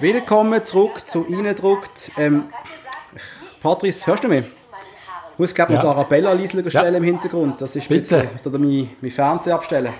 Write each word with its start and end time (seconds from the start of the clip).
Willkommen 0.00 0.64
zurück 0.64 1.06
zu 1.06 1.24
Innendruckt. 1.24 2.10
Ähm, 2.18 2.44
Patrice, 3.62 4.06
hörst 4.06 4.24
du 4.24 4.28
mich? 4.28 4.44
Ich 5.32 5.38
muss 5.38 5.54
glaube 5.54 5.74
noch 5.74 5.82
Ja. 5.84 5.90
Arabella 5.90 6.32
Liesler 6.32 6.68
stellen 6.68 6.92
Ja. 6.94 6.98
im 6.98 7.04
Hintergrund. 7.04 7.60
Das 7.60 7.76
ist 7.76 7.88
Bitte. 7.88 8.24
Ich 8.24 8.32
muss 8.32 8.42
da 8.52 8.58
mein, 8.58 8.90
mein 9.00 9.10
Fernseher 9.10 9.54
abstellen. 9.54 9.92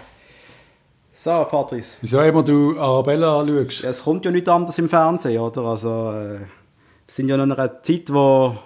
So, 1.12 1.30
Patrice. 1.48 1.98
Wieso 2.00 2.20
immer 2.20 2.42
du 2.42 2.78
Arabella 2.78 3.44
schaust? 3.46 3.82
Ja, 3.82 3.90
es 3.90 4.02
kommt 4.02 4.24
ja 4.24 4.30
nicht 4.30 4.48
anders 4.48 4.78
im 4.78 4.88
Fernsehen, 4.88 5.40
oder? 5.40 5.62
Also, 5.62 5.88
äh, 6.12 6.38
wir 6.40 6.46
sind 7.06 7.28
ja 7.28 7.36
noch 7.36 7.44
in 7.44 7.52
einer 7.52 7.82
Zeit, 7.82 8.12
wo, 8.12 8.56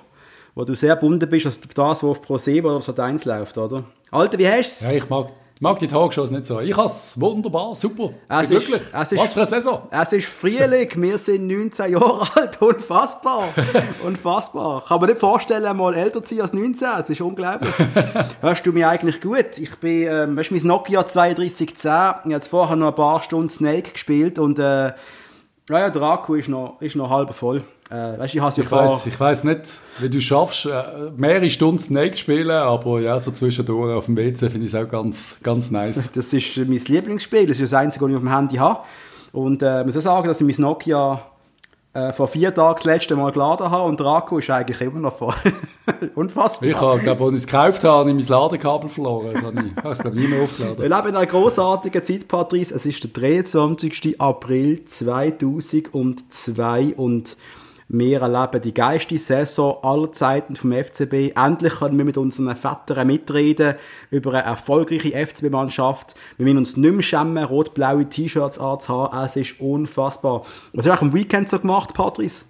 wo 0.55 0.65
du 0.65 0.75
sehr 0.75 0.95
gebunden 0.95 1.29
bist 1.29 1.47
auf 1.47 1.59
das, 1.59 1.77
was 1.77 2.05
auf 2.05 2.23
Pro 2.23 2.39
7 2.39 2.65
oder 2.67 2.77
auf 2.77 2.85
Sat 2.85 3.01
1 3.01 3.25
läuft, 3.25 3.59
oder? 3.59 3.85
Alter, 4.11 4.39
wie 4.39 4.49
hast 4.49 4.81
du 4.83 4.87
Ja, 4.87 4.93
ich 4.93 5.11
mag, 5.11 5.29
ich 5.57 5.63
mag 5.63 5.79
die 5.79 5.87
Talkshows 5.87 6.31
nicht 6.31 6.45
so. 6.45 6.61
Ich 6.61 6.77
has 6.77 7.19
wunderbar, 7.19 7.75
super. 7.75 8.11
Es 8.29 8.51
ist- 8.51 8.67
glücklich. 8.67 8.89
es 8.93 9.13
ist- 9.13 9.23
Was 9.23 9.33
für 9.33 9.39
eine 9.41 9.47
Saison. 9.47 9.83
Es 9.91 10.13
ist 10.13 10.27
Frühling, 10.29 10.91
wir 10.97 11.17
sind 11.19 11.47
19 11.47 11.93
Jahre 11.93 12.29
alt, 12.37 12.61
unfassbar, 12.61 13.45
unfassbar. 14.05 14.85
Kann 14.87 15.01
man 15.01 15.09
nicht 15.09 15.19
vorstellen, 15.21 15.75
mal 15.77 15.95
älter 15.95 16.23
zu 16.23 16.35
sein 16.35 16.43
als 16.43 16.53
19, 16.53 16.89
es 17.01 17.11
ist 17.11 17.21
unglaublich. 17.23 17.73
Hörst 18.43 18.67
du 18.67 18.73
mich 18.73 18.85
eigentlich 18.85 19.21
gut? 19.21 19.57
Ich 19.59 19.75
bin, 19.77 20.07
ähm, 20.09 20.37
weißt 20.37 20.51
du, 20.51 20.55
mein 20.57 20.67
Nokia 20.67 21.03
3210, 21.03 21.69
ich 21.75 21.85
habe 21.87 22.31
jetzt 22.31 22.49
vorher 22.49 22.77
noch 22.77 22.89
ein 22.89 22.95
paar 22.95 23.23
Stunden 23.23 23.49
Snake 23.49 23.93
gespielt 23.93 24.39
und 24.39 24.59
äh, 24.59 24.93
naja, 25.69 25.91
der 25.91 26.03
Akku 26.03 26.35
ist 26.35 26.49
noch, 26.49 26.81
ist 26.81 26.97
noch 26.97 27.11
halb 27.11 27.35
voll. 27.35 27.65
Äh, 27.89 28.19
weißt 28.19 28.35
ich 28.35 28.41
ja 28.41 28.49
Ich 28.49 28.71
weiss, 28.71 29.07
ich 29.07 29.21
weiss 29.21 29.45
nicht, 29.45 29.61
wie 30.01 30.11
du 30.11 30.21
schaffst, 30.21 30.67
äh, 30.67 31.11
mehrere 31.17 31.49
Stunden 31.51 31.79
Snake 31.79 32.17
spielen, 32.17 32.51
aber 32.51 33.01
ja, 33.01 33.21
so 33.21 33.31
zwischendurch 33.31 33.97
auf 33.97 34.07
dem 34.07 34.17
WC 34.17 34.51
finde 34.51 34.67
ich 34.67 34.75
es 34.75 34.81
auch 34.81 34.89
ganz, 34.89 35.39
ganz 35.43 35.71
nice. 35.71 36.11
Das 36.15 36.33
ist 36.33 36.57
mein 36.57 36.79
Lieblingsspiel. 36.79 37.47
Das 37.47 37.61
ist 37.61 37.73
das 37.73 37.79
einzige, 37.79 38.05
was 38.05 38.11
ich 38.11 38.17
auf 38.17 38.23
dem 38.23 38.35
Handy 38.35 38.57
habe. 38.57 38.81
Und 39.33 39.63
äh, 39.63 39.81
ich 39.81 39.87
muss 39.87 39.97
auch 39.99 40.03
sagen, 40.03 40.27
dass 40.27 40.41
ich 40.41 40.47
mein 40.47 40.57
Nokia 40.59 41.23
äh, 41.97 42.13
vor 42.13 42.27
vier 42.27 42.53
Tagen 42.53 42.75
das 42.75 42.85
letzte 42.85 43.15
Mal 43.15 43.31
geladen 43.31 43.71
habe 43.71 43.89
und 43.89 44.01
der 44.01 44.07
Akku 44.07 44.39
ist 44.39 44.51
eigentlich 44.51 44.81
immer 44.81 44.99
noch 45.01 45.17
voll. 45.17 45.35
Unfassbar. 46.15 46.69
Ich 46.69 46.81
habe, 46.81 46.99
glaube, 46.99 47.25
als 47.25 47.35
ich 47.35 47.41
es 47.41 47.47
gekauft 47.47 47.85
habe, 47.85 47.99
habe 47.99 48.11
ich 48.11 48.17
mein 48.17 48.27
Ladekabel 48.27 48.91
verloren. 48.91 49.31
Das 49.33 49.43
habe 49.43 49.61
ich, 49.61 49.67
ich 49.71 49.77
habe 49.77 49.93
es 49.93 49.99
glaube 50.01 50.17
ich, 50.17 50.23
nie 50.23 50.29
mehr 50.29 50.43
aufgeladen. 50.43 50.79
Wir 50.79 50.89
leben 50.89 51.09
in 51.09 51.17
einer 51.17 51.27
grossartigen 51.27 52.03
Zeit, 52.03 52.27
Patrice. 52.27 52.75
Es 52.75 52.85
ist 52.85 53.05
der 53.05 53.11
23. 53.11 54.21
April 54.21 54.85
2002 54.85 56.95
und 56.97 57.37
wir 57.89 58.21
erleben 58.21 58.61
die 58.61 58.75
geilste 58.75 59.17
Saison 59.17 59.79
aller 59.83 60.11
Zeiten 60.11 60.57
vom 60.57 60.73
FCB. 60.73 61.37
Endlich 61.37 61.75
können 61.75 61.97
wir 61.97 62.05
mit 62.05 62.19
unseren 62.19 62.57
Vätern 62.57 63.07
mitreden 63.07 63.77
über 64.11 64.33
eine 64.33 64.43
erfolgreiche 64.43 65.13
FCB-Mannschaft. 65.13 66.17
Wir 66.37 66.45
müssen 66.45 66.59
uns 66.59 66.77
nicht 66.77 66.93
mehr 66.93 67.03
schämen, 67.03 67.45
rot-blaue 67.45 68.09
T-Shirts 68.09 68.59
anzuhaben. 68.59 69.19
Es 69.25 69.37
ist 69.37 69.61
unfassbar. 69.61 70.43
Was 70.73 70.89
hast 70.89 71.01
du 71.01 71.07
am 71.07 71.15
Weekend 71.15 71.49
so 71.49 71.61
gemacht, 71.61 71.95
Patrice? 71.95 72.45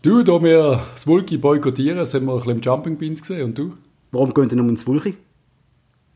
Du, 0.00 0.22
da 0.22 0.42
wir 0.42 0.80
das 0.94 1.06
Wulki 1.06 1.36
boykottieren, 1.36 2.04
sind 2.06 2.24
wir 2.24 2.32
ein 2.32 2.38
bisschen 2.38 2.52
im 2.52 2.60
Jumping 2.62 2.96
Beans 2.96 3.20
gesehen. 3.20 3.44
Und 3.44 3.58
du? 3.58 3.74
Warum 4.10 4.32
gehen 4.32 4.48
denn 4.48 4.60
um 4.60 4.68
ins 4.70 4.86
Wulchi? 4.86 5.18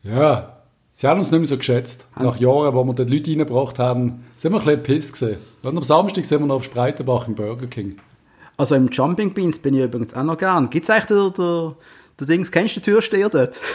Ja, 0.01 0.62
sie 0.93 1.07
haben 1.07 1.19
uns 1.19 1.31
nicht 1.31 1.39
mehr 1.39 1.47
so 1.47 1.57
geschätzt. 1.57 2.07
Nach 2.17 2.39
Jahren, 2.39 2.73
wo 2.73 2.83
wir 2.85 2.93
die 2.93 3.03
Leute 3.03 3.31
reingebracht 3.31 3.79
haben, 3.79 4.23
sind 4.37 4.53
wir 4.53 4.59
ein 4.59 4.65
bisschen 4.65 4.83
pisst 4.83 5.13
gesehen. 5.13 5.37
Und 5.61 5.77
am 5.77 5.83
Samstag 5.83 6.23
sind 6.23 6.39
wir 6.39 6.47
noch 6.47 6.55
auf 6.55 6.63
Spreitenbach 6.63 7.27
im 7.27 7.35
Burger 7.35 7.67
King. 7.67 7.97
Also 8.55 8.75
im 8.75 8.87
Jumping 8.89 9.33
Beans 9.33 9.59
bin 9.59 9.73
ich 9.73 9.81
übrigens 9.81 10.13
auch 10.13 10.23
noch 10.23 10.37
gern. 10.37 10.69
Gibt 10.69 10.83
es 10.85 10.89
eigentlich 10.89 11.33
der, 11.33 11.75
der 12.19 12.27
Dings, 12.27 12.51
kennst 12.51 12.77
du 12.77 12.79
den 12.79 12.85
Türsteher 12.85 13.29
dort? 13.29 13.59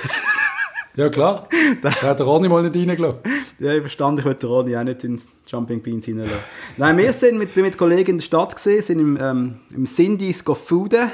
Ja, 0.98 1.08
klar. 1.10 1.48
da 1.80 1.92
hat 1.92 2.18
der 2.18 2.26
Ronny 2.26 2.48
mal 2.48 2.60
nicht 2.68 2.74
reingelassen. 2.74 3.20
Ja, 3.60 3.72
ich 3.72 3.82
verstand, 3.82 4.18
ich 4.18 4.24
wollte 4.24 4.48
Ronny 4.48 4.76
auch 4.76 4.82
nicht 4.82 5.04
ins 5.04 5.28
Jumping 5.46 5.80
Beans 5.80 6.06
hineinlassen. 6.06 6.42
Nein, 6.76 6.98
wir 6.98 7.12
sind 7.12 7.38
mit, 7.38 7.54
mit 7.54 7.78
Kollegen 7.78 8.10
in 8.10 8.18
der 8.18 8.24
Stadt 8.24 8.56
gesehen, 8.56 8.82
sind 8.82 8.98
im, 8.98 9.16
ähm, 9.20 9.60
im 9.72 9.84
Cindy's 9.84 10.44
go 10.44 10.54
fooden. 10.54 11.08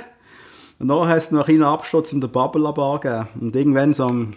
Und 0.78 0.86
nachher 0.86 1.08
hat 1.08 1.18
es 1.18 1.30
noch 1.32 1.40
einen 1.40 1.58
kleinen 1.58 1.64
Absturz 1.64 2.14
in 2.14 2.22
der 2.22 2.28
Bubble 2.28 2.72
Bar 2.72 2.98
gegeben. 2.98 3.28
Und 3.38 3.54
irgendwann 3.54 3.92
so 3.92 4.06
um 4.06 4.32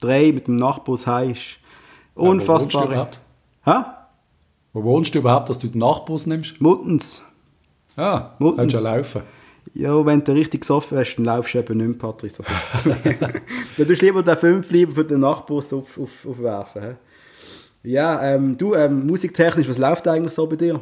drei 0.00 0.32
mit 0.32 0.46
dem 0.46 0.56
Nachbus 0.56 1.06
Wo 2.14 2.24
du 2.24 2.30
unfassbar. 2.30 2.86
überhaupt? 2.86 3.20
Hä? 3.64 3.74
Wo 4.72 4.84
wohnst 4.84 5.14
du 5.14 5.18
überhaupt, 5.18 5.48
dass 5.48 5.58
du 5.58 5.68
den 5.68 5.78
Nachtbus 5.78 6.26
nimmst? 6.26 6.60
Muttens. 6.60 7.22
Ja, 7.96 8.34
Muttens. 8.38 8.72
kannst 8.74 8.84
ja 8.86 8.96
laufen. 8.96 9.22
Ja, 9.74 10.06
wenn 10.06 10.24
du 10.24 10.32
richtig 10.32 10.62
gesoffen 10.62 10.98
hast, 10.98 11.16
dann 11.16 11.24
laufst 11.26 11.54
du 11.54 11.58
eben 11.58 11.76
nicht 11.76 11.86
mehr, 11.88 11.98
Patrice. 11.98 12.38
Das 12.38 12.46
ist. 12.48 12.86
Dann 13.78 13.86
tust 13.86 14.00
du 14.02 14.06
lieber 14.06 14.22
den 14.22 14.36
5 14.36 14.70
lieber 14.70 14.92
für 14.94 15.04
den 15.04 15.20
Nachbus 15.20 15.72
auf, 15.72 15.98
auf, 15.98 16.26
aufwerfen. 16.26 16.82
hä? 16.82 16.94
Ja, 17.82 18.22
ähm, 18.34 18.56
du, 18.56 18.74
ähm, 18.74 19.06
musiktechnisch, 19.06 19.68
was 19.68 19.78
läuft 19.78 20.08
eigentlich 20.08 20.32
so 20.32 20.46
bei 20.46 20.56
dir? 20.56 20.80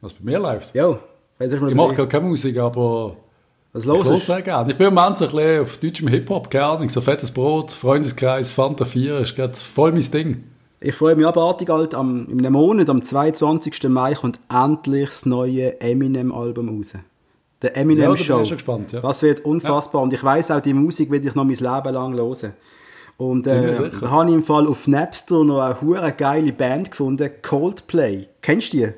Was 0.00 0.12
bei 0.12 0.24
mir 0.24 0.38
läuft. 0.38 0.74
Ja, 0.74 0.98
Ich 1.40 1.74
mache 1.74 1.94
gar 1.94 2.06
keine 2.06 2.26
Musik, 2.26 2.56
aber 2.58 3.16
Was 3.72 3.82
ich 3.84 3.88
los 3.88 4.08
höre 4.08 4.16
ist? 4.16 4.26
sehr 4.26 4.42
gerne. 4.42 4.70
Ich 4.72 4.78
bin 4.78 4.88
im 4.88 4.94
Moment 4.94 5.18
so 5.18 5.26
ein 5.26 5.30
bisschen 5.30 5.62
auf 5.62 5.76
deutschem 5.76 6.08
Hip-Hop, 6.08 6.50
keine 6.50 6.64
Ahnung, 6.64 6.88
so 6.88 7.00
fettes 7.00 7.30
Brot, 7.30 7.70
Freundeskreis, 7.70 8.50
Fanta 8.52 8.84
4, 8.84 9.18
ist 9.18 9.36
gerade 9.36 9.54
voll 9.54 9.92
mein 9.92 10.10
Ding. 10.10 10.44
Ich 10.80 10.94
freue 10.94 11.16
mich 11.16 11.26
abartig, 11.26 11.68
alt, 11.70 11.94
am, 11.94 12.26
in 12.30 12.38
einem 12.38 12.52
Monat, 12.52 12.88
am 12.88 13.02
22. 13.02 13.88
Mai, 13.88 14.14
kommt 14.14 14.38
endlich 14.48 15.08
das 15.08 15.26
neue 15.26 15.80
Eminem-Album 15.80 16.68
raus. 16.78 16.92
Der 17.60 17.70
Ja, 17.74 17.76
Eminem 17.82 18.14
ich 18.14 18.24
Show. 18.24 18.44
schon 18.44 18.56
gespannt, 18.56 18.92
ja. 18.92 19.00
Das 19.00 19.20
wird 19.22 19.44
unfassbar. 19.44 20.02
Und 20.02 20.12
ich 20.12 20.22
weiß 20.22 20.52
auch, 20.52 20.60
die 20.60 20.72
Musik 20.72 21.10
werde 21.10 21.26
ich 21.26 21.34
noch 21.34 21.44
mein 21.44 21.56
Leben 21.56 21.94
lang 21.94 22.14
hören. 22.14 22.52
Und 23.16 23.48
äh, 23.48 23.72
da 24.00 24.10
habe 24.12 24.28
ich 24.30 24.36
im 24.36 24.44
Fall 24.44 24.68
auf 24.68 24.86
Napster 24.86 25.42
noch 25.42 25.60
eine 25.60 25.80
hure 25.80 26.12
geile 26.12 26.52
Band 26.52 26.92
gefunden, 26.92 27.28
Coldplay. 27.42 28.28
Kennst 28.40 28.72
du 28.72 28.76
die? 28.76 28.88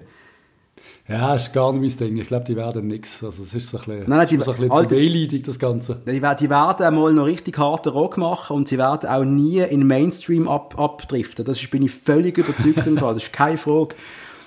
Ja, 1.10 1.34
ist 1.34 1.53
gar 1.53 1.72
nicht 1.72 1.98
mein 2.00 2.09
Ding. 2.09 2.16
Ich 2.19 2.26
glaube, 2.28 2.44
die 2.44 2.54
werden 2.56 2.87
nichts. 2.87 3.22
Also 3.25 3.43
es 3.43 3.53
ist 3.53 3.69
so 3.69 3.78
ein 3.78 3.84
bisschen, 3.84 3.98
Nein, 4.09 4.19
nein, 4.19 4.28
die- 4.28 4.37
ist 4.37 4.44
so 4.44 4.53
ein 4.53 4.56
bisschen 4.59 4.71
Alter- 4.72 4.97
zu 4.97 5.43
das 5.43 5.59
Ganze. 5.59 5.97
Die, 6.06 6.12
die 6.12 6.50
werden 6.50 6.87
einmal 6.87 7.12
noch 7.12 7.26
richtig 7.26 7.59
harten 7.59 7.88
Rock 7.88 8.16
machen 8.16 8.54
und 8.56 8.69
sie 8.69 8.78
werden 8.78 9.09
auch 9.10 9.25
nie 9.25 9.59
in 9.59 9.87
Mainstream 9.87 10.47
ab, 10.48 10.78
abdriften. 10.78 11.44
Das 11.44 11.60
ist, 11.60 11.71
bin 11.71 11.82
ich 11.82 11.91
völlig 11.91 12.38
überzeugt 12.38 12.78
davon. 12.78 13.15
Das 13.15 13.25
ist 13.25 13.32
keine 13.32 13.59
Frage. 13.59 13.97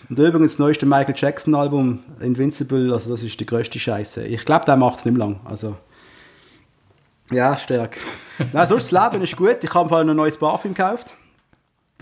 Und 0.10 0.20
übrigens 0.20 0.54
das 0.54 0.60
neueste 0.60 0.86
Michael 0.86 1.16
Jackson 1.18 1.54
Album, 1.56 2.00
Invincible, 2.22 2.94
also 2.94 3.10
das 3.12 3.24
ist 3.24 3.40
die 3.40 3.46
grösste 3.46 3.80
Scheiße. 3.80 4.26
Ich 4.28 4.46
glaube, 4.46 4.66
der 4.66 4.76
macht 4.78 5.00
es 5.00 5.06
nicht 5.06 5.18
mehr 5.18 5.26
lang. 5.28 5.40
Also, 5.46 5.76
ja, 7.32 7.58
stark. 7.58 7.98
Nein, 8.52 8.68
sonst 8.68 8.92
das 8.92 9.12
Leben 9.12 9.24
ist 9.24 9.36
gut. 9.36 9.58
Ich 9.64 9.74
habe 9.74 9.90
vorhin 9.90 10.10
ein 10.10 10.16
neues 10.16 10.38
Parfüm 10.38 10.74
gekauft. 10.74 11.16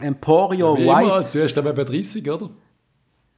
Emporio 0.02 0.78
Wie 0.78 0.86
White. 0.88 1.04
immer, 1.04 1.22
du 1.24 1.44
hast 1.44 1.58
aber 1.58 1.74
bei 1.74 1.84
30, 1.84 2.30
oder? 2.30 2.50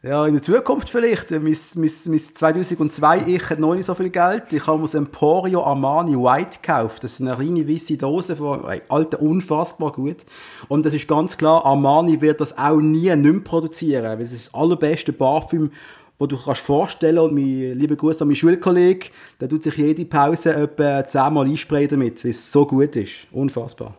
Ja, 0.06 0.28
in 0.28 0.34
der 0.34 0.42
Zukunft 0.42 0.90
vielleicht. 0.90 1.32
Mein, 1.32 1.42
mein, 1.42 1.92
mein 2.08 2.20
2002 2.20 3.24
ich 3.26 3.50
hat 3.50 3.60
noch 3.60 3.74
nicht 3.74 3.86
so 3.86 3.96
viel 3.96 4.10
Geld. 4.10 4.52
Ich 4.52 4.68
habe 4.68 4.78
mir 4.78 4.84
das 4.84 4.96
Emporio 4.96 5.64
Armani 5.64 6.18
White 6.18 6.60
gekauft. 6.62 7.06
Das 7.06 7.14
ist 7.14 7.22
eine 7.22 7.34
kleine 7.38 7.66
weiße 7.66 7.96
Dose 7.96 8.36
von 8.36 8.66
ey, 8.66 8.82
Alter, 8.90 9.22
unfassbar 9.22 9.94
gut. 9.94 10.26
Und 10.68 10.86
das 10.86 10.94
ist 10.94 11.08
ganz 11.08 11.38
klar, 11.38 11.66
Armani 11.66 12.20
wird 12.20 12.42
das 12.42 12.58
auch 12.58 12.82
nie 12.82 13.16
nicht 13.16 13.16
mehr 13.16 13.40
produzieren. 13.40 14.04
weil 14.04 14.20
Es 14.20 14.34
ist 14.34 14.48
das 14.48 14.54
allerbeste 14.54 15.14
Parfüm, 15.14 15.72
wo 16.20 16.28
du 16.28 16.38
kannst 16.38 16.62
vorstellen 16.62 17.20
und 17.20 17.34
mein 17.34 17.80
lieber 17.80 17.96
Gruß 17.96 18.22
an 18.22 18.28
meinen 18.28 18.36
Schulkollegen, 18.36 19.10
der 19.40 19.48
tut 19.48 19.64
sich 19.64 19.78
jede 19.78 20.04
Pause 20.04 20.54
etwa 20.54 21.08
zehnmal 21.08 21.48
einsprayen 21.48 21.88
damit, 21.88 22.26
weil 22.26 22.32
es 22.32 22.52
so 22.52 22.66
gut 22.66 22.98
ist. 22.98 23.28
Unfassbar. 23.32 23.96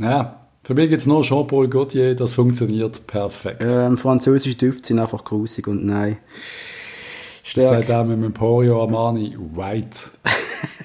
Ja, 0.00 0.43
für 0.64 0.74
mich 0.74 0.88
gibt 0.88 1.00
es 1.02 1.06
nur 1.06 1.22
Jean-Paul 1.22 1.68
Gaultier, 1.68 2.14
das 2.16 2.34
funktioniert 2.34 3.06
perfekt. 3.06 3.62
Ähm, 3.62 3.96
französische 3.98 4.56
Düfte 4.56 4.88
sind 4.88 4.98
einfach 4.98 5.22
grusig 5.24 5.68
und 5.68 5.84
nein. 5.84 6.16
Das 6.34 7.50
Stark. 7.50 7.84
sagt 7.86 7.90
auch 7.90 8.04
mit 8.04 8.16
dem 8.16 8.24
Emporio 8.24 8.82
Armani 8.82 9.36
White. 9.54 9.98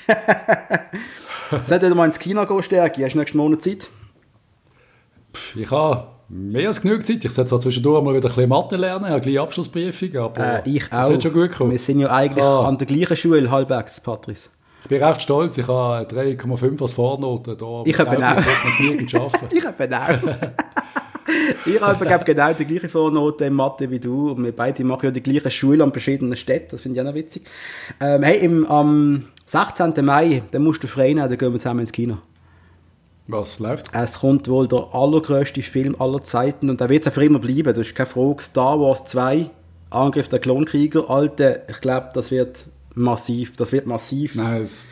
Sollte 1.64 1.86
wieder 1.88 1.96
mal 1.96 2.06
ins 2.06 2.20
Kino 2.20 2.46
gehen, 2.46 2.64
Stärke? 2.64 3.04
Hast 3.04 3.14
du 3.14 3.18
nächsten 3.20 3.38
Monat 3.38 3.62
Zeit? 3.62 3.90
Pff, 5.34 5.56
Ich 5.56 5.72
habe 5.72 6.08
mehr 6.28 6.68
als 6.68 6.82
genug 6.82 7.06
Zeit. 7.06 7.26
Ich 7.26 7.32
sollte 7.32 7.50
zwar 7.50 7.60
zwischendurch 7.60 8.04
mal 8.04 8.14
wieder 8.14 8.30
ein 8.30 8.36
bisschen 8.36 8.50
Mathe 8.50 8.76
lernen, 8.78 9.06
habe 9.10 9.22
gleich 9.22 9.40
Abschlussprüfung, 9.40 10.16
aber 10.18 10.64
Äh, 10.66 10.70
ich 10.70 10.86
auch. 10.88 10.90
das 10.98 11.10
wird 11.10 11.24
schon 11.24 11.34
gut 11.34 11.52
kommen. 11.54 11.72
Wir 11.72 11.80
sind 11.80 12.00
ja 12.00 12.10
eigentlich 12.12 12.44
Ah. 12.44 12.68
an 12.68 12.78
der 12.78 12.86
gleichen 12.88 13.18
Schule, 13.18 13.50
halbwegs, 13.50 14.00
Patrice. 14.00 14.50
Ich 14.84 14.88
bin 14.88 15.04
recht 15.04 15.22
stolz, 15.22 15.58
ich 15.58 15.68
habe 15.68 16.06
3,5 16.06 16.82
als 16.82 16.94
Vornote. 16.94 17.56
Da 17.56 17.84
Ich 17.86 17.98
habe 17.98 19.88
auch. 19.88 20.20
Ich 21.66 21.80
habe 21.80 21.98
genau. 21.98 22.06
ich 22.06 22.14
habe 22.14 22.26
genau 22.26 22.54
die 22.54 22.66
gleiche 22.66 22.90
Vornote 22.90 23.46
in 23.46 23.54
Mathe 23.54 23.90
wie 23.90 24.00
du. 24.00 24.32
Und 24.32 24.44
wir 24.44 24.56
beide 24.56 24.84
machen 24.84 25.06
ja 25.06 25.12
die 25.12 25.22
gleiche 25.22 25.52
Schule 25.52 25.84
an 25.84 25.92
verschiedenen 25.92 26.36
Städten. 26.36 26.70
Das 26.72 26.82
finde 26.82 26.98
ich 26.98 27.02
auch 27.02 27.10
noch 27.10 27.16
witzig. 27.16 27.44
Ähm, 28.00 28.24
hey, 28.24 28.40
im, 28.40 28.66
am 28.66 29.26
16. 29.46 29.94
Mai, 30.04 30.44
dann 30.52 30.64
musst 30.64 30.84
du 30.84 30.88
frei 30.88 31.10
nehmen, 31.10 31.30
dann 31.30 31.38
gehen 31.38 31.52
wir 31.52 31.60
zusammen 31.60 31.82
ins 31.82 31.92
Kino. 31.92 32.18
Was 33.28 33.60
läuft? 33.60 33.92
Es 33.94 34.22
kommt 34.22 34.48
wohl 34.48 34.68
der 34.68 34.88
allergrößte 34.92 35.62
Film 35.62 35.96
aller 36.00 36.24
Zeiten 36.24 36.70
und 36.70 36.82
der 36.82 36.90
wird 36.90 37.04
es 37.04 37.08
auch 37.08 37.14
für 37.14 37.24
immer 37.24 37.40
bleiben. 37.40 37.76
Das 37.76 37.80
ist 37.80 37.96
keine 37.96 38.08
Frage. 38.08 38.42
Star 38.42 38.80
Wars 38.80 39.06
2, 39.06 39.52
Angriff 39.92 40.30
der 40.30 40.40
Klonkrieger. 40.40 41.10
Alter, 41.10 41.70
ich 41.70 41.80
glaube, 41.80 42.10
das 42.14 42.32
wird 42.32 42.70
massiv. 43.00 43.56
Das 43.56 43.72
wird 43.72 43.88
massiv. 43.88 44.36
Nein, 44.36 44.62
es, 44.62 44.86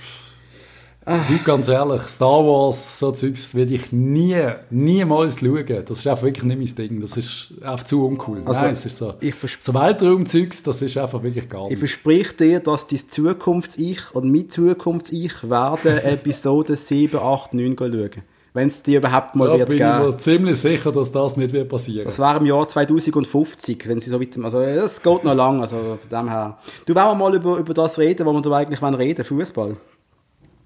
Heute 1.09 1.41
ganz 1.45 1.69
ehrlich, 1.69 2.01
Star 2.01 2.43
Wars, 2.45 2.99
so 2.99 3.13
Zeugs 3.13 3.55
werde 3.55 3.75
ich 3.75 3.93
nie, 3.93 4.43
niemals 4.69 5.39
schauen. 5.39 5.65
Das 5.85 5.99
ist 5.99 6.07
einfach 6.07 6.23
wirklich 6.23 6.43
nicht 6.43 6.77
mein 6.77 6.89
Ding. 6.89 6.99
Das 6.99 7.15
ist 7.15 7.53
einfach 7.61 7.85
zu 7.85 8.05
uncool. 8.05 8.41
Also, 8.45 8.61
Nein, 8.63 8.73
es 8.73 8.85
ist 8.85 8.97
so. 8.97 9.13
ich 9.21 9.33
So 9.61 9.73
Weltraumzeugs, 9.73 10.63
das 10.63 10.81
ist 10.81 10.97
einfach 10.97 11.23
wirklich 11.23 11.47
gar 11.47 11.63
Ich 11.65 11.69
nicht. 11.69 11.79
verspreche 11.79 12.33
dir, 12.33 12.59
dass 12.59 12.87
dein 12.87 12.99
Zukunfts-Ich 13.07 14.13
und 14.15 14.29
mein 14.29 14.49
Zukunfts-Ich 14.49 15.49
werden 15.49 15.97
Episode 16.03 16.75
7, 16.75 17.17
8, 17.17 17.53
9 17.53 17.75
schauen. 17.77 18.11
Wenn 18.57 18.69
es 18.69 18.81
die 18.81 18.95
überhaupt 18.95 19.35
mal 19.35 19.49
Da 19.49 19.59
wird 19.59 19.69
bin 19.69 19.77
ich 19.77 19.83
geben. 19.83 19.99
mir 19.99 20.17
ziemlich 20.17 20.59
sicher, 20.59 20.91
dass 20.91 21.11
das 21.11 21.37
nicht 21.37 21.53
wird 21.53 21.69
passieren. 21.69 22.05
Das 22.05 22.17
wäre 22.17 22.37
im 22.37 22.47
Jahr 22.47 22.67
2050, 22.67 23.87
wenn 23.87 23.99
sie 23.99 24.09
so 24.09 24.19
weit, 24.19 24.35
also 24.43 24.61
es 24.61 24.99
geht 24.99 25.23
noch 25.23 25.35
lang, 25.35 25.61
also 25.61 25.75
von 25.75 26.09
dem 26.11 26.27
her. 26.27 26.57
Du 26.87 26.95
wollen 26.95 27.05
wir 27.05 27.13
mal 27.13 27.35
über, 27.35 27.57
über 27.57 27.75
das 27.75 27.99
reden, 27.99 28.25
wo 28.25 28.33
wir 28.33 28.41
da 28.41 28.51
eigentlich 28.53 28.81
wollen 28.81 28.95
reden, 28.95 29.23
Fußball. 29.23 29.77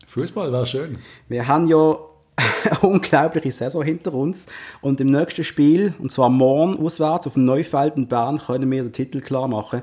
Fußball 0.07 0.53
wäre 0.53 0.65
schön. 0.65 0.99
Wir 1.27 1.45
haben 1.45 1.65
ja 1.65 1.97
eine 2.37 2.79
unglaubliche 2.81 3.51
Saison 3.51 3.83
hinter 3.83 4.13
uns 4.13 4.47
und 4.79 5.01
im 5.01 5.07
nächsten 5.07 5.43
Spiel, 5.43 5.93
und 5.99 6.13
zwar 6.13 6.29
morgen 6.29 6.79
auswärts 6.79 7.27
auf 7.27 7.33
dem 7.33 7.43
Neufeld 7.43 7.97
in 7.97 8.07
Bern, 8.07 8.37
können 8.37 8.71
wir 8.71 8.83
den 8.83 8.93
Titel 8.93 9.19
klar 9.19 9.49
machen. 9.49 9.81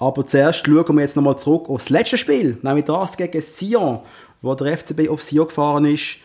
Aber 0.00 0.26
zuerst 0.26 0.66
schauen 0.66 0.96
wir 0.96 1.02
jetzt 1.02 1.14
nochmal 1.14 1.38
zurück 1.38 1.70
aufs 1.70 1.88
letzte 1.88 2.18
Spiel, 2.18 2.58
nämlich 2.62 2.86
das 2.86 3.16
gegen 3.16 3.40
Sion, 3.40 4.00
wo 4.42 4.56
der 4.56 4.76
FCB 4.76 5.08
auf 5.08 5.22
Sion 5.22 5.46
gefahren 5.46 5.84
ist. 5.84 6.16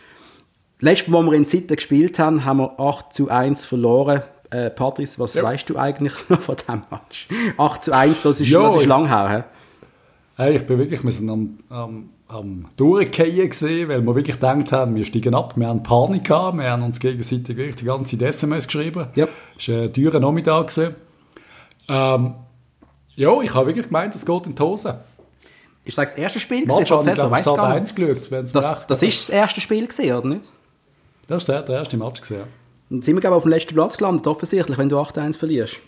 Letztes 0.79 1.07
Mal, 1.09 1.25
wo 1.25 1.31
wir 1.31 1.37
in 1.37 1.45
Sitten 1.45 1.75
gespielt 1.75 2.19
haben, 2.19 2.45
haben 2.45 2.57
wir 2.59 2.79
8 2.79 3.13
zu 3.13 3.29
1 3.29 3.65
verloren. 3.65 4.21
Äh, 4.51 4.69
Patrice, 4.69 5.19
was 5.19 5.33
Ja. 5.33 5.43
weißt 5.43 5.69
du 5.69 5.77
eigentlich 5.77 6.13
noch 6.29 6.39
von 6.41 6.55
diesem 6.55 6.83
Match? 6.89 7.27
8 7.57 7.83
zu 7.83 7.91
1, 7.93 8.21
das 8.21 8.41
ist, 8.41 8.49
Ja, 8.49 8.63
das 8.63 8.75
ist 8.75 8.81
ich- 8.83 8.87
lang 8.87 9.07
her. 9.07 9.29
hä? 9.29 9.43
Hey, 10.43 10.55
ich 10.55 10.65
bin 10.65 10.77
wirklich, 10.77 11.03
wir 11.03 11.11
sind 11.11 11.29
am, 11.29 11.59
am, 11.69 12.09
am 12.29 12.65
Durchgehen 12.77 13.49
gesehen, 13.49 13.89
weil 13.89 14.01
wir 14.01 14.15
wirklich 14.15 14.37
gedacht 14.37 14.71
haben, 14.71 14.95
wir 14.95 15.03
steigen 15.03 15.35
ab. 15.35 15.53
Wir 15.57 15.67
haben 15.67 15.83
Panik 15.83 16.23
gehabt, 16.23 16.57
wir 16.57 16.71
haben 16.71 16.83
uns 16.83 16.97
gegenseitig 16.99 17.57
wirklich 17.57 17.75
die 17.75 17.85
ganze 17.85 18.17
Zeit 18.17 18.29
SMS 18.29 18.65
geschrieben. 18.65 19.07
Ja. 19.15 19.27
Es 19.57 19.67
war 19.67 19.81
ein 19.81 19.93
teurer 19.93 20.19
Nachmittag. 20.21 20.67
gewesen. 20.67 20.95
Ähm, 21.89 22.35
ja, 23.15 23.41
ich 23.41 23.53
habe 23.53 23.65
wirklich 23.67 23.87
gemeint, 23.87 24.15
es 24.15 24.25
geht 24.25 24.45
in 24.45 24.55
die 24.55 24.61
Hose. 24.63 24.97
Ist 25.83 25.97
das 25.97 26.13
das 26.13 26.15
erste 26.15 26.39
Spiel 26.39 26.65
Match 26.65 26.79
ich, 26.79 26.85
glaube 26.85 27.03
Sat 27.03 27.17
nicht. 27.17 27.59
1 27.59 27.95
geschaut. 27.95 28.31
Das, 28.53 28.85
das 28.87 29.03
ist 29.03 29.27
das 29.27 29.29
erste 29.29 29.59
Spiel 29.59 29.85
gewesen, 29.85 30.13
oder 30.15 30.27
nicht? 30.27 30.51
Das 31.29 31.43
ist 31.43 31.47
der 31.47 31.67
erste 31.69 31.97
Match 31.97 32.21
gesehen. 32.21 32.43
Dann 32.89 33.01
sind 33.01 33.15
wir, 33.15 33.21
glaube 33.21 33.35
ich, 33.35 33.37
auf 33.37 33.43
dem 33.43 33.51
letzten 33.51 33.73
Platz 33.75 33.97
gelandet, 33.97 34.25
offensichtlich, 34.27 34.77
wenn 34.77 34.89
du 34.89 34.97
8-1 34.97 35.37
verlierst. 35.37 35.79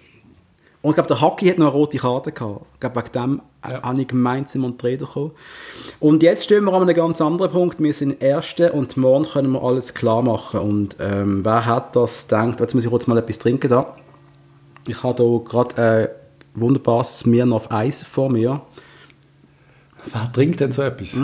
Und 0.84 0.90
ich 0.92 0.96
glaube, 0.96 1.08
der 1.10 1.22
Hockey 1.22 1.48
hat 1.48 1.60
noch 1.60 1.68
eine 1.68 1.76
rote 1.76 1.98
Karte 2.00 2.32
gehabt. 2.32 2.66
Ich 2.74 2.80
glaube, 2.80 3.02
wegen 3.02 3.12
dem 3.12 3.42
Ja. 3.64 3.84
habe 3.84 4.02
ich 4.02 4.08
gemeint, 4.08 4.50
sind 4.50 4.62
wir 4.62 4.68
unter 4.68 4.88
Räder 4.88 5.06
gekommen. 5.06 5.32
Und 6.00 6.24
jetzt 6.24 6.46
stehen 6.46 6.64
wir 6.64 6.74
an 6.74 6.82
einem 6.82 6.96
ganz 6.96 7.22
anderen 7.22 7.52
Punkt. 7.52 7.80
Wir 7.80 7.94
sind 7.94 8.22
Erste 8.24 8.72
und 8.72 8.98
morgen 8.98 9.26
können 9.26 9.52
wir 9.52 9.62
alles 9.64 9.94
klar 9.94 10.24
machen. 10.24 10.60
Und 10.60 10.96
ähm, 11.00 11.46
wer 11.46 11.66
hat 11.68 11.96
das 11.96 12.28
gedacht? 12.28 12.60
Jetzt 12.60 12.74
muss 12.74 12.84
ich 12.84 12.90
kurz 12.90 13.06
mal 13.06 13.18
etwas 13.20 13.38
trinken 13.38 13.70
da. 13.70 13.96
Ich 14.88 15.04
habe 15.04 15.24
hier 15.24 15.40
gerade 15.44 15.78
ein 15.78 16.08
wunderbares 16.60 17.20
Smirnoff 17.20 17.70
Eis 17.72 18.02
vor 18.02 18.30
mir. 18.32 18.62
Wer 20.12 20.34
trinkt 20.34 20.60
denn 20.60 20.72
so 20.72 20.82
etwas? 20.82 21.14
Ist 21.14 21.20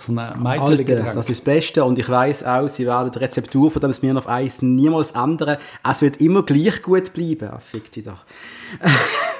das 0.00 0.08
ein 0.08 0.18
Alter, 0.18 0.38
Meitelgetränk? 0.38 1.14
das 1.14 1.28
ist 1.28 1.40
das 1.40 1.44
Beste 1.44 1.84
und 1.84 1.98
ich 1.98 2.08
weiß 2.08 2.44
auch, 2.44 2.68
sie 2.68 2.86
werden 2.86 3.10
die 3.10 3.18
Rezeptur 3.18 3.70
von 3.70 3.80
dem 3.80 3.92
Smirnoff 3.92 4.28
Eis 4.28 4.62
niemals 4.62 5.12
ändern. 5.12 5.58
Es 5.88 6.02
wird 6.02 6.20
immer 6.20 6.42
gleich 6.42 6.82
gut 6.82 7.12
bleiben. 7.12 7.50
Ah, 7.52 7.58
fick 7.58 7.90
dich 7.92 8.04
doch. 8.04 8.24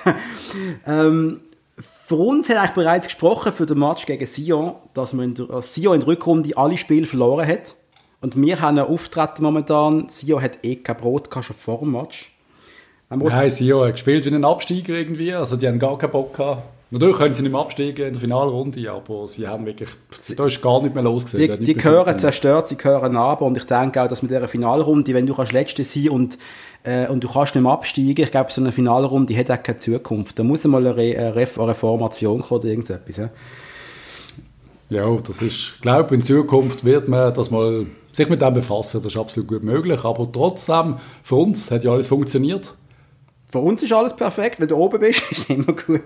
ähm, 0.87 1.41
für 2.07 2.17
uns 2.17 2.49
hat 2.49 2.57
eigentlich 2.57 2.71
bereits 2.73 3.07
gesprochen 3.07 3.53
für 3.53 3.67
den 3.67 3.79
Match 3.79 4.07
gegen 4.07 4.27
Sion, 4.27 4.75
dass 4.95 5.12
man 5.12 5.27
in 5.27 5.35
der, 5.35 5.51
äh, 5.51 5.62
Sion 5.62 5.95
in 5.95 6.01
der 6.01 6.09
Rückrunde 6.09 6.57
alle 6.57 6.77
Spiele 6.77 7.07
verloren 7.07 7.47
hat. 7.47 7.77
Und 8.21 8.41
wir 8.41 8.61
haben 8.61 8.79
einen 8.79 8.89
Auftritt 8.89 9.41
momentan. 9.41 10.09
Sion 10.09 10.43
hat 10.43 10.59
eh 10.62 10.77
kein 10.77 10.97
Brot 10.97 11.31
gehabt, 11.31 11.47
schon 11.47 11.57
vor 11.57 11.79
dem 11.79 11.93
Match. 11.93 12.33
Nein, 13.09 13.51
sie 13.51 13.73
haben 13.73 13.91
gespielt 13.91 14.25
wie 14.25 14.35
ein 14.35 14.45
Absteiger 14.45 14.95
irgendwie. 14.95 15.33
Also 15.33 15.57
die 15.57 15.67
haben 15.67 15.79
gar 15.79 15.99
keinen 15.99 16.12
Bock 16.12 16.37
gehabt. 16.37 16.62
Natürlich 16.93 17.17
können 17.17 17.35
sie 17.35 17.43
nicht 17.43 17.53
mehr 17.53 17.61
absteigen 17.61 18.07
in 18.07 18.13
der 18.15 18.21
Finalrunde, 18.21 18.91
aber 18.91 19.29
sie 19.29 19.47
haben 19.47 19.65
wirklich, 19.65 19.91
da 20.37 20.47
ist 20.47 20.61
gar 20.61 20.83
nicht 20.83 20.93
mehr 20.93 21.05
los 21.05 21.25
gewesen. 21.25 21.49
Da 21.49 21.57
Die, 21.57 21.65
die 21.65 21.75
gehören 21.75 22.19
zerstört, 22.19 22.67
sie 22.67 22.77
gehören 22.77 23.17
ab 23.17 23.43
und 23.43 23.57
ich 23.57 23.65
denke 23.65 24.03
auch, 24.03 24.09
dass 24.09 24.23
mit 24.23 24.33
dieser 24.33 24.49
Finalrunde, 24.49 25.15
wenn 25.15 25.25
du 25.25 25.35
kannst 25.35 25.53
Letzte 25.53 25.85
sein 25.85 26.09
und, 26.09 26.39
äh, 26.83 27.07
und 27.07 27.23
du 27.23 27.29
kannst 27.29 27.55
nicht 27.55 27.63
mehr 27.63 27.71
absteigen, 27.71 28.25
ich 28.25 28.31
glaube, 28.33 28.51
so 28.51 28.61
eine 28.61 28.73
Finalrunde 28.73 29.37
hat 29.37 29.53
auch 29.53 29.63
keine 29.63 29.79
Zukunft. 29.79 30.37
Da 30.37 30.43
muss 30.43 30.65
mal 30.65 30.85
eine, 30.85 30.97
Re 30.97 31.17
eine 31.17 31.37
Reformation 31.37 32.43
kommen 32.43 32.61
oder 32.61 32.69
irgendetwas. 32.69 33.17
Ja? 33.17 33.31
Ja, 34.89 35.17
das 35.25 35.43
ist, 35.43 35.75
ich 35.77 35.81
glaube, 35.83 36.17
in 36.17 36.23
Zukunft 36.23 36.85
wird 36.85 37.09
man 37.09 37.33
das 37.33 37.53
mal 37.53 37.87
sich 38.11 38.29
mit 38.29 38.43
dem 38.43 38.55
befassen. 38.55 39.01
Das 39.01 39.13
ist 39.13 39.21
absolut 39.21 39.49
gut 39.49 39.63
möglich. 39.63 40.05
Aber 40.05 40.31
trotzdem, 40.31 40.97
für 41.23 41.37
uns 41.37 41.71
hat 41.71 41.85
ja 41.85 41.93
alles 41.93 42.09
funktioniert. 42.09 42.75
Für 43.50 43.58
uns 43.58 43.82
ist 43.82 43.93
alles 43.93 44.14
perfekt, 44.14 44.61
wenn 44.61 44.69
du 44.69 44.76
oben 44.76 45.00
bist, 45.00 45.23
ist 45.31 45.38
es 45.38 45.50
immer 45.50 45.73
gut. 45.73 46.02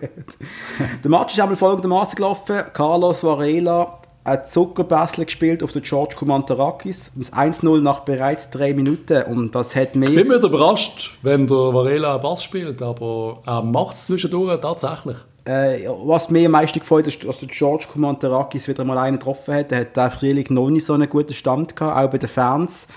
der 1.03 1.11
Match 1.11 1.35
ist 1.35 1.41
einmal 1.41 1.57
folgendermaßen 1.57 2.17
gelaufen. 2.17 2.63
Carlos 2.73 3.23
Varela 3.23 4.01
hat 4.25 4.51
Zuckerbässle 4.51 5.27
gespielt 5.27 5.63
auf 5.63 5.73
den 5.73 5.83
George 5.83 6.15
Kumantarakis. 6.17 7.13
Das 7.15 7.33
1-0 7.33 7.83
nach 7.83 8.01
bereits 8.01 8.51
drei 8.51 8.73
Minuten 8.73 9.23
und 9.25 9.55
das 9.55 9.77
hat 9.77 9.95
Ich 9.95 10.01
bin 10.15 10.29
mir 10.29 10.43
überrascht, 10.43 11.19
wenn 11.21 11.47
der 11.47 11.57
Varela 11.57 12.15
einen 12.15 12.23
Bass 12.23 12.43
spielt, 12.43 12.81
aber 12.81 13.43
er 13.45 13.63
macht 13.63 13.97
es 13.97 14.07
zwischendurch 14.07 14.59
tatsächlich. 14.61 15.17
Äh, 15.45 15.87
was 16.05 16.31
mir 16.31 16.47
am 16.47 16.53
meisten 16.53 16.79
gefällt, 16.79 17.07
ist, 17.07 17.23
dass 17.23 17.41
der 17.41 17.49
George 17.51 17.85
Kumantarakis 17.93 18.67
wieder 18.67 18.83
mal 18.85 18.97
einen 18.97 19.19
getroffen 19.19 19.53
hat. 19.53 19.73
Er 19.73 19.81
hat 19.81 19.95
den 19.95 20.11
Frühling 20.11 20.47
noch 20.49 20.71
nicht 20.71 20.87
so 20.87 20.95
einen 20.95 21.11
guten 21.11 21.35
Stand 21.35 21.77
gehabt, 21.77 21.99
auch 21.99 22.11
bei 22.11 22.17
den 22.17 22.31
Fans. 22.31 22.89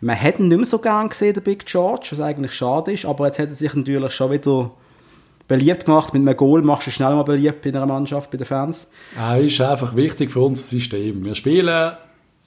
Man 0.00 0.16
hätte 0.16 0.42
ihn 0.42 0.48
nicht 0.48 0.56
mehr 0.56 0.66
so 0.66 0.78
gern 0.78 1.08
gesehen, 1.10 1.34
der 1.34 1.42
Big 1.42 1.66
George, 1.66 2.08
was 2.10 2.20
eigentlich 2.20 2.52
schade 2.52 2.92
ist, 2.92 3.04
aber 3.04 3.26
jetzt 3.26 3.38
hat 3.38 3.48
er 3.48 3.54
sich 3.54 3.74
natürlich 3.74 4.12
schon 4.12 4.30
wieder 4.30 4.70
beliebt 5.46 5.84
gemacht. 5.84 6.14
Mit 6.14 6.22
einem 6.22 6.36
Goal 6.36 6.62
machst 6.62 6.86
du 6.86 6.90
schnell 6.90 7.14
mal 7.14 7.24
beliebt 7.24 7.66
in 7.66 7.76
einer 7.76 7.86
Mannschaft, 7.86 8.30
bei 8.30 8.38
den 8.38 8.46
Fans. 8.46 8.90
Er 9.16 9.38
ist 9.38 9.60
einfach 9.60 9.94
wichtig 9.94 10.30
für 10.30 10.40
unser 10.40 10.62
System. 10.62 11.24
Wir 11.24 11.34
spielen 11.34 11.92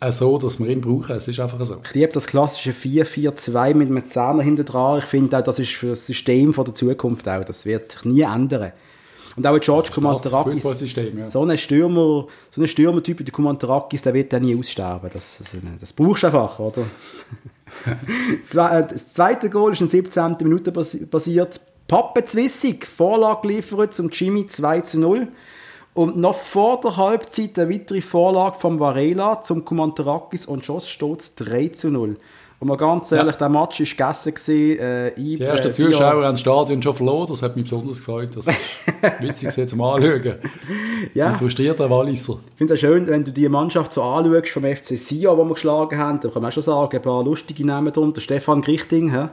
so, 0.10 0.38
dass 0.38 0.60
wir 0.60 0.68
ihn 0.68 0.82
brauchen. 0.82 1.16
Es 1.16 1.28
ist 1.28 1.40
einfach 1.40 1.64
so. 1.64 1.78
Ich 1.84 1.94
liebe 1.94 2.12
das 2.12 2.28
klassische 2.28 2.72
4-4-2 2.72 3.74
mit 3.76 3.90
einem 3.90 4.04
Zehner 4.04 4.42
hinten 4.42 4.66
dran. 4.66 5.00
Ich 5.00 5.06
finde 5.06 5.38
auch, 5.38 5.44
das 5.44 5.60
ist 5.60 5.72
für 5.72 5.90
das 5.90 6.08
System 6.08 6.54
von 6.54 6.66
der 6.66 6.74
Zukunft 6.74 7.28
auch. 7.30 7.44
Das 7.44 7.66
wird 7.66 7.92
sich 7.92 8.06
nie 8.06 8.22
ändern. 8.22 8.72
Und 9.36 9.48
auch 9.48 9.60
George 9.60 9.90
Kumantarakis, 9.94 10.64
ja. 10.64 11.26
so 11.26 11.44
ein 11.44 11.58
Stürmer, 11.58 12.28
so 12.50 12.62
ein 12.62 12.68
Stürmertyp 12.68 13.20
wie 13.20 13.24
der 13.24 13.34
Kumantarakis, 13.34 14.04
der 14.04 14.14
wird 14.14 14.32
dann 14.32 14.44
nie 14.44 14.56
aussterben. 14.56 15.10
Das, 15.12 15.40
das, 15.40 15.56
das 15.80 15.94
brauchst 15.94 16.24
du 16.24 16.28
einfach, 16.28 16.60
oder? 16.60 16.84
Äh, 17.86 18.84
das 18.88 19.16
zweite 19.16 19.50
Goal 19.50 19.72
ist 19.72 19.82
in 19.82 19.88
17. 19.88 20.38
Minute 20.42 20.72
passiert. 20.72 21.60
Pappe 21.88 22.24
Zwissig, 22.24 22.86
Vorlage 22.86 23.48
geliefert 23.48 23.96
zum 23.96 24.10
Jimmy 24.10 24.46
2 24.46 24.82
zu 24.82 25.00
0. 25.00 25.28
Und 25.94 26.18
noch 26.18 26.36
vor 26.36 26.80
der 26.82 26.98
Halbzeit 26.98 27.58
eine 27.60 27.74
weitere 27.74 28.02
Vorlage 28.02 28.60
vom 28.60 28.80
Varela 28.80 29.42
zum 29.42 29.66
Kumantarakis 29.66 30.46
und 30.46 30.66
steht 30.66 31.20
es 31.20 31.36
3 31.36 31.68
zu 31.70 31.90
0. 31.90 32.18
Und 32.64 32.70
mal 32.70 32.78
ganz 32.78 33.12
ehrlich, 33.12 33.36
der 33.36 33.50
Match 33.50 33.82
war 33.82 34.08
gegessen. 34.24 34.54
Äh, 34.80 35.12
Die 35.18 35.42
ersten 35.42 35.74
Zuschauer 35.74 36.24
haben 36.24 36.32
das 36.32 36.40
Stadion 36.40 36.82
schon 36.82 36.96
verloren. 36.96 37.28
Das 37.28 37.42
hat 37.42 37.58
mich 37.58 37.66
besonders 37.66 37.98
gefreut. 37.98 38.30
Das 38.38 38.48
ist 38.48 38.58
witzig 39.20 39.68
zum 39.70 39.82
Anschauen. 39.82 40.36
Ja. 41.14 41.28
Ein 41.28 41.36
frustrierter 41.36 41.90
Walliser. 41.90 42.40
Ich 42.52 42.58
finde 42.58 42.76
es 42.76 42.80
schön, 42.80 43.06
wenn 43.08 43.26
du 43.26 43.34
die 43.34 43.50
Mannschaft 43.50 43.92
so 43.92 44.02
anschaust 44.02 44.48
vom 44.48 44.64
FC 44.64 44.98
Sion, 44.98 45.38
die 45.38 45.44
wir 45.44 45.54
geschlagen 45.56 45.98
haben, 45.98 46.22
dann 46.22 46.32
kann 46.32 46.42
man 46.42 46.52
auch 46.52 46.54
schon 46.54 46.64
sagen, 46.64 46.96
ein 46.96 47.02
paar 47.02 47.22
lustige 47.22 47.66
Namen 47.68 47.92
drunter. 47.92 48.22
Stefan 48.22 48.62
Grichting, 48.62 49.12
hä? 49.12 49.28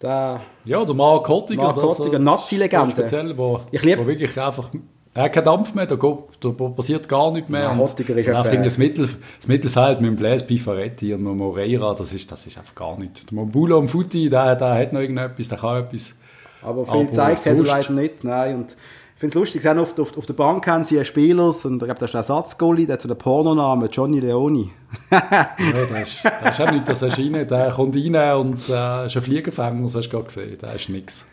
Der, 0.00 0.40
Ja, 0.64 0.84
der 0.84 0.94
Marc 0.94 1.28
Hottiger. 1.28 1.62
Marc 1.64 1.74
das- 1.74 1.84
Hottiger, 1.98 2.18
das 2.18 2.24
Nazi-Legende. 2.24 2.90
Speziell, 2.92 3.36
wo, 3.36 3.58
Ich 3.72 3.82
lieb- 3.82 3.98
wo 3.98 4.06
wirklich 4.06 4.38
einfach... 4.40 4.70
Er 5.12 5.24
hat 5.24 5.32
keinen 5.32 5.44
Dampf 5.44 5.74
mehr, 5.74 5.86
da, 5.86 5.96
geht, 5.96 6.16
da 6.40 6.50
passiert 6.50 7.08
gar 7.08 7.32
nichts 7.32 7.48
mehr. 7.50 7.64
Nein, 7.68 7.72
Und 7.80 7.88
Hottiger 7.88 8.16
ist 8.16 8.28
einfach 8.28 8.62
das, 8.62 8.78
Mittel, 8.78 9.08
das 9.38 9.48
Mittelfeld 9.48 10.00
mit 10.00 10.08
dem 10.10 10.16
Blaise 10.16 10.44
Pifaretti 10.44 11.12
und 11.14 11.24
dem 11.24 11.36
Moreira, 11.36 11.94
das 11.94 12.12
ist, 12.12 12.30
das 12.30 12.46
ist 12.46 12.56
einfach 12.56 12.74
gar 12.76 12.96
nichts. 12.96 13.26
Der 13.26 13.34
Mobulo 13.34 13.78
und 13.78 13.88
Futi, 13.88 14.30
der, 14.30 14.54
der 14.54 14.74
hat 14.74 14.92
noch 14.92 15.00
irgendetwas, 15.00 15.48
der 15.48 15.58
kann 15.58 15.82
etwas. 15.84 16.14
aber 16.62 16.84
viel 16.84 16.94
Aber 16.94 17.10
zeigt 17.12 17.40
hat 17.40 17.46
er 17.46 17.56
sonst- 17.56 17.68
leider 17.68 17.92
nicht. 17.92 18.22
Nein. 18.24 18.54
Und 18.54 18.70
ich 18.70 19.20
finde 19.20 19.28
es 19.30 19.34
lustig, 19.34 19.62
sie 19.62 19.68
haben 19.68 19.80
oft 19.80 19.98
auf, 19.98 20.16
auf 20.16 20.26
der 20.26 20.34
Bank 20.34 20.66
haben 20.68 20.84
sie 20.84 20.96
einen 20.96 21.04
Spieler, 21.04 21.46
und 21.46 21.56
ich 21.56 21.60
glaube, 21.80 21.94
das 21.94 22.02
ist 22.02 22.12
der 22.12 22.20
Ersatzgoalie, 22.20 22.86
der 22.86 22.94
hat 22.94 23.00
so 23.02 23.08
einen 23.08 23.18
Pornonamen, 23.18 23.88
Johnny 23.90 24.20
Leoni. 24.20 24.70
Ja, 25.10 25.48
der 25.90 26.02
ist, 26.02 26.24
der 26.24 26.50
ist 26.52 26.60
auch 26.60 26.70
nicht 26.70 26.88
das 26.88 27.02
Erscheinen. 27.02 27.46
Der 27.48 27.70
kommt 27.72 27.96
rein 27.96 28.36
und 28.36 28.68
äh, 28.68 29.06
ist 29.06 29.16
ein 29.16 29.22
Fliegenfänger, 29.22 29.82
das 29.82 29.96
hast 29.96 30.06
du 30.06 30.10
gerade 30.10 30.24
gesehen. 30.24 30.56
Der 30.62 30.74
ist 30.74 30.88
nichts. 30.88 31.26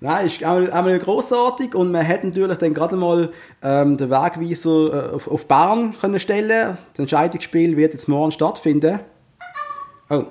Nein, 0.00 0.26
ist 0.26 0.42
einmal, 0.44 0.70
einmal 0.70 0.98
grossartig 0.98 1.74
und 1.74 1.90
man 1.90 2.02
hätte 2.02 2.28
natürlich 2.28 2.58
dann 2.58 2.72
gerade 2.72 2.96
mal 2.96 3.32
ähm, 3.62 3.96
den 3.96 4.10
Wegweiser 4.10 5.10
äh, 5.10 5.14
auf, 5.14 5.26
auf 5.28 5.46
Bern 5.46 5.94
können 5.98 6.20
stellen. 6.20 6.78
Das 6.92 7.00
Entscheidungsspiel 7.00 7.76
wird 7.76 7.94
jetzt 7.94 8.08
morgen 8.08 8.30
stattfinden. 8.30 9.00
Oh, 10.08 10.24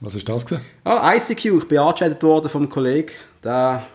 Was 0.00 0.14
ist 0.14 0.28
das 0.28 0.44
gewesen? 0.46 0.64
Ah, 0.84 1.14
ICQ, 1.14 1.44
ich 1.46 1.68
bin 1.68 1.78
angeschaltet 1.78 2.22
worden 2.22 2.50
vom 2.50 2.68
Kollegen. 2.68 3.10
Der 3.42 3.86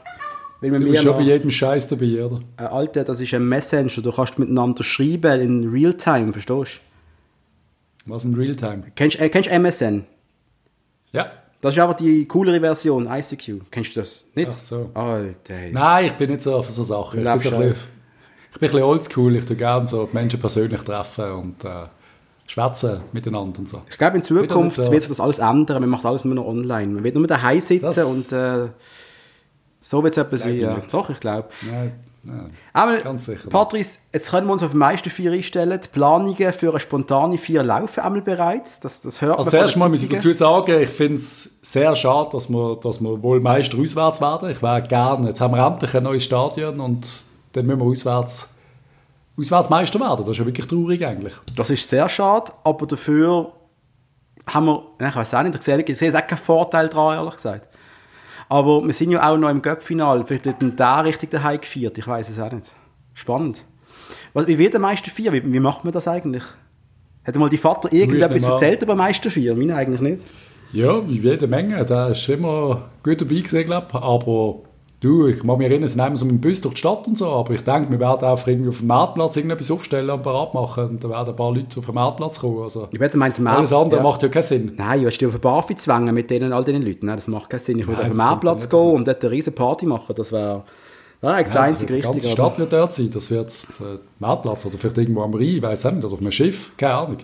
Weil 0.59 0.71
Du 0.71 0.85
bist 0.89 1.03
schon 1.03 1.15
bei 1.15 1.21
jedem 1.21 1.51
Scheiß 1.51 1.88
dabei, 1.88 2.25
oder? 2.25 2.39
Äh, 2.57 2.63
Alter, 2.63 3.03
das 3.03 3.21
ist 3.21 3.33
ein 3.35 3.47
Messenger. 3.47 4.01
Du 4.01 4.12
kannst 4.12 4.39
miteinander 4.39 4.83
schreiben 4.83 5.39
in 5.39 5.69
Realtime, 5.69 6.31
verstehst 6.31 6.81
Was 8.05 8.25
in 8.25 8.33
Realtime? 8.33 8.83
du? 8.85 8.91
Kennst, 8.95 9.19
äh, 9.19 9.29
kennst 9.29 9.50
du 9.50 9.53
MSN? 9.53 10.05
Ja. 11.12 11.31
Das 11.63 11.74
ist 11.74 11.79
aber 11.82 11.93
die 11.93 12.27
coolere 12.27 12.60
Version, 12.60 13.08
ICQ. 13.10 13.72
Kennst 13.72 13.96
du 13.96 14.01
das 14.01 14.27
nicht? 14.36 14.50
Ach 14.51 14.60
so. 14.60 14.89
Alter. 14.93 15.53
ey. 15.53 15.72
Nein, 15.72 16.08
ich 16.08 16.12
bin 16.12 16.29
nicht 16.29 16.41
so 16.41 16.62
für 16.62 16.72
so 16.74 16.84
Sachen. 16.84 17.20
Ich 17.20 17.24
bin, 17.24 17.32
lebst 17.32 17.48
so 17.48 17.55
ein 17.55 17.62
bisschen, 17.62 17.72
ich 17.72 18.60
bin 18.60 18.67
ein 18.67 18.72
bisschen 18.72 18.84
oldschool. 18.84 19.36
Ich 19.38 19.46
tue 19.46 19.55
gerne 19.55 19.88
so 19.88 20.05
die 20.05 20.13
Menschen 20.13 20.41
persönlich 20.41 20.82
treffen 20.82 21.32
und 21.32 21.63
äh, 21.63 21.86
schwätzen 22.48 23.00
miteinander 23.13 23.60
und 23.60 23.70
so. 23.70 23.82
Ich 23.89 23.98
glaube, 23.98 24.17
in 24.17 24.24
Zukunft 24.24 24.75
so. 24.75 24.91
wird 24.91 25.03
sich 25.03 25.10
das 25.10 25.22
alles 25.22 25.39
ändern. 25.39 25.79
Man 25.79 25.89
macht 25.89 26.03
alles 26.05 26.25
nur 26.25 26.36
noch 26.36 26.46
online. 26.46 26.88
Man 26.91 27.03
wird 27.05 27.15
nur 27.15 27.25
daheim 27.27 27.62
sitzen 27.62 27.86
Das- 27.86 28.03
und 28.03 28.29
äh, 28.34 28.67
so 29.79 30.03
wird 30.03 30.17
es 30.17 30.17
etwas 30.17 30.41
sein. 30.41 30.58
Ja. 30.58 30.75
nicht. 30.75 30.93
Doch, 30.93 31.10
ich 31.10 31.22
glaube. 31.22 31.48
Nein, 31.62 31.93
nein. 32.24 32.51
Aber, 32.74 32.98
Ganz 32.98 33.25
sicher. 33.25 33.50
Patrice, 33.50 34.00
jetzt 34.12 34.32
können 34.32 34.48
wir 34.48 34.53
uns 34.53 34.63
auf 34.63 34.72
die 34.72 34.77
meisten 34.77 35.10
vier 35.10 35.32
einstellen. 35.32 35.80
Die 35.84 35.88
Planungen 35.89 36.53
für 36.53 36.70
eine 36.70 36.80
spontane 36.80 37.38
vier 37.38 37.63
laufen 37.63 38.00
einmal 38.00 38.22
bereits. 38.22 38.80
Das, 38.80 39.01
das 39.01 39.22
hört 39.22 39.38
Also 39.38 39.50
man 39.50 39.51
zuerst 39.51 39.77
mal 39.77 39.89
muss 39.89 40.03
ich 40.03 40.10
dazu 40.10 40.34
sagen, 40.34 40.82
ich 40.82 40.89
finde 40.89 41.15
es 41.15 41.60
sehr 41.62 41.96
schade, 41.96 42.30
dass 42.32 42.50
wir, 42.50 42.77
dass 42.82 43.01
wir 43.01 43.22
wohl 43.22 43.39
Meister 43.39 43.77
auswärts 43.77 44.22
werden. 44.22 44.50
Ich 44.50 44.62
wäre 44.62 44.82
gerne, 44.82 45.27
jetzt 45.27 45.42
haben 45.42 45.53
wir 45.53 45.65
endlich 45.65 45.94
ein 45.96 46.03
neues 46.03 46.24
Stadion 46.24 46.80
und 46.80 47.24
dann 47.53 47.65
müssen 47.65 47.80
wir 47.80 47.88
auswärts, 47.88 48.48
auswärts 49.38 49.70
Meister 49.70 50.00
werden. 50.00 50.25
Das 50.25 50.32
ist 50.32 50.39
ja 50.39 50.46
wirklich 50.46 50.68
traurig 50.68 51.06
eigentlich. 51.06 51.34
Das 51.56 51.70
ist 51.70 51.88
sehr 51.88 52.08
schade, 52.10 52.51
aber 52.63 52.88
dafür 52.88 53.51
haben 54.48 54.65
wir, 54.65 54.84
ich 55.08 55.15
weiß 55.15 55.34
auch 55.36 55.44
nicht, 55.44 55.56
ich 55.56 55.62
sehe, 55.62 55.82
ich 55.82 55.98
sehe 55.98 56.15
auch 56.15 56.27
keinen 56.27 56.38
Vorteil 56.38 56.89
daran, 56.89 57.18
ehrlich 57.18 57.36
gesagt. 57.36 57.68
Aber 58.50 58.85
wir 58.85 58.93
sind 58.93 59.12
ja 59.12 59.29
auch 59.29 59.38
noch 59.38 59.50
im 59.50 59.62
Göppfinal. 59.62 60.25
Vielleicht 60.25 60.45
wird 60.45 60.62
dann 60.62 60.75
der 60.75 61.05
richtig 61.05 61.31
daheim 61.31 61.62
gefeiert. 61.62 61.97
Ich 61.97 62.07
weiß 62.07 62.29
es 62.29 62.39
auch 62.39 62.51
nicht. 62.51 62.73
Spannend. 63.13 63.65
Was, 64.33 64.47
wie 64.47 64.57
wird 64.57 64.73
der 64.73 64.81
Meister 64.81 65.12
vier? 65.12 65.31
Wie, 65.31 65.51
wie 65.51 65.59
macht 65.59 65.83
man 65.83 65.93
das 65.93 66.07
eigentlich? 66.07 66.43
Hat 67.23 67.35
mal 67.35 67.50
die 67.50 67.57
Vater 67.57 67.91
irgendetwas 67.93 68.43
erzählt 68.43 68.81
über 68.81 68.95
Meister 68.95 69.31
vier? 69.31 69.55
Meine 69.55 69.75
eigentlich 69.75 70.01
nicht. 70.01 70.23
Ja, 70.73 71.07
wie 71.07 71.19
jede 71.19 71.47
Menge. 71.47 71.85
Der 71.85 72.09
ist 72.09 72.27
immer 72.29 72.89
gut 73.03 73.21
dabei 73.21 73.35
gewesen, 73.35 73.65
glaube. 73.65 73.93
Aber 73.93 74.63
du, 75.03 75.27
ich 75.27 75.39
kann 75.39 75.57
mich 75.57 75.67
erinnern, 75.69 75.88
sie 75.88 76.01
nehmen 76.01 76.15
so 76.15 76.25
mit 76.25 76.36
dem 76.36 76.41
Bus 76.41 76.62
durch 76.62 76.75
die 76.75 76.79
Stadt 76.79 77.07
und 77.07 77.17
so. 77.17 77.27
Aber 77.27 77.53
ich 77.53 77.63
denke, 77.63 77.91
wir 77.91 78.00
werden 78.00 78.24
auch 78.24 78.48
irgendwie 78.48 78.69
auf 78.69 78.77
dem 78.79 78.88
Marktplatz 78.88 79.36
irgendetwas 79.36 79.69
aufstellen 79.72 80.10
und 80.10 80.24
parat 80.24 80.53
machen. 80.53 80.86
Und 80.89 81.03
dann 81.03 81.12
werden 81.12 81.29
ein 81.29 81.36
paar 81.36 81.53
Leute 81.53 81.79
auf 81.79 81.86
den 81.86 81.95
Marktplatz 81.95 82.39
kommen. 82.39 82.62
Also, 82.63 82.88
Ich 82.91 83.00
werde 83.00 83.17
meint, 83.17 83.39
alles 83.45 83.74
andere 83.74 83.98
ja. 83.98 84.03
macht 84.03 84.24
ja 84.24 84.29
keinen 84.29 84.43
Sinn. 84.43 84.74
Nein, 84.77 85.07
ich 85.07 85.22
will 85.22 85.27
auf 85.27 85.33
eine 85.33 85.39
Barfi 85.41 85.75
zwängen 85.75 86.13
mit 86.15 86.29
denen, 86.29 86.53
all 86.53 86.63
diesen 86.63 86.81
Leuten. 86.81 87.05
Nein, 87.05 87.17
das 87.17 87.27
macht 87.27 87.50
keinen 87.50 87.60
Sinn. 87.60 87.79
Ich 87.79 87.88
würde 87.88 88.01
auf 88.01 88.07
den 88.07 88.17
Marktplatz 88.17 88.69
gehen 88.69 88.79
und 88.95 89.07
dort 89.07 89.24
eine 89.24 89.31
riesen 89.31 89.53
Party 89.53 89.86
machen. 89.86 90.15
Das 90.15 90.31
wäre 90.31 90.63
wär 91.22 91.29
eigentlich 91.31 91.45
das 91.45 91.53
Ja, 91.53 91.62
einzige 91.62 91.93
die 91.95 92.01
ganze. 92.01 92.29
Stadt 92.29 92.60
wird 92.60 92.74
dort 92.74 92.93
sein. 92.93 93.10
Das 93.13 93.29
wird 93.31 93.51
der 93.79 94.00
Marktplatz 94.19 94.65
oder 94.65 94.77
vielleicht 94.77 94.98
irgendwo 94.98 95.22
am 95.22 95.33
Rhein, 95.33 95.43
ich 95.43 95.62
weiß 95.62 95.86
nicht, 95.86 96.03
oder 96.03 96.13
auf 96.13 96.19
einem 96.22 96.31
Schiff, 96.31 96.72
keine 96.77 96.95
Ahnung. 96.95 97.17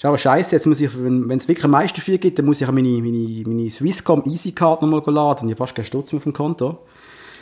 Ist 0.00 0.06
aber 0.06 0.16
scheiße, 0.16 0.56
jetzt 0.56 0.66
muss 0.66 0.80
ich, 0.80 0.90
wenn 0.96 1.30
es 1.30 1.46
wirklich 1.46 1.66
ein 1.66 1.72
Meistervier 1.72 2.16
gibt, 2.16 2.38
dann 2.38 2.46
muss 2.46 2.58
ich 2.58 2.66
meine, 2.72 2.88
meine, 3.02 3.42
meine 3.46 3.68
Swisscom 3.68 4.22
Easycard 4.24 4.80
nochmal 4.80 5.02
laden. 5.14 5.46
Ich 5.46 5.52
habe 5.52 5.58
fast 5.58 5.74
keinen 5.74 5.84
Stutz 5.84 6.10
mehr 6.10 6.22
dem 6.22 6.32
Konto. 6.32 6.78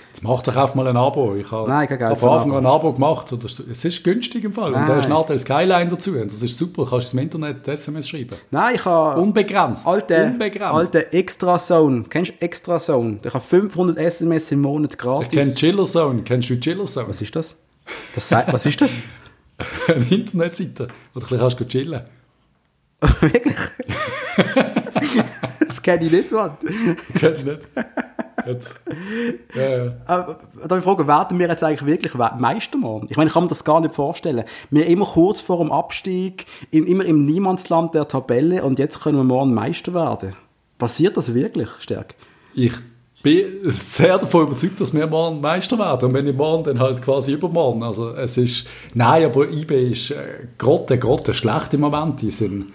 Jetzt 0.08 0.24
mach 0.24 0.42
doch 0.42 0.56
einfach 0.56 0.74
mal 0.74 0.88
ein 0.88 0.96
Abo. 0.96 1.36
Ich 1.36 1.48
habe 1.52 1.68
Nein, 1.68 1.88
hab 1.88 2.18
von 2.18 2.30
ein 2.30 2.34
Anfang 2.34 2.52
an 2.54 2.58
ein 2.58 2.66
Abo 2.66 2.92
gemacht. 2.92 3.32
Oder 3.32 3.44
es 3.46 3.84
ist 3.84 4.02
günstig 4.02 4.42
im 4.42 4.52
Fall. 4.52 4.72
Und 4.72 4.74
da 4.74 4.88
Nein. 4.88 4.98
ist 4.98 5.08
nachher 5.08 5.38
Skyline 5.38 5.86
dazu. 5.86 6.18
Und 6.18 6.32
das 6.32 6.42
ist 6.42 6.58
super. 6.58 6.82
Du 6.82 6.90
kannst 6.90 7.12
im 7.12 7.20
Internet 7.20 7.68
SMS 7.68 8.08
schreiben. 8.08 8.34
Nein, 8.50 8.74
ich 8.74 8.84
habe... 8.84 9.20
Unbegrenzt. 9.20 9.86
Alte, 9.86 10.24
Unbegrenzt. 10.24 10.74
alte 10.74 11.12
Extra 11.12 11.58
Zone. 11.58 12.06
Kennst 12.10 12.32
du 12.32 12.44
Extra 12.44 12.80
Zone? 12.80 13.20
Ich 13.24 13.34
habe 13.34 13.44
500 13.44 13.98
SMS 13.98 14.50
im 14.50 14.62
Monat 14.62 14.94
Ich 14.94 14.98
gratis. 14.98 15.28
kenne 15.28 15.54
Chiller 15.54 15.84
Zone. 15.84 16.22
Kennst 16.22 16.50
du 16.50 16.58
Chiller 16.58 16.86
Zone? 16.86 17.06
Was 17.08 17.22
ist 17.22 17.36
das? 17.36 17.54
das 18.16 18.32
was 18.32 18.66
ist 18.66 18.80
das? 18.80 19.02
Eine 19.86 20.04
Internetseite, 20.10 20.88
wo 21.14 21.20
du 21.20 21.26
ein 21.26 21.28
bisschen 21.28 21.38
kannst 21.38 21.68
chillen 21.68 22.17
Wirklich? 23.20 23.56
das 25.60 25.82
kenne 25.82 26.06
ich 26.06 26.12
nicht, 26.12 26.32
Mann. 26.32 26.56
Kennst 27.14 27.42
du 27.42 27.46
nicht? 27.46 27.68
Jetzt. 28.46 28.74
Ja, 29.54 29.84
ja. 29.84 29.92
Aber 30.06 30.40
darf 30.66 30.78
ich 30.78 30.84
fragen, 30.84 31.06
werden 31.06 31.38
wir 31.38 31.48
jetzt 31.48 31.62
eigentlich 31.62 31.86
wirklich 31.86 32.14
Meister, 32.14 32.78
Mann? 32.78 33.06
Ich 33.08 33.16
meine, 33.16 33.28
ich 33.28 33.34
kann 33.34 33.44
mir 33.44 33.48
das 33.48 33.64
gar 33.64 33.80
nicht 33.80 33.94
vorstellen. 33.94 34.44
Wir 34.70 34.86
immer 34.86 35.04
kurz 35.06 35.40
vor 35.40 35.58
dem 35.58 35.70
Abstieg, 35.70 36.46
in, 36.70 36.86
immer 36.86 37.04
im 37.04 37.24
Niemandsland 37.24 37.94
der 37.94 38.08
Tabelle 38.08 38.64
und 38.64 38.78
jetzt 38.78 39.00
können 39.00 39.18
wir 39.18 39.24
morgen 39.24 39.54
Meister 39.54 39.94
werden. 39.94 40.34
Passiert 40.78 41.16
das 41.16 41.34
wirklich, 41.34 41.68
Stärk? 41.78 42.14
Ich 42.54 42.72
bin 43.22 43.44
sehr 43.64 44.18
davon 44.18 44.46
überzeugt, 44.46 44.80
dass 44.80 44.94
wir 44.94 45.06
morgen 45.06 45.40
Meister 45.40 45.78
werden. 45.78 46.08
Und 46.08 46.14
wenn 46.14 46.24
nicht 46.24 46.36
morgen, 46.36 46.64
dann 46.64 46.78
halt 46.78 47.02
quasi 47.02 47.32
übermorgen. 47.32 47.82
Also 47.82 48.10
es 48.10 48.36
ist, 48.36 48.66
nein, 48.94 49.24
aber 49.24 49.48
IB 49.50 49.90
ist 49.90 50.10
äh, 50.12 50.46
grotte, 50.56 50.98
grotte 50.98 51.34
schlecht 51.34 51.74
im 51.74 51.80
Moment. 51.80 52.22
Die 52.22 52.30
sind, 52.30 52.66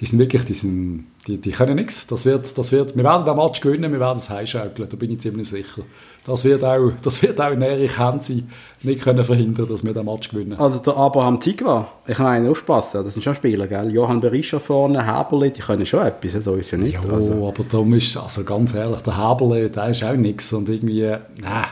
die 0.00 0.06
sind 0.06 0.18
wirklich, 0.18 0.44
die 0.44 0.54
sind, 0.54 1.06
die, 1.26 1.38
die 1.38 1.52
können 1.52 1.76
nichts. 1.76 2.06
Das 2.08 2.24
wird, 2.24 2.58
das 2.58 2.72
wird, 2.72 2.96
wir 2.96 3.04
werden 3.04 3.24
den 3.24 3.36
Match 3.36 3.60
gewinnen, 3.60 3.92
wir 3.92 4.00
werden 4.00 4.18
es 4.18 4.28
heimschaukeln, 4.28 4.88
da 4.88 4.96
bin 4.96 5.10
ich 5.12 5.20
ziemlich 5.20 5.48
sicher. 5.48 5.82
Das 6.24 6.44
wird 6.44 6.64
auch, 6.64 6.90
das 7.02 7.22
wird 7.22 7.40
auch 7.40 7.52
in 7.52 7.62
Erich 7.62 7.98
Hensi 7.98 8.44
nicht 8.82 9.02
können 9.02 9.24
verhindern, 9.24 9.68
dass 9.68 9.84
wir 9.84 9.94
den 9.94 10.04
Match 10.04 10.30
gewinnen. 10.30 10.58
Also 10.58 10.78
der 10.78 10.96
Abraham 10.96 11.38
Tigwa, 11.38 11.86
ich 12.06 12.18
meine, 12.18 12.50
aufpassen, 12.50 13.04
das 13.04 13.14
sind 13.14 13.22
schon 13.22 13.34
Spieler, 13.34 13.68
gell? 13.68 13.92
Johann 13.92 14.20
Berischer 14.20 14.58
vorne, 14.58 15.06
Häberli, 15.06 15.52
die 15.52 15.60
können 15.60 15.86
schon 15.86 16.04
etwas, 16.06 16.44
so 16.44 16.56
ist 16.56 16.72
ja 16.72 16.78
nicht. 16.78 16.94
Ja, 17.04 17.10
Also, 17.12 17.46
aber 17.46 17.62
darum 17.64 17.94
ist, 17.94 18.16
also 18.16 18.42
ganz 18.42 18.74
ehrlich, 18.74 19.00
der 19.00 19.16
Haberle, 19.16 19.70
der 19.70 19.88
ist 19.90 20.02
auch 20.02 20.14
nichts 20.14 20.52
und 20.52 20.68
irgendwie, 20.68 21.02
nein. 21.40 21.64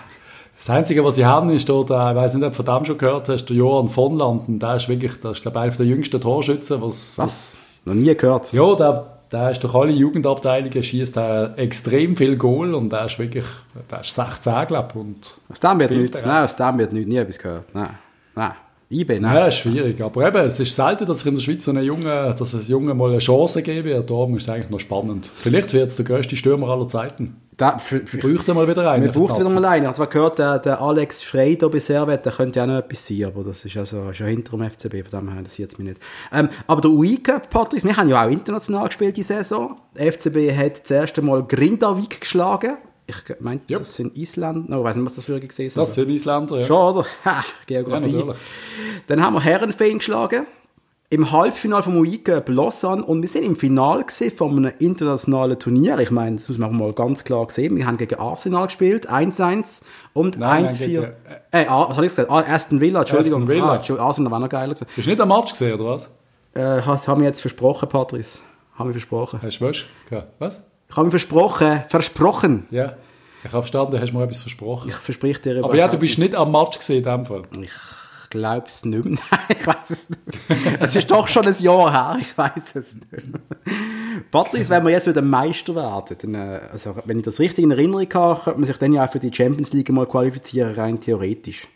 Das 0.57 0.69
Einzige, 0.69 1.03
was 1.05 1.15
sie 1.15 1.25
haben, 1.25 1.49
ist 1.51 1.69
der, 1.69 1.81
ich 1.81 1.89
weiß 1.89 2.35
nicht, 2.35 2.45
ob 2.45 2.55
du 2.55 2.63
von 2.63 2.67
dem 2.67 2.85
schon 2.85 2.99
gehört 2.99 3.29
hast, 3.31 3.47
der 3.47 3.57
Johann 3.57 3.89
von 3.89 4.17
Landen, 4.19 4.59
der 4.59 4.77
ist 4.77 4.89
wirklich, 4.91 5.19
der 5.21 5.31
ist, 5.31 5.41
glaube 5.41 5.59
ich, 5.59 5.63
einer 5.63 5.75
der 5.75 5.87
jüngsten 5.87 6.21
Torschützen, 6.21 6.83
was, 6.83 7.17
was? 7.19 7.81
Noch 7.87 7.95
nie 7.95 8.15
gehört. 8.15 8.53
ja, 8.53 8.75
der, 8.75 9.20
der 9.33 9.51
ist 9.51 9.63
durch 9.63 9.75
alle 9.75 9.93
Jugendabteilungen, 9.93 10.83
schießt 10.83 11.17
er 11.17 11.55
extrem 11.57 12.17
viel 12.17 12.37
Goal 12.37 12.75
und 12.75 12.91
der 12.91 13.07
ist 13.07 13.19
wirklich, 13.19 13.45
der 13.91 14.01
ist 14.01 14.15
16, 14.15 14.67
glaube 14.67 14.89
ich, 14.91 14.97
und 14.97 15.41
Aus 15.49 15.61
dem 15.61 15.81
wird 15.81 15.91
nichts, 15.93 16.23
nein, 16.23 16.45
aus 16.45 16.57
dem 16.57 16.79
wird 16.79 16.93
nie 16.93 17.17
etwas 17.17 17.39
gehört. 17.39 17.75
Nein, 17.75 17.99
nein. 18.35 18.53
IB, 18.93 19.21
nein. 19.21 19.37
Ja, 19.37 19.51
schwierig. 19.53 20.01
Aber 20.01 20.27
eben, 20.27 20.39
es 20.39 20.59
ist 20.59 20.75
selten, 20.75 21.07
dass 21.07 21.21
ich 21.21 21.27
in 21.29 21.37
der 21.37 21.43
Schweiz 21.43 21.69
einen 21.69 21.85
Jungen, 21.85 22.05
dass 22.05 22.53
es 22.53 22.67
Jungen 22.67 22.97
mal 22.97 23.11
eine 23.11 23.21
Chance 23.21 23.63
geben 23.63 23.85
wird. 23.85 24.11
Darum 24.11 24.37
ist 24.37 24.43
es 24.43 24.49
eigentlich 24.49 24.71
noch 24.71 24.81
spannend. 24.81 25.31
Vielleicht 25.33 25.73
wird 25.73 25.91
es 25.91 25.97
der 25.97 26.05
grösste 26.05 26.35
Stürmer 26.35 26.71
aller 26.71 26.89
Zeiten. 26.89 27.37
Da, 27.61 27.77
für, 27.77 28.07
für, 28.07 28.23
Wir 28.23 28.35
bräuchten 28.37 28.55
mal 28.55 28.67
wieder 28.67 28.91
einen. 28.91 29.05
Man 29.05 29.13
braucht 29.15 29.39
wieder 29.39 29.51
mal 29.51 29.65
einen. 29.67 29.83
Ich 29.83 29.87
habe 29.89 29.97
zwar 29.97 30.07
gehört, 30.07 30.39
der, 30.39 30.59
der 30.61 30.81
Alex 30.81 31.23
Frey 31.23 31.59
da 31.59 31.69
bei 31.69 31.79
Servet, 31.79 32.25
der 32.25 32.33
könnte 32.33 32.59
ja 32.59 32.65
auch 32.65 32.69
noch 32.69 32.79
etwas 32.79 33.07
sein, 33.07 33.25
aber 33.25 33.45
das 33.45 33.63
ist 33.67 33.77
also 33.77 34.15
schon 34.15 34.29
hinter 34.29 34.57
dem 34.57 34.71
FCB, 34.71 35.07
von 35.11 35.21
dem 35.21 35.29
her 35.29 35.39
interessiert 35.41 35.71
es 35.73 35.79
mich 35.79 35.89
nicht. 35.89 36.01
Ähm, 36.33 36.49
aber 36.67 36.81
der 36.81 36.91
UI-Cup, 36.91 37.51
Patrice, 37.51 37.87
wir 37.87 37.95
haben 37.99 38.09
ja 38.09 38.25
auch 38.25 38.31
international 38.31 38.87
gespielt 38.87 39.15
die 39.19 39.23
Saison. 39.23 39.77
Der 39.95 40.11
FCB 40.11 40.57
hat 40.57 40.81
das 40.85 40.91
erste 40.91 41.21
Mal 41.21 41.43
Grindavik 41.47 42.21
geschlagen. 42.23 42.79
Ich 43.07 43.17
meine, 43.41 43.61
Ja. 43.67 43.79
das 43.79 43.95
sind 43.95 44.17
Isländer, 44.17 44.65
no, 44.67 44.79
ich 44.79 44.85
weiß 44.85 44.97
nicht, 44.97 45.05
was 45.05 45.17
das 45.17 45.25
für 45.25 45.39
gesehen 45.39 45.67
ist. 45.67 45.77
Das 45.77 45.93
sind 45.93 46.09
Isländer, 46.09 46.57
ja. 46.59 46.65
Schon, 46.65 46.97
oder? 46.97 47.07
Ha, 47.27 47.31
Ja, 47.69 47.83
Geografie. 47.83 48.13
natürlich. 48.13 48.37
Dann 49.07 49.23
haben 49.23 49.35
wir 49.35 49.43
Herrenfeen 49.43 49.99
geschlagen. 49.99 50.47
Im 51.13 51.33
Halbfinale 51.33 51.83
vom 51.83 51.97
UI-Cup 51.97 52.49
Lausanne 52.51 53.03
und 53.03 53.21
wir 53.21 53.29
sind 53.29 53.43
im 53.43 53.57
Finale 53.57 54.05
von 54.37 54.57
einem 54.57 54.73
internationalen 54.79 55.59
Turnier. 55.59 55.99
Ich 55.99 56.13
meine, 56.13 56.37
das 56.37 56.49
muss 56.49 56.57
man 56.59 56.73
mal 56.77 56.93
ganz 56.93 57.25
klar 57.25 57.49
sehen. 57.51 57.75
Wir 57.75 57.85
haben 57.89 57.97
gegen 57.97 58.15
Arsenal 58.21 58.67
gespielt, 58.67 59.11
1-1 59.11 59.83
und 60.13 60.39
Nein, 60.39 60.69
1-4. 60.69 61.01
nein, 61.01 61.13
Äh, 61.51 61.67
was 61.67 61.89
habe 61.97 62.07
ich 62.07 62.11
gesagt? 62.13 62.31
Ah, 62.31 62.45
Aston 62.49 62.81
Villa, 62.81 63.01
Entschuldigung. 63.01 63.43
Aston 63.43 63.49
Villa. 63.49 63.83
Ah, 63.99 64.03
Arsenal 64.07 64.31
war 64.31 64.39
noch 64.39 64.49
geiler 64.49 64.73
gewesen. 64.73 64.87
Bist 64.95 65.07
du 65.09 65.11
nicht 65.11 65.21
am 65.21 65.29
Match 65.31 65.51
gesehen, 65.51 65.75
oder 65.81 65.85
was? 65.95 66.05
Äh, 66.55 66.81
das 66.87 67.09
haben 67.09 67.21
wir 67.23 67.27
jetzt 67.27 67.41
versprochen, 67.41 67.89
Patrice. 67.89 68.39
Haben 68.77 68.91
wir 68.91 68.95
versprochen. 68.95 69.41
Hast 69.43 69.59
du 69.61 69.65
was? 69.65 69.85
Was? 70.39 70.63
Ich 70.89 70.97
habe 70.97 71.07
mir 71.07 71.11
versprochen, 71.11 71.83
versprochen. 71.89 72.67
Ja. 72.71 72.95
Ich 73.43 73.53
habe 73.53 73.63
verstanden, 73.63 73.91
du 73.93 74.01
hast 74.01 74.13
mir 74.13 74.23
etwas 74.23 74.39
versprochen. 74.39 74.91
Ich 74.91 74.95
verspreche 74.95 75.41
dir 75.41 75.65
Aber 75.65 75.75
ja, 75.75 75.89
du 75.89 75.99
bist 75.99 76.19
nicht 76.19 76.37
am 76.37 76.53
Match 76.53 76.79
gesehen 76.79 76.99
in 76.99 77.05
dem 77.05 77.25
Fall. 77.25 77.43
Ich 77.61 77.71
glaube 78.31 78.67
es 78.67 78.85
nicht 78.85 79.05
mehr. 79.05 79.19
Nein, 79.31 79.41
ich 79.59 79.67
weiß 79.67 79.91
es 79.91 80.11
nicht 80.11 80.21
mehr. 80.49 80.81
Es 80.81 80.97
ist 80.97 81.11
doch 81.11 81.29
schon 81.29 81.47
ein 81.47 81.55
Jahr 81.59 81.93
her, 81.93 82.19
ich 82.21 82.39
weiß 82.39 82.75
es 82.77 82.95
nicht 82.95 83.13
mehr. 83.13 83.23
Patrice, 84.31 84.71
wenn 84.71 84.85
wir 84.85 84.91
jetzt 84.91 85.07
wieder 85.07 85.23
Meister 85.23 85.75
werden, 85.75 86.17
dann, 86.21 86.35
äh, 86.35 86.61
also, 86.73 86.95
wenn 87.05 87.19
ich 87.19 87.25
das 87.25 87.39
richtig 87.39 87.65
in 87.65 87.71
Erinnerung 87.71 88.09
habe, 88.15 88.41
könnte 88.41 88.61
man 88.61 88.67
sich 88.67 88.79
dann 88.79 88.93
ja 88.93 89.05
auch 89.05 89.11
für 89.11 89.21
die 89.21 89.33
Champions 89.33 89.73
League 89.73 89.91
mal 89.91 90.07
qualifizieren, 90.07 90.75
rein 90.75 91.01
theoretisch. 91.01 91.69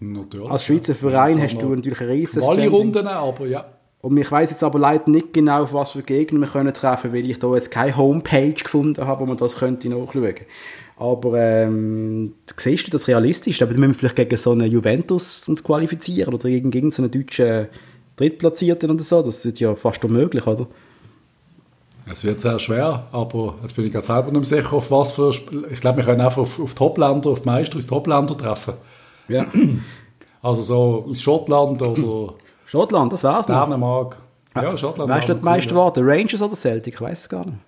Natürlich. 0.00 0.50
Als 0.50 0.64
Schweizer 0.64 0.94
Verein 0.94 1.38
Ja, 1.38 1.44
hast 1.44 1.60
du 1.60 1.74
natürlich 1.74 2.00
ein 2.00 2.08
riesen 2.08 2.42
Alle 2.42 2.62
Standing. 2.62 2.70
Runden, 2.70 3.06
aber 3.06 3.46
ja. 3.46 3.64
Und 4.00 4.16
ich 4.16 4.30
weiß 4.30 4.50
jetzt 4.50 4.64
aber 4.64 4.80
leider 4.80 5.08
nicht 5.08 5.32
genau, 5.32 5.62
auf 5.62 5.72
was 5.72 5.92
für 5.92 6.02
Gegner 6.02 6.40
wir 6.40 6.48
können 6.48 6.74
treffen, 6.74 7.12
weil 7.12 7.30
ich 7.30 7.38
da 7.38 7.54
jetzt 7.54 7.70
keine 7.70 7.96
Homepage 7.96 8.52
gefunden 8.52 9.06
habe, 9.06 9.20
wo 9.20 9.26
man 9.26 9.36
das 9.36 9.56
könnte 9.56 9.88
nachschauen. 9.88 10.34
Aber 11.02 11.36
ähm, 11.36 12.34
siehst 12.56 12.86
du 12.86 12.92
das 12.92 13.08
realistisch? 13.08 13.60
Aber 13.60 13.72
dann 13.72 13.80
müssen 13.80 13.94
wir 13.94 13.98
vielleicht 13.98 14.14
gegen 14.14 14.36
so 14.36 14.52
einen 14.52 14.70
Juventus 14.70 15.48
uns 15.48 15.64
qualifizieren 15.64 16.32
oder 16.32 16.48
gegen, 16.48 16.70
gegen 16.70 16.92
so 16.92 17.02
einen 17.02 17.10
deutschen 17.10 17.66
Drittplatzierten 18.14 18.88
oder 18.88 19.02
so. 19.02 19.20
Das 19.20 19.44
ist 19.44 19.58
ja 19.58 19.74
fast 19.74 20.04
unmöglich, 20.04 20.46
oder? 20.46 20.68
Es 22.08 22.22
wird 22.22 22.40
sehr 22.40 22.56
schwer, 22.60 23.08
aber 23.10 23.56
jetzt 23.62 23.74
bin 23.74 23.86
ich 23.86 23.92
gerade 23.92 24.06
selber 24.06 24.30
nicht 24.30 24.46
sicher, 24.46 24.72
auf 24.74 24.92
was 24.92 25.10
für... 25.10 25.30
Ich 25.72 25.80
glaube, 25.80 25.98
wir 25.98 26.04
können 26.04 26.20
einfach 26.20 26.42
auf, 26.42 26.60
auf 26.60 26.74
Topländer, 26.74 27.30
auf 27.30 27.44
Meister 27.44 27.78
aus 27.78 27.86
Topländer 27.88 28.38
treffen. 28.38 28.74
Ja. 29.28 29.46
Also 30.44 30.60
so 30.60 31.06
aus 31.08 31.22
Schottland 31.22 31.80
oder 31.82 32.34
Schottland, 32.66 33.12
das 33.12 33.22
wär's 33.22 33.46
noch. 33.46 33.62
Dänemark. 33.62 34.16
Ja, 34.56 34.76
Schottland. 34.76 35.08
Weißt 35.08 35.28
du, 35.28 35.34
die 35.34 35.44
Meister 35.44 35.76
cool, 35.76 35.92
ja. 35.96 36.02
Rangers 36.02 36.42
oder 36.42 36.56
Celtic? 36.56 36.94
Ich 36.94 37.00
weiß 37.00 37.20
es 37.20 37.28
gar 37.28 37.46
nicht. 37.46 37.58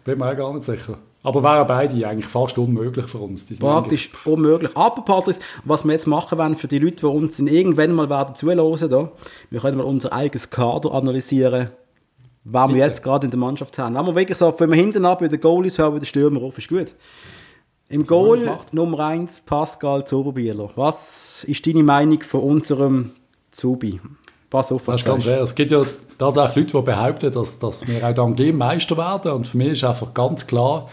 Ich 0.00 0.04
bin 0.04 0.18
mir 0.18 0.32
auch 0.32 0.36
gar 0.36 0.52
nicht 0.54 0.64
sicher. 0.64 0.98
Aber 1.22 1.42
wären 1.42 1.66
beide 1.66 2.08
eigentlich 2.08 2.26
fast 2.26 2.56
unmöglich 2.56 3.06
für 3.06 3.18
uns. 3.18 3.44
Praktisch 3.58 4.10
unmöglich. 4.24 4.74
Aber, 4.74 5.02
Patrice, 5.02 5.40
was 5.64 5.84
wir 5.84 5.92
jetzt 5.92 6.06
machen 6.06 6.38
wollen 6.38 6.56
für 6.56 6.66
die 6.68 6.78
Leute, 6.78 6.96
die 6.96 7.06
uns 7.06 7.38
irgendwann 7.38 7.92
mal 7.92 8.08
werden 8.08 8.34
zuhören, 8.34 8.88
da, 8.88 9.12
wir 9.50 9.60
können 9.60 9.76
mal 9.76 9.84
unser 9.84 10.14
eigenes 10.14 10.48
Kader 10.48 10.94
analysieren, 10.94 11.70
was 12.44 12.70
wir 12.70 12.78
jetzt 12.78 13.02
gerade 13.02 13.26
in 13.26 13.30
der 13.30 13.38
Mannschaft 13.38 13.76
haben. 13.76 13.94
Wenn 13.94 14.06
wir 14.06 14.14
wirklich 14.14 14.38
so, 14.38 14.54
wenn 14.56 14.70
wir 14.70 14.76
hinten 14.76 15.04
ab 15.04 15.18
bei 15.18 15.28
den 15.28 15.40
Goalies 15.40 15.76
hören, 15.76 15.92
bei 15.92 15.98
den 15.98 16.06
Stürmer 16.06 16.40
auf, 16.40 16.56
ist 16.56 16.70
gut. 16.70 16.94
Im 17.90 18.06
So, 18.06 18.24
Goal. 18.24 18.56
Nummer 18.72 19.00
1 19.00 19.42
Pascal 19.42 20.06
Zoberbieler. 20.06 20.70
Was 20.76 21.44
ist 21.44 21.66
deine 21.66 21.82
Meinung 21.82 22.22
von 22.22 22.40
unserem 22.40 23.10
Zubi? 23.50 24.00
Pass 24.50 24.72
auf, 24.72 24.86
was 24.86 24.96
Das 24.96 25.02
ist 25.02 25.06
ganz 25.06 25.26
ehrlich. 25.26 25.44
Es 25.44 25.54
gibt 25.54 25.70
ja 25.70 25.82
tatsächlich 26.18 26.72
Leute, 26.72 26.78
die 26.78 26.82
behaupten, 26.82 27.32
dass, 27.32 27.58
dass 27.58 27.86
wir 27.86 28.06
auch 28.06 28.12
dann 28.12 28.34
gehen 28.34 28.58
Meister 28.58 28.96
werden. 28.96 29.32
Und 29.32 29.46
für 29.46 29.56
mich 29.56 29.72
ist 29.72 29.84
einfach 29.84 30.12
ganz 30.12 30.46
klar, 30.46 30.88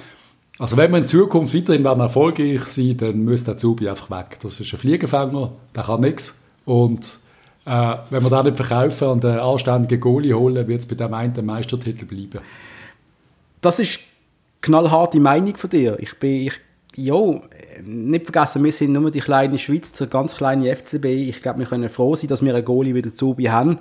also 0.60 0.78
wenn 0.78 0.92
wir 0.92 1.00
in 1.00 1.06
Zukunft 1.06 1.54
weiterhin 1.54 1.84
werden 1.84 2.00
erfolgreich 2.00 2.64
sein, 2.64 2.98
dann 2.98 3.26
muss 3.26 3.44
der 3.44 3.58
Zubi 3.58 3.90
einfach 3.90 4.10
weg. 4.10 4.40
Das 4.42 4.60
ist 4.60 4.74
ein 4.74 4.80
Fliegenfänger, 4.80 5.52
der 5.76 5.84
kann 5.84 6.02
nichts. 6.02 6.40
Und 6.66 7.20
äh, 7.66 7.96
wenn 8.10 8.24
wir 8.24 8.30
den 8.30 8.46
nicht 8.46 8.58
verkaufen 8.58 9.08
und 9.10 9.26
einen 9.26 9.40
anständigen 9.40 10.00
Goalie 10.00 10.34
holen, 10.34 10.68
wird 10.68 10.80
es 10.80 10.86
bei 10.88 10.96
dem 10.96 11.14
einen 11.14 11.46
Meistertitel 11.46 12.06
bleiben. 12.06 12.40
Das 13.62 13.80
ist 13.80 14.00
knallharte 14.62 15.20
Meinung 15.20 15.56
von 15.58 15.70
dir. 15.70 15.98
Ich 16.00 16.18
bin, 16.18 16.48
ich, 16.48 16.54
jo, 16.96 17.42
nicht 17.84 18.25
vergessen, 18.25 18.63
wir 18.63 18.72
sind 18.72 18.93
nur 18.93 19.12
die 19.12 19.19
kleine 19.19 19.57
Schweiz, 19.57 19.91
der 19.93 20.07
ganz 20.07 20.36
kleine 20.36 20.75
FCB. 20.75 21.05
Ich 21.05 21.41
glaube, 21.41 21.60
wir 21.60 21.65
können 21.65 21.89
froh 21.89 22.15
sein, 22.15 22.29
dass 22.29 22.43
wir 22.43 22.53
einen 22.53 22.65
Goalie 22.65 22.96
wieder 22.96 23.13
zu 23.13 23.36
haben. 23.48 23.79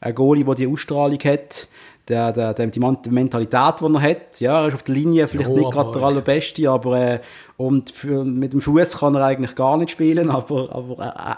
Ein 0.00 0.14
Goalie, 0.14 0.44
der 0.44 0.54
die 0.54 0.66
Ausstrahlung 0.66 1.18
hat, 1.24 1.68
der, 2.08 2.32
der, 2.32 2.54
der, 2.54 2.66
die 2.68 2.80
Mentalität, 2.80 3.80
die 3.80 3.84
er 3.84 4.02
hat. 4.02 4.40
Ja, 4.40 4.62
er 4.62 4.68
ist 4.68 4.74
auf 4.74 4.82
der 4.82 4.94
Linie 4.94 5.28
vielleicht 5.28 5.50
Ja, 5.50 5.56
nicht 5.56 5.70
gerade 5.70 5.92
der 5.92 6.02
allerbeste, 6.02 6.70
aber 6.70 6.98
äh, 6.98 7.20
und 7.56 7.90
für, 7.90 8.24
mit 8.24 8.52
dem 8.52 8.60
Fuß 8.60 8.98
kann 8.98 9.14
er 9.14 9.24
eigentlich 9.24 9.54
gar 9.54 9.76
nicht 9.76 9.90
spielen, 9.90 10.30
aber, 10.30 10.74
aber 10.74 11.04
äh, 11.04 11.32
äh, 11.32 11.34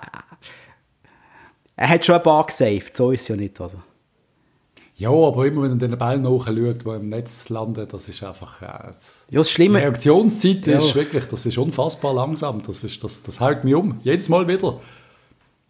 er 1.76 1.88
hat 1.88 2.04
schon 2.04 2.16
ein 2.16 2.22
paar 2.22 2.46
gesaved, 2.46 2.94
so 2.94 3.10
ist 3.10 3.22
es 3.22 3.28
ja 3.28 3.36
nicht, 3.36 3.60
oder? 3.60 3.82
Ja, 5.00 5.10
aber 5.10 5.46
immer 5.46 5.62
wenn 5.62 5.70
er 5.80 5.88
den 5.88 5.96
Ball 5.96 6.18
nachschaut, 6.18 6.84
der 6.84 6.96
im 6.96 7.08
Netz 7.08 7.48
landet, 7.48 7.90
das 7.94 8.06
ist 8.06 8.22
einfach... 8.22 8.60
Äh, 8.60 8.66
Ja, 8.66 8.90
das 9.38 9.48
die 9.48 9.54
Schlimme, 9.54 9.78
Reaktionszeit 9.78 10.66
Ja. 10.66 10.76
ist 10.76 10.94
wirklich, 10.94 11.24
das 11.24 11.46
ist 11.46 11.56
unfassbar 11.56 12.12
langsam. 12.12 12.60
Das, 12.66 12.84
ist, 12.84 13.02
das, 13.02 13.22
das 13.22 13.40
hält 13.40 13.64
mich 13.64 13.74
um. 13.74 13.98
Jedes 14.02 14.28
Mal 14.28 14.46
wieder. 14.46 14.78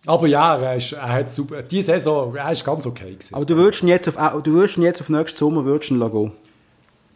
Aber 0.05 0.27
ja, 0.27 0.57
er, 0.57 0.75
ist, 0.77 0.93
er 0.95 1.09
hat 1.11 1.31
super. 1.31 1.63
Die 1.63 1.81
Saison, 1.81 2.35
er 2.35 2.51
ist 2.51 2.65
ganz 2.65 2.87
okay 2.87 3.13
gewesen. 3.13 3.35
aber 3.35 3.45
du 3.45 3.55
würdest 3.55 3.83
ihn 3.85 3.89
jetzt 3.89 4.09
auf, 4.09 4.43
du 4.43 4.53
würdest 4.53 4.79
jetzt 4.79 5.01
auf 5.01 5.09
nächsten 5.11 5.39
Sommer 5.39 5.65
würdest 5.65 5.93
ihn 5.93 6.01
gehen. 6.01 6.33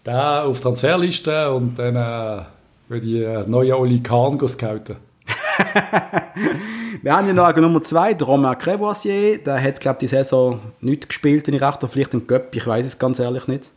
Der 0.07 0.45
auf 0.45 0.61
Transferliste 0.61 1.51
und 1.51 1.77
dann 1.79 1.97
äh, 1.97 2.45
würde 2.89 3.07
ich 3.07 3.23
äh, 3.23 3.43
neue 3.49 3.77
Oli 3.77 4.01
Kahn 4.01 4.39
scouten. 4.47 4.97
Wir 7.03 7.17
haben 7.17 7.27
ja 7.27 7.33
noch 7.33 7.55
Nummer 7.57 7.83
2, 7.83 8.15
der 8.15 8.27
Romain 8.27 8.59
Crevoisier. 8.59 9.39
Der 9.39 9.63
hat, 9.63 9.81
glaube 9.81 9.97
ich, 9.97 10.11
die 10.11 10.17
Saison 10.17 10.61
nicht 10.81 11.09
gespielt, 11.09 11.47
wenn 11.47 11.55
ich 11.55 11.63
recht 11.63 11.75
habe. 11.75 11.89
Vielleicht 11.89 12.15
im 12.15 12.27
Göpp, 12.27 12.55
ich 12.55 12.67
weiß 12.67 12.85
es 12.87 12.99
ganz 12.99 13.19
ehrlich 13.19 13.47
nicht. 13.49 13.71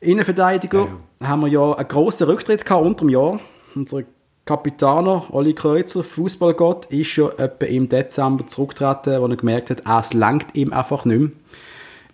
Innenverteidiger 0.00 0.88
haben 1.22 1.40
wir 1.40 1.48
ja 1.48 1.72
einen 1.72 1.88
grossen 1.88 2.26
Rücktritt 2.26 2.64
gehabt 2.64 2.84
unter 2.84 3.04
dem 3.04 3.08
Jahr. 3.10 3.40
Unser 3.74 4.02
Kapitaner 4.44 5.24
Olli 5.32 5.54
Kreuzer, 5.54 6.04
Fußballgott, 6.04 6.86
ist 6.86 7.16
ja 7.16 7.28
etwa 7.36 7.66
im 7.66 7.88
Dezember 7.88 8.46
zurückgetreten, 8.46 9.20
wo 9.20 9.26
er 9.26 9.36
gemerkt 9.36 9.70
hat, 9.70 9.82
es 10.00 10.12
langt 10.12 10.54
ihm 10.54 10.72
einfach 10.72 11.04
nicht 11.04 11.18
mehr. 11.18 11.30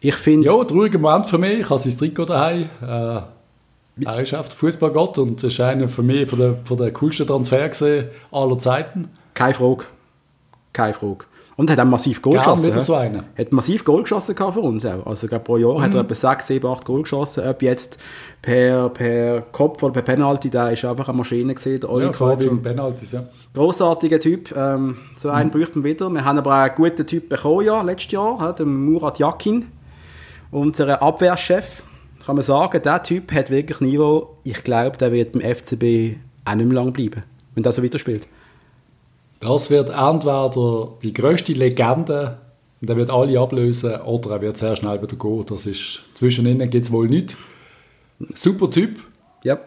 Ich 0.01 0.15
finde, 0.15 0.47
Ja, 0.47 0.65
trauriger 0.65 0.99
Moment 0.99 1.29
für 1.29 1.39
mich. 1.39 1.61
Ich 1.61 1.71
habe 1.71 1.79
sein 1.79 1.97
Trikot 1.97 2.25
daheim. 2.25 2.69
Äh, 2.81 3.21
er 4.05 4.23
ist 4.23 4.33
einfach 4.35 4.53
Fußballgott 4.53 5.19
und 5.19 5.45
ist 5.45 5.61
einer 5.61 5.87
für 5.87 6.03
mich 6.03 6.29
von 6.29 6.39
der, 6.39 6.57
von 6.65 6.77
der 6.77 6.93
coolsten 6.93 7.27
Transfer 7.27 7.69
gesehen 7.69 8.09
aller 8.31 8.59
Zeiten. 8.59 9.11
keine 9.35 9.55
Frage. 9.55 9.85
Keine 10.73 10.95
Frage. 10.95 11.25
Und 11.55 11.69
er 11.69 11.77
hat 11.77 11.85
auch 11.85 11.91
massiv 11.91 12.23
Goal 12.23 12.37
Gern 12.41 12.57
geschossen. 12.57 12.81
so 12.81 12.95
einen. 12.95 13.25
Hat 13.37 13.53
massiv 13.53 13.85
Goal 13.85 14.03
geschossen 14.03 14.35
für 14.35 14.61
uns 14.61 14.87
auch. 14.87 15.07
Also, 15.07 15.27
ich 15.27 15.29
glaube, 15.29 15.45
pro 15.45 15.59
Jahr 15.59 15.75
Mhm. 15.79 15.83
hat 15.83 15.95
er 15.95 16.01
etwa 16.01 16.15
6, 16.15 16.47
7, 16.47 16.67
8 16.67 16.85
Goal 16.87 17.03
geschossen. 17.03 17.45
Ob 17.47 17.61
jetzt 17.63 17.99
per, 18.41 18.89
per 18.89 19.43
Kopf 19.53 19.83
oder 19.83 19.93
per 19.93 20.03
Penalty, 20.03 20.49
der 20.49 20.73
ist 20.73 20.85
einfach 20.87 21.09
eine 21.09 21.19
Maschine 21.19 21.55
gesehen, 21.55 21.79
der 21.81 21.91
Oli 21.91 22.07
Ja, 22.07 22.33
im 22.33 22.63
Penalties, 22.63 23.13
ja. 23.13 23.25
Grossartiger 23.53 24.19
Typ. 24.19 24.57
Ähm, 24.57 24.97
so 25.15 25.29
einen 25.29 25.49
Mhm. 25.49 25.53
bräuchten 25.53 25.85
wir 25.85 25.91
wieder. 25.91 26.09
Wir 26.09 26.25
haben 26.25 26.39
aber 26.39 26.51
auch 26.53 26.63
einen 26.65 26.75
guten 26.75 27.07
Typ 27.07 27.29
bekommen, 27.29 27.67
ja, 27.67 27.83
letztes 27.83 28.13
Jahr, 28.13 28.39
ja, 28.41 28.53
den 28.53 28.87
Murat 28.87 29.19
Yakin. 29.19 29.67
Unser 30.51 31.03
Abwehrchef. 31.03 31.83
Kann 32.25 32.37
man 32.37 32.45
sagen, 32.45 32.81
der 32.83 33.03
Typ 33.03 33.33
hat 33.33 33.51
wirklich 33.51 33.81
Niveau. 33.81 34.37
Ich 34.45 34.63
glaube, 34.65 34.97
der 34.97 35.11
wird 35.13 35.33
beim 35.33 35.43
FCB 35.43 36.17
auch 36.45 36.55
nicht 36.55 36.67
mehr 36.67 36.75
lange 36.77 36.93
bleiben, 36.93 37.25
wenn 37.55 37.63
der 37.63 37.73
so 37.73 37.83
weiterspielt. 37.83 38.27
Das 39.43 39.71
wird 39.71 39.91
entweder 39.91 40.89
die 41.03 41.13
grösste 41.13 41.53
Legende, 41.53 42.39
und 42.81 42.89
er 42.89 42.97
wird 42.97 43.11
alle 43.11 43.39
ablösen, 43.41 44.01
oder 44.03 44.31
er 44.31 44.41
wird 44.41 44.57
sehr 44.57 44.77
schnell 44.77 45.03
wieder 45.03 45.17
gehen. 45.17 45.45
Das 45.47 45.67
ist, 45.67 46.01
zwischen 46.15 46.47
ihnen 46.47 46.71
gibt 46.71 46.87
es 46.87 46.93
wohl 46.93 47.09
nichts. 47.09 47.37
Super 48.35 48.71
Typ. 48.71 49.01
Ja. 49.43 49.59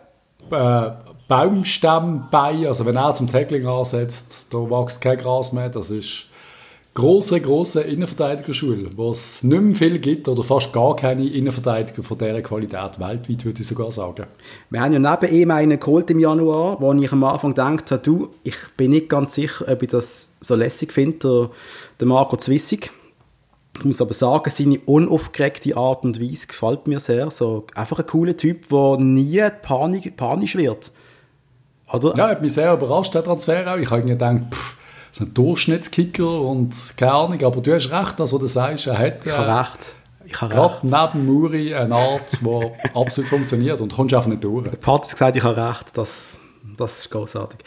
Äh, 0.49 0.91
Baumstamm 1.27 2.29
bei, 2.31 2.67
also 2.67 2.85
wenn 2.85 2.95
er 2.95 3.13
zum 3.15 3.27
Tackling 3.27 3.65
ansetzt, 3.67 4.47
da 4.51 4.57
wächst 4.59 5.01
kein 5.01 5.17
Gras 5.17 5.51
mehr. 5.51 5.69
Das 5.69 5.89
ist 5.89 6.27
große, 6.95 7.41
große 7.41 7.81
Innenverteidigerschule, 7.81 8.89
wo 8.95 9.11
es 9.11 9.43
nicht 9.43 9.61
mehr 9.61 9.75
viel 9.75 9.99
gibt 9.99 10.29
oder 10.29 10.43
fast 10.43 10.71
gar 10.71 10.95
keine 10.95 11.27
Innenverteidiger 11.27 12.01
von 12.01 12.17
dieser 12.17 12.41
Qualität 12.41 12.99
weltweit, 12.99 13.45
würde 13.45 13.61
ich 13.61 13.67
sogar 13.67 13.91
sagen. 13.91 14.25
Wir 14.69 14.79
haben 14.81 14.93
ja 14.93 14.99
neben 14.99 15.33
ihm 15.33 15.51
einen 15.51 15.77
geholt 15.77 16.09
im 16.09 16.19
Januar, 16.19 16.79
wo 16.79 16.93
ich 16.93 17.11
am 17.11 17.23
Anfang 17.25 17.51
gedacht 17.51 17.91
habe, 17.91 18.01
du, 18.01 18.29
ich 18.43 18.55
bin 18.77 18.91
nicht 18.91 19.09
ganz 19.09 19.35
sicher, 19.35 19.65
ob 19.67 19.83
ich 19.83 19.89
das 19.89 20.29
so 20.39 20.55
lässig 20.55 20.93
finde, 20.93 21.17
der, 21.19 21.49
der 21.99 22.07
Marco 22.07 22.37
Zwissig. 22.37 22.91
Ich 23.77 23.83
muss 23.83 24.01
aber 24.01 24.13
sagen, 24.13 24.49
seine 24.49 24.79
unaufgeregte 24.79 25.75
Art 25.75 26.05
und 26.05 26.21
Weise 26.21 26.47
gefällt 26.47 26.87
mir 26.87 27.01
sehr. 27.01 27.29
So, 27.29 27.65
einfach 27.75 27.99
ein 27.99 28.05
cooler 28.05 28.37
Typ, 28.37 28.69
der 28.69 28.97
nie 28.99 29.43
panisch 29.61 30.55
wird. 30.55 30.93
Oder? 31.91 32.15
Ja, 32.15 32.29
hat 32.29 32.41
mich 32.41 32.53
sehr 32.53 32.71
überrascht, 32.73 33.13
der 33.13 33.25
Transfer 33.25 33.73
auch. 33.73 33.77
Ich 33.77 33.91
habe 33.91 34.03
gedacht, 34.03 34.45
pff, 34.49 34.77
das 35.15 35.21
ist 35.21 35.27
ein 35.29 35.33
Durchschnittskicker 35.33 36.41
und 36.41 36.73
keine 36.97 37.13
Ahnung, 37.13 37.41
aber 37.41 37.61
du 37.61 37.73
hast 37.73 37.89
recht, 37.89 38.19
also 38.19 38.37
du 38.37 38.47
sagst, 38.47 38.87
er 38.87 38.97
hat 38.97 39.25
Ich 39.25 39.31
äh, 39.31 39.35
habe 39.35 39.61
recht. 39.61 39.93
Ich 40.25 40.41
habe 40.41 40.53
gerade 40.53 40.73
recht. 40.73 40.83
neben 40.83 41.25
Muri 41.25 41.73
eine 41.73 41.95
Art, 41.95 42.37
die 42.41 42.71
absolut 42.93 43.29
funktioniert 43.29 43.79
und 43.79 43.93
kommst 43.93 44.13
einfach 44.13 44.27
nicht 44.27 44.43
durch. 44.43 44.65
Der 44.65 44.71
Pat 44.71 45.03
hat 45.03 45.11
gesagt, 45.11 45.37
ich 45.37 45.43
habe 45.43 45.69
recht. 45.69 45.97
Das, 45.97 46.41
das 46.75 46.99
ist 46.99 47.11
großartig. 47.11 47.59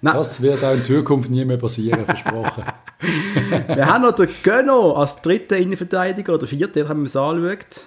Nein, 0.00 0.14
Das 0.14 0.40
wird 0.40 0.64
auch 0.64 0.72
in 0.72 0.80
Zukunft 0.80 1.28
nie 1.28 1.44
mehr 1.44 1.58
passieren, 1.58 2.06
versprochen. 2.06 2.64
Wir 3.66 3.84
haben 3.84 4.00
noch 4.00 4.12
den 4.12 4.30
Gönno 4.42 4.94
als 4.94 5.20
dritten 5.20 5.60
Innenverteidiger 5.60 6.32
oder 6.32 6.46
vierten, 6.46 6.88
haben 6.88 7.00
wir 7.00 7.06
es 7.06 7.16
angeschaut. 7.16 7.84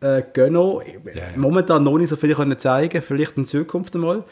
Äh, 0.00 0.22
Gönno, 0.32 0.80
ja. 0.80 1.24
momentan 1.36 1.84
noch 1.84 1.98
nicht 1.98 2.08
so 2.08 2.16
viel 2.16 2.34
können 2.34 2.58
zeigen, 2.58 3.02
vielleicht 3.02 3.36
in 3.36 3.44
Zukunft 3.44 3.94
einmal. 3.94 4.24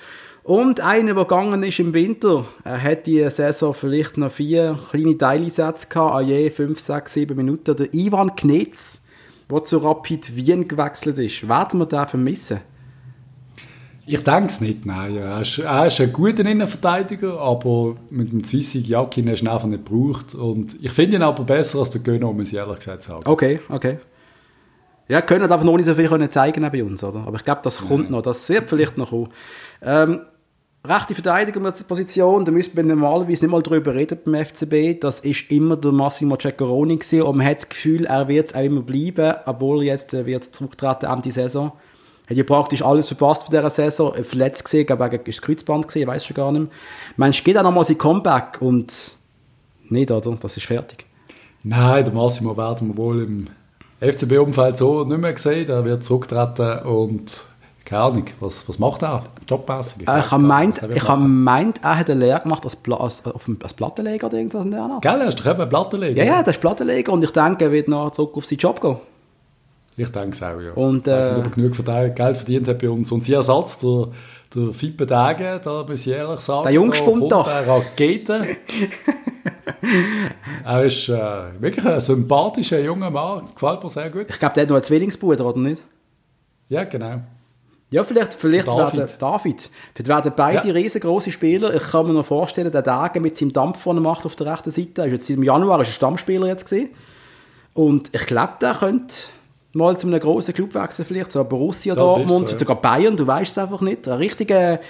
Und 0.48 0.80
einer, 0.80 1.12
der 1.12 1.24
gegangen 1.24 1.62
ist 1.62 1.78
im 1.78 1.92
Winter, 1.92 2.46
er 2.64 2.82
hat 2.82 3.06
die 3.06 3.22
Saison 3.28 3.74
vielleicht 3.74 4.16
noch 4.16 4.32
vier 4.32 4.78
kleine 4.88 5.18
Teileinsätze 5.18 5.88
gehabt, 5.88 6.14
an 6.14 6.26
je 6.26 6.48
fünf, 6.48 6.80
sechs, 6.80 7.12
sieben 7.12 7.36
Minuten. 7.36 7.76
Der 7.76 7.92
Ivan 7.92 8.34
Knetz, 8.34 9.02
der 9.50 9.64
zu 9.64 9.76
Rapid 9.76 10.34
Wien 10.34 10.66
gewechselt 10.66 11.18
ist. 11.18 11.46
Werden 11.46 11.80
wir 11.80 11.84
den 11.84 12.06
vermissen? 12.06 12.60
Ich 14.06 14.24
denke 14.24 14.46
es 14.46 14.62
nicht, 14.62 14.86
nein. 14.86 15.18
Er 15.18 15.42
ist, 15.42 15.58
er 15.58 15.86
ist 15.86 16.00
ein 16.00 16.14
guter 16.14 16.46
Innenverteidiger, 16.46 17.38
aber 17.38 17.96
mit 18.08 18.32
dem 18.32 18.42
Zwissig 18.42 18.88
Jakin 18.88 19.28
hast 19.28 19.42
du 19.42 19.44
ihn 19.44 19.48
einfach 19.50 19.68
nicht 19.68 19.84
gebraucht. 19.84 20.34
Und 20.34 20.82
ich 20.82 20.92
finde 20.92 21.16
ihn 21.16 21.22
aber 21.24 21.44
besser 21.44 21.80
als 21.80 21.90
der 21.90 22.00
Göno, 22.00 22.32
muss 22.32 22.48
ich 22.48 22.54
ehrlich 22.54 22.76
gesagt 22.76 23.02
sagen. 23.02 23.24
Okay, 23.26 23.60
okay. 23.68 23.98
Ja, 25.08 25.20
können 25.20 25.42
einfach 25.42 25.62
noch 25.62 25.76
nicht 25.76 25.84
so 25.84 25.94
viel 25.94 26.08
können 26.08 26.30
zeigen 26.30 26.66
bei 26.72 26.82
uns, 26.82 27.04
oder? 27.04 27.24
Aber 27.26 27.36
ich 27.36 27.44
glaube, 27.44 27.60
das 27.64 27.86
kommt 27.86 28.08
noch, 28.08 28.22
das 28.22 28.48
wird 28.48 28.66
vielleicht 28.70 28.96
noch 28.96 29.10
kommen. 29.10 29.28
Ähm, 29.82 30.20
rechte 30.84 31.14
Verteidigerposition, 31.14 32.44
da 32.44 32.52
müsste 32.52 32.76
man 32.76 32.86
normalerweise 32.86 33.44
nicht 33.44 33.50
mal 33.50 33.62
drüber 33.62 33.94
reden 33.94 34.18
beim 34.24 34.44
FCB. 34.44 35.00
Das 35.00 35.20
ist 35.20 35.50
immer 35.50 35.76
der 35.76 35.92
Massimo 35.92 36.36
Ceccaroni 36.36 36.96
gewesen 36.96 37.22
und 37.22 37.36
man 37.36 37.46
hat 37.46 37.58
das 37.58 37.68
Gefühl, 37.68 38.06
er 38.06 38.28
wird 38.28 38.46
es 38.46 38.54
auch 38.54 38.62
immer 38.62 38.82
bleiben, 38.82 39.34
obwohl 39.46 39.82
er 39.82 39.92
jetzt 39.92 40.14
äh, 40.14 40.24
wird 40.26 40.44
zurücktreten 40.54 41.06
Ende 41.06 41.30
Saison. 41.30 41.72
Hat 42.28 42.36
ja 42.36 42.44
praktisch 42.44 42.82
alles 42.82 43.08
verpasst 43.08 43.44
von 43.44 43.54
dieser 43.54 43.70
Saison, 43.70 44.14
äh, 44.14 44.24
verletzt 44.24 44.64
gesehen, 44.64 44.86
glaube 44.86 45.10
wegen 45.10 45.24
ist 45.24 45.42
Kreuzband 45.42 45.86
gesehen, 45.86 46.06
weiß 46.06 46.24
schon 46.24 46.34
gar 46.34 46.52
nicht. 46.52 46.70
Mensch, 47.16 47.42
geht 47.42 47.58
auch 47.58 47.62
nochmal 47.62 47.84
sein 47.84 47.98
Comeback 47.98 48.58
und 48.60 49.16
nicht, 49.88 50.10
oder? 50.10 50.36
Das 50.40 50.56
ist 50.56 50.66
fertig. 50.66 51.06
Nein, 51.64 52.04
der 52.04 52.14
Massimo 52.14 52.56
werden 52.56 52.88
wir 52.88 52.96
wohl 52.96 53.22
im 53.22 53.46
FCB-Umfeld 54.00 54.76
so 54.76 55.04
nicht 55.04 55.18
mehr 55.18 55.32
gesehen. 55.32 55.68
Er 55.68 55.84
wird 55.84 56.04
zurücktreten 56.04 56.86
und 56.86 57.46
keine 57.88 58.02
Ahnung, 58.02 58.24
was, 58.40 58.68
was 58.68 58.78
macht 58.78 59.02
er? 59.02 59.24
Jobmäßig? 59.48 60.02
Ich, 60.02 60.08
äh, 60.08 60.18
ich 60.18 60.30
habe 60.30 60.42
meint, 60.42 60.82
ich 60.94 61.08
hab 61.08 61.20
meint, 61.20 61.82
er 61.82 61.98
hat 61.98 62.10
eine 62.10 62.20
Lehre 62.20 62.40
gemacht 62.40 62.62
als, 62.64 62.76
Pla 62.76 62.98
als, 62.98 63.22
als 63.24 63.72
Plattenleger 63.72 64.26
oder 64.26 64.36
irgendwas 64.36 64.66
in 64.66 64.72
der 64.72 64.82
Art. 64.82 65.00
Gell, 65.00 65.18
er 65.18 65.28
ist 65.28 65.40
doch 65.40 65.46
eben 65.46 65.66
Plattenleger. 65.66 66.22
Ja, 66.22 66.36
ja, 66.36 66.42
der 66.42 66.52
ist 66.52 66.60
Plattenleger 66.60 67.14
und 67.14 67.24
ich 67.24 67.30
denke, 67.30 67.64
er 67.64 67.72
wird 67.72 67.88
noch 67.88 68.10
zurück 68.10 68.36
auf 68.36 68.44
seinen 68.44 68.58
Job 68.58 68.82
gehen. 68.82 68.98
Ich 69.96 70.10
denke 70.10 70.32
es 70.32 70.42
auch, 70.42 70.60
ja. 70.60 70.72
Und, 70.74 71.08
äh, 71.08 71.12
ich 71.12 71.16
weiß 71.16 71.30
nicht, 71.30 71.38
ob 71.38 71.44
er 71.46 71.50
genug 71.50 71.76
verdient, 71.76 72.16
Geld 72.16 72.36
verdient 72.36 72.68
hat 72.68 72.78
bei 72.78 72.90
uns. 72.90 73.10
Und 73.10 73.24
sein 73.24 73.36
Ersatz, 73.36 73.78
der, 73.78 74.08
der 74.54 74.74
Fippe 74.74 75.06
Dage, 75.06 75.58
da 75.64 75.86
muss 75.88 76.06
ich 76.06 76.12
ehrlich 76.12 76.40
sagen, 76.40 76.64
Der 76.64 76.72
Jungspund 76.72 77.32
da 77.32 77.42
da. 77.42 77.72
Rakete. 77.72 78.44
er 80.64 80.84
ist 80.84 81.08
äh, 81.08 81.18
wirklich 81.58 81.86
ein 81.86 82.00
sympathischer 82.00 82.80
junger 82.80 83.10
Mann, 83.10 83.44
gefällt 83.54 83.82
mir 83.82 83.88
sehr 83.88 84.10
gut. 84.10 84.26
Ich 84.28 84.38
glaube, 84.38 84.52
der 84.52 84.64
hat 84.64 84.68
noch 84.68 84.76
einen 84.76 84.84
Zwillingsbruder, 84.84 85.46
oder 85.46 85.58
nicht? 85.58 85.82
Ja, 86.68 86.84
genau. 86.84 87.22
Ja, 87.90 88.04
vielleicht, 88.04 88.34
vielleicht 88.34 88.68
David. 88.68 88.98
werden 88.98 89.12
David. 89.18 89.70
Vielleicht 89.94 90.08
werden 90.08 90.32
beide 90.36 90.68
Ja. 90.68 90.74
riesengroße 90.74 91.30
Spieler. 91.30 91.74
Ich 91.74 91.82
kann 91.90 92.06
mir 92.06 92.12
noch 92.12 92.26
vorstellen, 92.26 92.70
der 92.70 92.82
Dage 92.82 93.18
mit 93.20 93.36
seinem 93.36 93.52
Dampf, 93.52 93.82
den 93.84 93.96
er 93.96 94.00
macht 94.02 94.26
auf 94.26 94.36
der 94.36 94.52
rechten 94.52 94.70
Seite, 94.70 95.02
ist 95.06 95.12
jetzt 95.12 95.30
im 95.30 95.42
Januar 95.42 95.80
ist 95.80 95.88
er 95.88 95.92
Stammspieler 95.92 96.46
jetzt 96.48 96.68
gewesen. 96.68 96.90
Und 97.72 98.10
ich 98.12 98.26
glaube, 98.26 98.54
der 98.60 98.74
könnte 98.74 99.14
mal 99.72 99.96
zu 99.96 100.06
einem 100.06 100.20
grossen 100.20 100.52
Club 100.52 100.74
wechseln, 100.74 101.06
vielleicht 101.06 101.30
so 101.30 101.42
Borussia 101.44 101.94
Das 101.94 102.04
Dortmund, 102.04 102.48
so, 102.48 102.52
ja. 102.54 102.58
sogar 102.58 102.76
Bayern, 102.80 103.16
du 103.16 103.26
weißt 103.26 103.52
es 103.52 103.58
einfach 103.58 103.80
nicht. 103.80 104.06
Ein 104.08 104.18
richtiger 104.18 104.80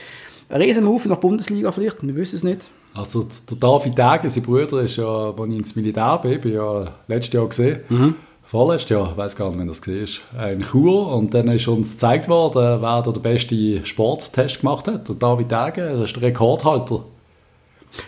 Riesenmove 0.50 1.06
nach 1.06 1.16
der 1.16 1.20
Bundesliga 1.20 1.70
vielleicht, 1.72 2.04
wir 2.04 2.16
wissen 2.16 2.36
es 2.36 2.42
nicht. 2.42 2.70
Also 2.94 3.28
der 3.48 3.58
David 3.58 3.96
Dage, 3.98 4.30
sein 4.30 4.42
Bruder, 4.42 4.80
ist 4.80 4.96
ja, 4.96 5.04
als 5.06 5.36
ich 5.50 5.56
ins 5.56 5.76
Militär 5.76 6.18
bin, 6.22 6.40
bin 6.40 6.54
ja 6.54 6.94
letztes 7.06 7.32
Jahr 7.34 7.46
gesehen. 7.46 7.80
Mhm. 7.88 8.14
Vorletztes 8.50 8.88
Jahr, 8.88 9.10
ich 9.10 9.16
weiß 9.18 9.36
gar 9.36 9.50
nicht, 9.50 9.58
wann 9.58 9.68
das 9.68 9.86
war, 9.86 10.50
in 10.50 10.62
Chur. 10.62 11.14
Und 11.14 11.34
dann 11.34 11.48
ist 11.48 11.68
uns 11.68 11.92
gezeigt 11.92 12.30
worden, 12.30 12.80
wer 12.80 13.02
da 13.02 13.12
den 13.12 13.20
besten 13.20 13.84
Sporttest 13.84 14.60
gemacht 14.60 14.88
hat. 14.88 15.06
Der 15.06 15.16
David 15.16 15.52
Dage, 15.52 15.82
das 15.82 16.08
ist 16.08 16.16
der 16.16 16.22
Rekordhalter. 16.22 17.04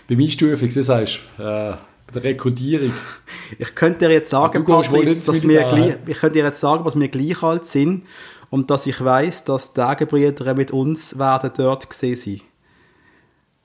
Beim 0.09 0.19
Einstufung, 0.19 0.75
wie 0.75 0.83
sagst 0.83 1.21
du, 1.37 1.43
äh, 1.43 1.77
bei 2.07 2.13
der 2.15 2.25
Rekrutierung. 2.25 2.93
Ich 3.59 3.75
könnte 3.75 4.07
dir 4.07 4.15
jetzt 4.15 4.31
sagen, 4.31 4.65
Patrice, 4.65 5.27
dass 5.27 5.43
wir 5.43 5.65
gleich, 5.65 5.97
ich 6.07 6.19
könnte 6.19 6.39
dir 6.39 6.45
jetzt 6.45 6.61
sagen, 6.61 6.85
dass 6.85 6.99
wir 6.99 7.09
gleich 7.09 7.43
alt 7.43 7.67
sind 7.67 8.05
und 8.49 8.71
dass 8.71 8.87
ich 8.87 9.05
weiß, 9.05 9.45
dass 9.45 9.73
die 9.73 9.81
Dagenbrüder 9.81 10.55
mit 10.55 10.71
uns 10.71 11.19
werden 11.19 11.51
dort 11.57 11.91
gesehen 11.91 12.17
sein. 12.17 12.41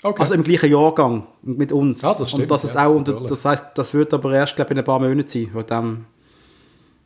Okay. 0.03 0.21
Also 0.21 0.33
im 0.33 0.43
gleichen 0.43 0.71
Jahrgang 0.71 1.27
mit 1.43 1.71
uns. 1.71 2.01
Ja, 2.01 2.15
das 2.15 2.29
stimmt, 2.29 2.43
und 2.43 2.51
das 2.51 2.63
ist 2.63 2.75
ja, 2.75 2.87
auch, 2.87 2.95
und 2.95 3.07
natürlich. 3.07 3.29
das 3.29 3.45
heißt, 3.45 3.65
das 3.75 3.93
wird 3.93 4.13
aber 4.13 4.33
erst, 4.33 4.55
glaube 4.55 4.69
ich, 4.69 4.71
in 4.71 4.79
ein 4.79 4.85
paar 4.85 4.99
Monaten 4.99 5.27
sein. 5.27 5.49
Von 5.53 5.65
dem, 5.67 6.05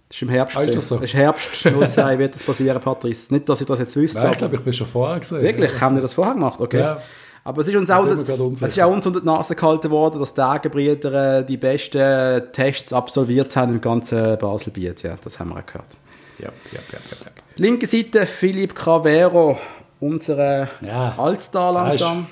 das 0.09 0.17
ist 0.17 0.21
im 0.23 0.29
Herbst. 0.29 0.57
Ah, 0.57 0.61
ist 0.63 0.75
das 0.75 0.87
so? 0.87 0.97
ist 0.97 1.13
Herbst 1.13 1.55
02 1.89 2.19
wird 2.19 2.35
das 2.35 2.43
passieren, 2.43 2.81
Patrice. 2.81 3.33
Nicht, 3.33 3.47
dass 3.47 3.61
ich 3.61 3.67
das 3.67 3.79
jetzt 3.79 3.95
wüsste. 3.95 4.19
Nein, 4.19 4.31
ich 4.33 4.37
glaube, 4.39 4.55
ich 4.55 4.61
bin 4.63 4.73
schon 4.73 4.87
vorher 4.87 5.19
gesehen. 5.19 5.41
Wirklich? 5.41 5.79
Haben 5.79 5.95
wir 5.95 6.01
das 6.01 6.13
vorher 6.15 6.33
gemacht? 6.33 6.59
Okay. 6.59 6.79
Ja. 6.79 6.99
Aber 7.43 7.61
es 7.61 7.67
ist 7.69 7.75
uns 7.75 7.89
auch, 7.89 8.05
das, 8.05 8.19
es 8.19 8.61
ist 8.61 8.81
auch 8.81 8.91
uns 8.91 9.07
unter 9.07 9.21
die 9.21 9.25
Nase 9.25 9.55
gehalten 9.55 9.89
worden, 9.89 10.19
dass 10.19 10.33
die 10.33 10.37
Dagenbrüder 10.41 11.39
äh, 11.39 11.45
die 11.45 11.57
besten 11.57 12.43
Tests 12.51 12.91
absolviert 12.91 13.55
haben 13.55 13.73
im 13.73 13.81
ganzen 13.81 14.37
Baselbiet. 14.37 15.03
Ja, 15.03 15.15
das 15.23 15.39
haben 15.39 15.49
wir 15.51 15.59
auch 15.59 15.65
gehört. 15.65 15.97
Ja, 16.37 16.49
ja, 16.71 16.79
ja, 16.91 16.99
ja, 17.11 17.17
ja. 17.25 17.31
Linke 17.55 17.87
Seite 17.87 18.25
Philipp 18.27 18.75
Cavero, 18.75 19.57
unser 19.99 20.67
Ja. 20.81 21.15
Allstar 21.17 21.73
Ja, 21.73 21.89
ist- 21.89 21.99
langsam. 22.01 22.27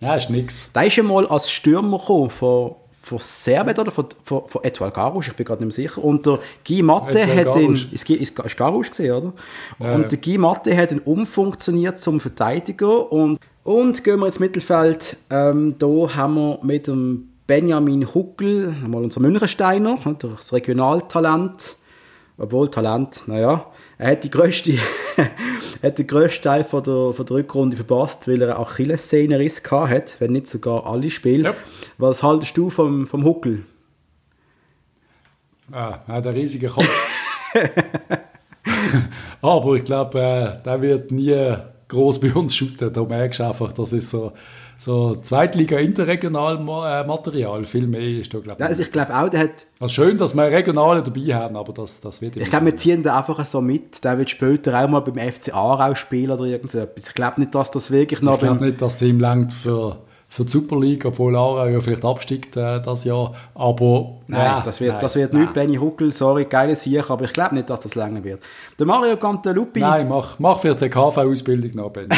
Ja, 0.00 0.14
ist 0.16 0.28
nix. 0.28 0.70
Der 0.74 0.84
ist 0.86 0.96
ja 0.96 1.02
mal 1.02 1.26
als 1.26 1.50
Stürmer 1.50 1.98
gekommen 1.98 2.30
von, 2.30 2.74
von 3.06 3.18
Servet 3.20 3.78
oder 3.78 3.92
von, 3.92 4.06
von, 4.24 4.42
von 4.48 4.64
Etoile 4.64 4.90
Garouche, 4.90 5.30
ich 5.30 5.36
bin 5.36 5.46
gerade 5.46 5.64
nicht 5.64 5.78
mehr 5.78 5.88
sicher. 5.88 6.02
Und 6.02 6.26
der 6.26 6.40
Guy 6.66 6.82
Matte 6.82 7.20
Etoile 7.20 7.46
hat 7.46 7.56
ihn, 7.56 7.72
ist, 7.92 8.10
ist, 8.10 8.38
ist 8.40 8.56
Garouche 8.56 8.90
gesehen, 8.90 9.12
oder? 9.12 9.32
Ja, 9.78 9.94
und 9.94 10.10
der 10.10 10.18
Guy 10.18 10.38
Matte 10.38 10.76
hat 10.76 10.90
ihn 10.90 10.98
umfunktioniert 10.98 12.00
zum 12.00 12.18
Verteidiger. 12.18 13.12
Und, 13.12 13.38
und 13.62 14.02
gehen 14.02 14.18
wir 14.18 14.26
ins 14.26 14.40
Mittelfeld. 14.40 15.18
Ähm, 15.30 15.76
da 15.78 15.86
haben 15.86 16.34
wir 16.34 16.58
mit 16.62 16.88
dem 16.88 17.28
Benjamin 17.46 18.12
Huckel, 18.12 18.74
einmal 18.82 19.04
unser 19.04 19.20
Münchensteiner, 19.20 19.98
ne, 20.04 20.16
das 20.18 20.52
Regionaltalent. 20.52 21.76
Obwohl 22.38 22.68
Talent, 22.70 23.22
naja, 23.28 23.66
er 23.98 24.10
hat 24.10 24.24
die 24.24 24.30
grösste, 24.30 24.72
er 25.16 25.30
hat 25.82 25.98
den 25.98 26.06
grössten 26.06 26.42
Teil 26.42 26.64
von 26.64 26.82
der, 26.82 27.12
von 27.12 27.26
der 27.26 27.36
Rückrunde 27.36 27.76
verpasst, 27.76 28.28
weil 28.28 28.42
er 28.42 28.58
gehabt 29.62 29.90
hat, 29.90 30.16
wenn 30.20 30.32
nicht 30.32 30.46
sogar 30.46 30.86
alle 30.86 31.10
Spiele. 31.10 31.44
Ja. 31.50 31.54
Was 31.98 32.22
haltest 32.22 32.56
du 32.56 32.70
vom, 32.70 33.06
vom 33.06 33.24
Huckel? 33.24 33.64
Ah, 35.72 36.00
er 36.06 36.14
hat 36.14 36.26
einen 36.26 36.36
riesigen 36.36 36.70
Kopf. 36.70 36.88
Aber 39.42 39.74
ich 39.74 39.84
glaube, 39.84 40.20
äh, 40.20 40.62
der 40.62 40.82
wird 40.82 41.10
nie 41.10 41.56
groß 41.88 42.20
bei 42.20 42.32
uns 42.32 42.54
shooten. 42.54 42.92
Da 42.92 43.04
merkst 43.04 43.40
du 43.40 43.44
einfach, 43.44 43.72
das 43.72 43.92
ist 43.92 44.10
so, 44.10 44.32
so 44.78 45.14
Zweitliga-Interregional-Material. 45.14 47.64
Viel 47.64 47.86
mehr 47.86 48.00
ist 48.00 48.32
da, 48.34 48.38
glaube 48.38 48.62
ich. 48.62 48.68
Also 48.68 48.82
ich 48.82 48.92
glaube 48.92 49.16
auch, 49.16 49.28
der 49.28 49.40
hat, 49.40 49.66
Also 49.80 49.94
schön, 49.94 50.18
dass 50.18 50.34
wir 50.34 50.44
Regionale 50.44 51.02
dabei 51.02 51.34
haben, 51.34 51.56
aber 51.56 51.72
das, 51.72 52.00
das 52.00 52.20
wird 52.20 52.36
ich 52.36 52.50
glaube, 52.50 52.66
wir 52.66 52.76
ziehen 52.76 53.02
den 53.02 53.12
einfach 53.12 53.42
so 53.44 53.60
mit. 53.60 54.02
Der 54.04 54.18
wird 54.18 54.30
später 54.30 54.82
auch 54.82 54.88
mal 54.88 55.00
beim 55.00 55.32
FC 55.32 55.54
Aarau 55.54 55.94
spielen 55.94 56.30
oder 56.30 56.44
irgend 56.44 56.70
so 56.70 56.78
etwas. 56.78 57.08
Ich 57.08 57.14
glaube 57.14 57.40
nicht, 57.40 57.54
dass 57.54 57.70
das 57.70 57.90
wirklich 57.90 58.22
noch 58.22 58.34
Ich 58.34 58.40
glaube 58.40 58.64
nicht, 58.64 58.82
dass 58.82 58.98
sie 58.98 59.08
ihm 59.08 59.20
langt 59.20 59.52
für, 59.52 59.96
für 60.28 60.44
die 60.44 60.50
Super 60.50 60.78
League, 60.78 61.04
obwohl 61.06 61.34
Aarau 61.36 61.66
ja 61.66 61.80
vielleicht 61.80 62.04
absteigt 62.04 62.56
äh, 62.56 62.80
das 62.80 63.04
Jahr. 63.04 63.32
Aber 63.54 64.16
Nein, 64.26 64.40
ja, 64.40 64.60
das 64.60 64.80
wird, 64.80 64.92
nein, 64.92 65.00
das 65.00 65.14
wird 65.14 65.32
nein. 65.32 65.42
nicht 65.42 65.54
Benny 65.54 65.76
Huckel, 65.76 66.12
sorry, 66.12 66.44
geile 66.44 66.76
Sieg, 66.76 67.10
aber 67.10 67.24
ich 67.24 67.32
glaube 67.32 67.54
nicht, 67.54 67.70
dass 67.70 67.80
das 67.80 67.94
länger 67.94 68.22
wird. 68.22 68.42
Der 68.78 68.86
Mario 68.86 69.16
Cantalupi, 69.16 69.80
Nein, 69.80 70.08
mach, 70.08 70.38
mach 70.38 70.60
für 70.60 70.74
die 70.74 70.88
KV-Ausbildung 70.88 71.74
noch, 71.74 71.90
Benny. 71.90 72.08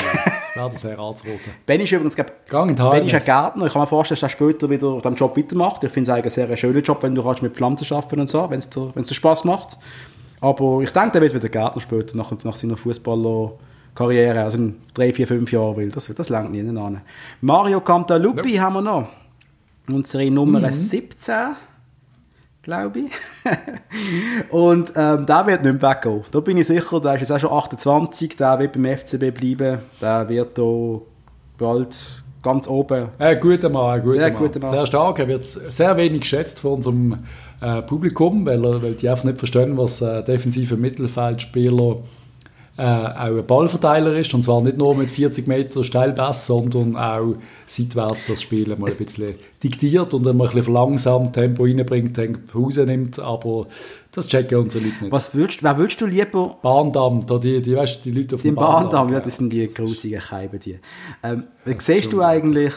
Wäre 0.54 0.70
das 0.70 0.80
sehr 0.80 0.98
anzuraten. 0.98 1.52
Benny 1.66 1.84
ist 1.84 1.92
übrigens, 1.92 2.14
glaub, 2.16 2.32
Benny 2.66 3.06
ist 3.06 3.14
ein. 3.14 3.22
Gärtner. 3.24 3.66
Ich 3.66 3.72
kann 3.72 3.82
mir 3.82 3.86
vorstellen, 3.86 4.16
dass 4.20 4.22
er 4.24 4.28
später 4.30 4.68
wieder 4.70 4.88
auf 4.88 5.02
diesem 5.02 5.14
Job 5.16 5.36
weitermacht. 5.36 5.84
Ich 5.84 5.90
finde 5.90 6.10
es 6.10 6.16
eigentlich 6.16 6.38
ein 6.38 6.48
sehr 6.48 6.56
schöner 6.56 6.80
Job, 6.80 7.02
wenn 7.02 7.14
du 7.14 7.22
kannst 7.22 7.42
mit 7.42 7.54
Pflanzen 7.54 7.94
arbeiten 7.94 8.20
und 8.20 8.28
so, 8.28 8.48
wenn 8.50 8.58
es 8.58 8.68
dir, 8.70 8.92
dir 8.94 9.14
Spaß 9.14 9.44
macht. 9.44 9.78
Aber 10.40 10.80
ich 10.82 10.90
denke, 10.90 11.12
der 11.12 11.22
wird 11.22 11.34
wieder 11.34 11.48
Gärtner 11.48 11.80
später, 11.80 12.16
nach, 12.16 12.30
nach 12.44 12.54
seiner 12.56 12.76
Fußballerkarriere, 12.76 14.42
also 14.42 14.58
in 14.58 14.76
drei, 14.94 15.12
vier, 15.12 15.26
fünf 15.26 15.50
Jahren, 15.52 15.76
weil 15.76 15.88
das, 15.90 16.06
das 16.06 16.28
längt 16.28 16.50
nie 16.52 16.60
an. 16.60 17.00
Mario 17.40 17.80
Cantalupi 17.80 18.54
haben 18.56 18.74
wir 18.74 18.82
noch. 18.82 19.08
Unsere 19.88 20.30
Nummer 20.30 20.60
Mhm. 20.60 20.72
17, 20.72 21.34
glaube 22.68 22.98
ich. 22.98 24.50
und 24.50 24.92
ähm, 24.94 25.24
der 25.24 25.46
wird 25.46 25.62
nicht 25.62 25.80
mehr 25.80 25.90
weggehen. 25.90 26.22
Da 26.30 26.40
bin 26.40 26.58
ich 26.58 26.66
sicher, 26.66 27.00
der 27.00 27.14
ist 27.14 27.22
jetzt 27.22 27.32
auch 27.32 27.40
schon 27.40 27.52
28, 27.52 28.36
der 28.36 28.58
wird 28.58 28.72
beim 28.74 28.84
FCB 28.84 29.32
bleiben. 29.32 29.78
Der 30.02 30.28
wird 30.28 30.58
da 30.58 31.00
bald 31.56 32.22
ganz 32.42 32.68
oben 32.68 33.08
Ein 33.18 33.40
guter 33.40 33.70
Mann, 33.70 33.94
ein 33.94 34.02
guter 34.02 34.18
Sehr 34.18 34.32
Mann. 34.32 34.42
guter 34.42 34.60
Mann. 34.60 34.70
Sehr 34.70 34.86
stark. 34.86 35.18
Er 35.18 35.28
wird 35.28 35.46
sehr 35.46 35.96
wenig 35.96 36.20
geschätzt 36.20 36.60
von 36.60 36.72
unserem 36.72 37.18
äh, 37.62 37.80
Publikum, 37.80 38.44
weil, 38.44 38.62
er, 38.62 38.82
weil 38.82 38.94
die 38.94 39.08
einfach 39.08 39.24
nicht 39.24 39.38
verstehen, 39.38 39.78
was 39.78 40.02
äh, 40.02 40.22
defensive 40.22 40.76
Mittelfeldspieler 40.76 41.96
äh, 42.78 42.82
auch 42.82 43.36
ein 43.36 43.46
Ballverteiler 43.46 44.16
ist. 44.16 44.32
Und 44.32 44.42
zwar 44.42 44.62
nicht 44.62 44.78
nur 44.78 44.94
mit 44.94 45.10
40 45.10 45.48
Meter 45.48 45.82
Steilpass, 45.82 46.46
sondern 46.46 46.96
auch 46.96 47.34
seitwärts 47.66 48.28
das 48.28 48.40
Spiel 48.40 48.74
mal 48.76 48.90
ein 48.90 48.96
bisschen 48.96 49.34
diktiert 49.62 50.14
und 50.14 50.26
einmal 50.26 50.46
ein 50.46 50.54
bisschen 50.54 50.74
verlangsamt 50.74 51.34
Tempo 51.34 51.64
reinbringt, 51.64 52.14
Tempo 52.14 52.58
rausnimmt. 52.58 53.18
Aber 53.18 53.66
das 54.12 54.28
checken 54.28 54.58
unsere 54.58 54.84
Leute 54.84 54.96
nicht. 55.02 55.12
Was 55.12 55.34
würdest, 55.34 55.62
wer 55.64 55.76
würdest 55.76 56.00
du 56.00 56.06
lieber 56.06 56.56
Bahndamm, 56.62 57.26
da 57.26 57.38
die, 57.38 57.60
die, 57.60 57.76
weißt, 57.76 58.04
die 58.04 58.12
Leute 58.12 58.36
auf 58.36 58.42
dem 58.42 58.54
Bahndamm. 58.54 58.90
Bahndamm? 58.90 59.12
Ja, 59.12 59.20
das 59.20 59.36
sind 59.36 59.52
die 59.52 59.66
grusigen 59.66 60.20
Scheiben. 60.20 60.60
Die. 60.60 60.78
Ähm, 61.24 61.44
wie 61.64 61.76
siehst 61.78 62.12
du 62.12 62.22
eigentlich 62.22 62.74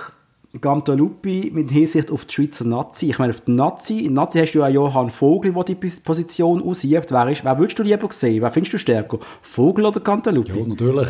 Gantalupi 0.60 1.50
mit 1.54 1.72
Hinsicht 1.72 2.12
auf 2.12 2.26
die 2.26 2.34
Schweizer 2.34 2.66
Nazi? 2.66 3.10
Ich 3.10 3.20
meine, 3.20 3.32
auf 3.32 3.42
die 3.42 3.52
Nazi, 3.52 4.00
in 4.06 4.14
Nazi 4.14 4.40
hast 4.40 4.52
du 4.54 4.60
ja 4.60 4.68
Johann 4.68 5.10
Vogel, 5.10 5.54
der 5.54 5.64
die 5.64 5.76
Pos- 5.76 6.02
Position 6.02 6.62
ausübt. 6.62 7.12
Wer, 7.12 7.30
ist, 7.30 7.44
wer 7.46 7.58
würdest 7.58 7.80
du 7.80 7.84
lieber 7.84 8.08
sehen? 8.12 8.42
Wer 8.42 8.52
findest 8.52 8.74
du 8.74 8.78
stärker? 8.78 9.20
Vogel 9.42 9.86
oder 9.86 10.00
Gantalupi? 10.02 10.52
Ja, 10.60 10.66
natürlich. 10.66 11.10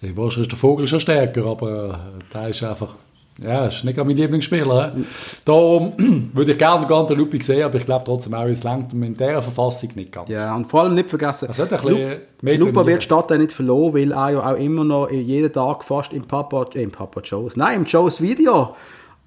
Ich 0.00 0.16
weiß, 0.16 0.36
ist 0.36 0.50
der 0.52 0.58
Vogel 0.58 0.86
schon 0.86 1.00
stärker, 1.00 1.44
aber 1.46 2.10
äh, 2.20 2.32
der 2.32 2.48
ist 2.48 2.62
einfach. 2.62 2.94
Ja, 3.40 3.66
ist 3.66 3.84
nicht 3.84 3.96
mein 3.96 4.08
Lieblingsspieler. 4.10 4.94
he. 4.96 5.04
Darum 5.44 5.92
würde 6.34 6.52
ich 6.52 6.58
gerne 6.58 6.80
den 6.80 6.88
ganzen 6.88 7.16
Lupi 7.16 7.40
sehen, 7.40 7.62
aber 7.62 7.78
ich 7.78 7.84
glaube 7.84 8.04
trotzdem 8.04 8.34
auch, 8.34 8.44
es 8.46 8.64
längt 8.64 8.92
in 8.92 9.14
dieser 9.14 9.42
Verfassung 9.42 9.90
nicht 9.94 10.10
ganz. 10.10 10.28
Ja, 10.28 10.56
und 10.56 10.66
vor 10.66 10.82
allem 10.82 10.92
nicht 10.94 11.08
vergessen, 11.08 11.48
Er 11.48 12.52
die 12.52 12.56
Lupa 12.56 12.84
wird 12.84 13.04
statt 13.04 13.30
nicht 13.30 13.52
verloren, 13.52 13.94
weil 13.94 14.12
er 14.12 14.30
ja 14.30 14.52
auch 14.52 14.58
immer 14.58 14.84
noch 14.84 15.10
jeden 15.10 15.52
Tag 15.52 15.84
fast 15.84 16.12
im 16.12 16.22
Papa, 16.22 16.66
äh, 16.74 16.82
im 16.82 16.90
Papa 16.90 17.20
Joes, 17.20 17.56
nein, 17.56 17.76
im 17.76 17.84
Joes 17.84 18.20
Video 18.20 18.74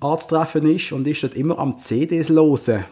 anzutreffen 0.01 0.65
ist 0.65 0.91
und 0.91 1.07
ist 1.07 1.23
dort 1.23 1.35
immer 1.35 1.57
am 1.57 1.77
CDs 1.77 2.27
losen 2.27 2.83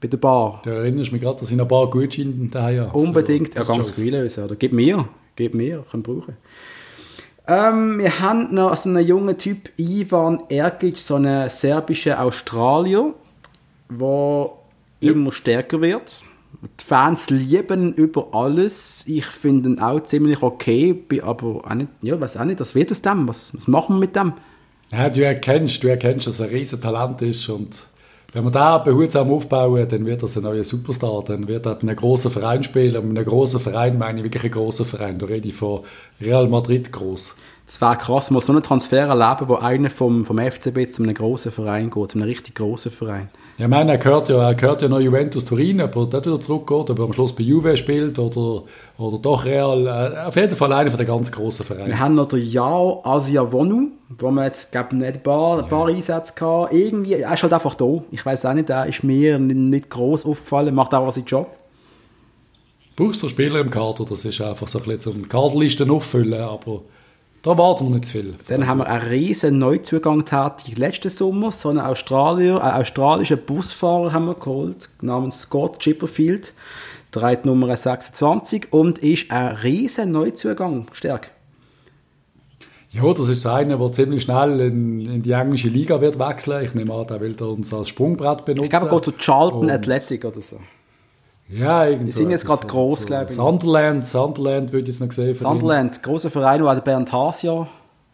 bei 0.00 0.08
der 0.08 0.18
Bar. 0.18 0.62
Da 0.64 0.72
erinnerst 0.72 1.10
du 1.10 1.14
mich 1.14 1.22
gerade, 1.22 1.38
dass 1.38 1.50
ich 1.50 1.56
noch 1.56 1.66
ein 1.66 1.68
paar 1.68 1.88
Gutscheine 1.88 2.48
daheim 2.50 2.80
habe. 2.80 2.98
Unbedingt, 2.98 3.54
ja, 3.54 3.60
das 3.60 3.68
ganz 3.68 3.86
Shows. 3.86 3.96
viel 3.96 4.14
lösen. 4.14 4.44
Oder 4.44 4.56
gib 4.56 4.72
mir, 4.72 5.08
gib 5.36 5.54
mir, 5.54 5.82
ich 5.84 5.90
kann 5.92 6.02
brauchen. 6.02 6.36
Ähm, 7.48 7.98
wir 7.98 8.20
haben 8.20 8.52
noch 8.52 8.76
so 8.76 8.88
einen 8.88 9.06
jungen 9.06 9.38
Typ, 9.38 9.70
Ivan 9.76 10.40
Ergic, 10.48 10.98
so 10.98 11.14
einen 11.14 11.48
serbischen 11.48 12.14
Australier, 12.14 13.14
der 13.88 14.50
immer 15.00 15.30
stärker 15.30 15.80
wird, 15.80 16.22
Die 16.80 16.84
Fans 16.84 17.30
lieben 17.30 17.88
ihn 17.88 17.92
über 17.92 18.28
alles. 18.32 19.04
Ich 19.06 19.26
finde 19.26 19.68
ihn 19.68 19.78
auch 19.78 20.02
ziemlich 20.02 20.42
okay, 20.42 20.92
bin 20.92 21.20
aber 21.20 21.64
auch 21.64 21.74
nicht, 21.74 21.88
ja, 22.02 22.20
weiß 22.20 22.36
auch 22.38 22.44
nicht, 22.44 22.58
was 22.58 22.74
wird 22.74 22.90
aus 22.90 23.02
dem? 23.02 23.28
Was, 23.28 23.54
was 23.54 23.68
machen 23.68 23.96
wir 23.96 24.00
mit 24.00 24.16
dem? 24.16 24.32
Ja, 24.90 25.08
du 25.08 25.24
erkennst, 25.24 25.82
du 25.82 25.88
erkennst, 25.88 26.26
dass 26.26 26.40
er 26.40 26.46
ein 26.46 26.52
riesen 26.52 26.80
Talent 26.80 27.22
ist 27.22 27.48
und 27.48 27.86
wenn 28.36 28.44
wir 28.44 28.50
da 28.50 28.76
behutsam 28.76 29.32
aufbauen, 29.32 29.88
dann 29.88 30.04
wird 30.04 30.22
das 30.22 30.36
ein 30.36 30.42
neuer 30.42 30.62
Superstar. 30.62 31.24
Dann 31.24 31.48
wird 31.48 31.64
er 31.64 31.76
bei 31.76 31.80
einem 31.80 31.96
großen 31.96 32.30
Verein 32.30 32.62
spielen. 32.62 32.94
Und 32.96 33.08
mit 33.08 33.16
einem 33.16 33.26
großen 33.26 33.58
Verein 33.58 33.96
meine 33.96 34.18
ich 34.18 34.24
wirklich 34.24 34.42
einen 34.42 34.52
großen 34.52 34.84
Verein. 34.84 35.18
Da 35.18 35.24
rede 35.24 35.48
ich 35.48 35.54
von 35.54 35.84
Real 36.20 36.46
Madrid 36.46 36.92
groß. 36.92 37.34
Das 37.64 37.80
wäre 37.80 37.96
krass, 37.96 38.30
mal 38.30 38.42
so 38.42 38.52
einen 38.52 38.62
Transfer 38.62 39.06
erleben, 39.06 39.48
wo 39.48 39.54
einer 39.54 39.88
vom, 39.88 40.26
vom 40.26 40.36
FCB 40.36 40.90
zu 40.90 41.02
einem 41.02 41.14
großen 41.14 41.50
Verein 41.50 41.88
geht, 41.88 42.10
zu 42.10 42.18
einem 42.18 42.28
richtig 42.28 42.56
großen 42.56 42.92
Verein. 42.92 43.30
Ja, 43.58 43.64
ich 43.64 43.70
meine, 43.70 43.92
er 43.92 43.98
gehört 43.98 44.28
ja, 44.28 44.48
er 44.48 44.54
gehört 44.54 44.82
ja 44.82 44.88
noch 44.88 45.00
Juventus 45.00 45.46
Turin, 45.46 45.80
ob 45.80 45.96
er 45.96 46.06
dort 46.06 46.26
wieder 46.26 46.38
zurückgeht, 46.38 46.90
ob 46.90 46.98
er 46.98 47.04
am 47.06 47.12
Schluss 47.14 47.34
bei 47.34 47.42
Juve 47.42 47.74
spielt 47.78 48.18
oder, 48.18 48.64
oder 48.98 49.18
doch 49.18 49.46
Real. 49.46 49.86
Äh, 49.86 50.26
auf 50.26 50.36
jeden 50.36 50.54
Fall 50.54 50.74
einer 50.74 50.90
von 50.90 50.98
den 50.98 51.06
ganz 51.06 51.32
grossen 51.32 51.64
Vereinen. 51.64 51.86
Wir 51.86 51.98
haben 51.98 52.16
noch 52.16 52.26
den 52.26 52.46
Yao 52.50 53.00
Asiawonu, 53.02 53.92
wo 54.10 54.30
wir 54.30 54.44
jetzt, 54.44 54.72
glaube 54.72 54.88
ich, 54.92 54.98
nicht 54.98 55.14
ein 55.14 55.22
paar, 55.22 55.60
ein 55.60 55.68
paar 55.70 55.86
Einsätze 55.86 56.34
hatten. 56.38 56.76
Irgendwie, 56.76 57.14
er 57.14 57.32
ist 57.32 57.42
halt 57.42 57.52
einfach 57.54 57.74
da. 57.74 58.02
Ich 58.10 58.26
weiß 58.26 58.44
auch 58.44 58.52
nicht, 58.52 58.68
er 58.68 58.86
ist 58.86 59.02
mir 59.02 59.38
nicht, 59.38 59.56
nicht 59.56 59.88
gross 59.88 60.26
aufgefallen, 60.26 60.74
macht 60.74 60.92
auch 60.92 61.10
seinen 61.10 61.24
Job. 61.24 61.48
Brauchst 62.94 63.22
du 63.22 63.28
Spieler 63.30 63.60
im 63.60 63.70
Kader, 63.70 64.04
das 64.04 64.26
ist 64.26 64.38
einfach 64.42 64.68
so 64.68 64.80
ein 64.80 64.84
bisschen 64.84 65.00
zum 65.00 65.28
Kaderlisten 65.30 65.90
auffüllen, 65.90 66.42
aber 66.42 66.82
da 67.46 67.56
warten 67.56 67.84
wir 67.84 67.94
nicht 67.94 68.06
zu 68.06 68.12
viel. 68.12 68.34
Dann 68.48 68.66
haben 68.66 68.78
wir 68.78 68.88
einen 68.88 69.06
riesen 69.06 69.58
Neuzugang 69.58 70.24
tätig 70.24 70.76
letzten 70.78 71.10
Sommer. 71.10 71.52
So 71.52 71.68
einen 71.68 71.78
Australier, 71.78 72.60
einen 72.60 72.80
australischen 72.80 73.38
Busfahrer 73.38 74.12
haben 74.12 74.26
wir 74.26 74.34
geholt, 74.34 74.88
namens 75.00 75.42
Scott 75.42 75.78
Chipperfield. 75.78 76.54
Trägt 77.12 77.46
Nummer 77.46 77.76
26 77.76 78.72
und 78.72 78.98
ist 78.98 79.30
ein 79.30 79.54
riesen 79.58 80.10
Neuzugang. 80.10 80.88
Stark. 80.90 81.30
Ja, 82.90 83.14
das 83.14 83.28
ist 83.28 83.46
einer, 83.46 83.76
der 83.76 83.92
ziemlich 83.92 84.24
schnell 84.24 84.58
in, 84.58 85.00
in, 85.06 85.22
die 85.22 85.30
englische 85.30 85.68
Liga 85.68 86.00
wird 86.00 86.18
wechseln. 86.18 86.64
Ich 86.64 86.74
nehme 86.74 86.92
an, 86.94 87.06
der 87.06 87.20
will 87.20 87.40
uns 87.40 87.72
als 87.72 87.90
Sprungbrett 87.90 88.44
benutzen. 88.44 88.64
Ich 88.64 88.70
glaube, 88.70 88.86
er 88.86 88.90
geht 88.90 89.04
zu 89.04 89.12
Charlton 89.12 89.60
und 89.60 89.70
Athletic 89.70 90.24
oder 90.24 90.40
so. 90.40 90.58
Ja, 91.48 91.86
irgendwie. 91.86 92.06
Die 92.06 92.12
sind 92.12 92.30
jetzt 92.30 92.44
gerade 92.44 92.66
groß, 92.66 93.00
so. 93.00 93.06
glaube 93.06 93.26
ich. 93.28 93.36
Sunderland, 93.36 94.04
Sunderland 94.04 94.72
würde 94.72 94.90
ich 94.90 94.96
jetzt 94.96 95.00
noch 95.00 95.12
sehen. 95.12 95.34
Sunderland, 95.34 96.02
großer 96.02 96.30
Verein, 96.30 96.62
wo 96.62 96.72
der 96.72 96.80
Bernd 96.80 97.12
Haas 97.12 97.42
ja 97.42 97.66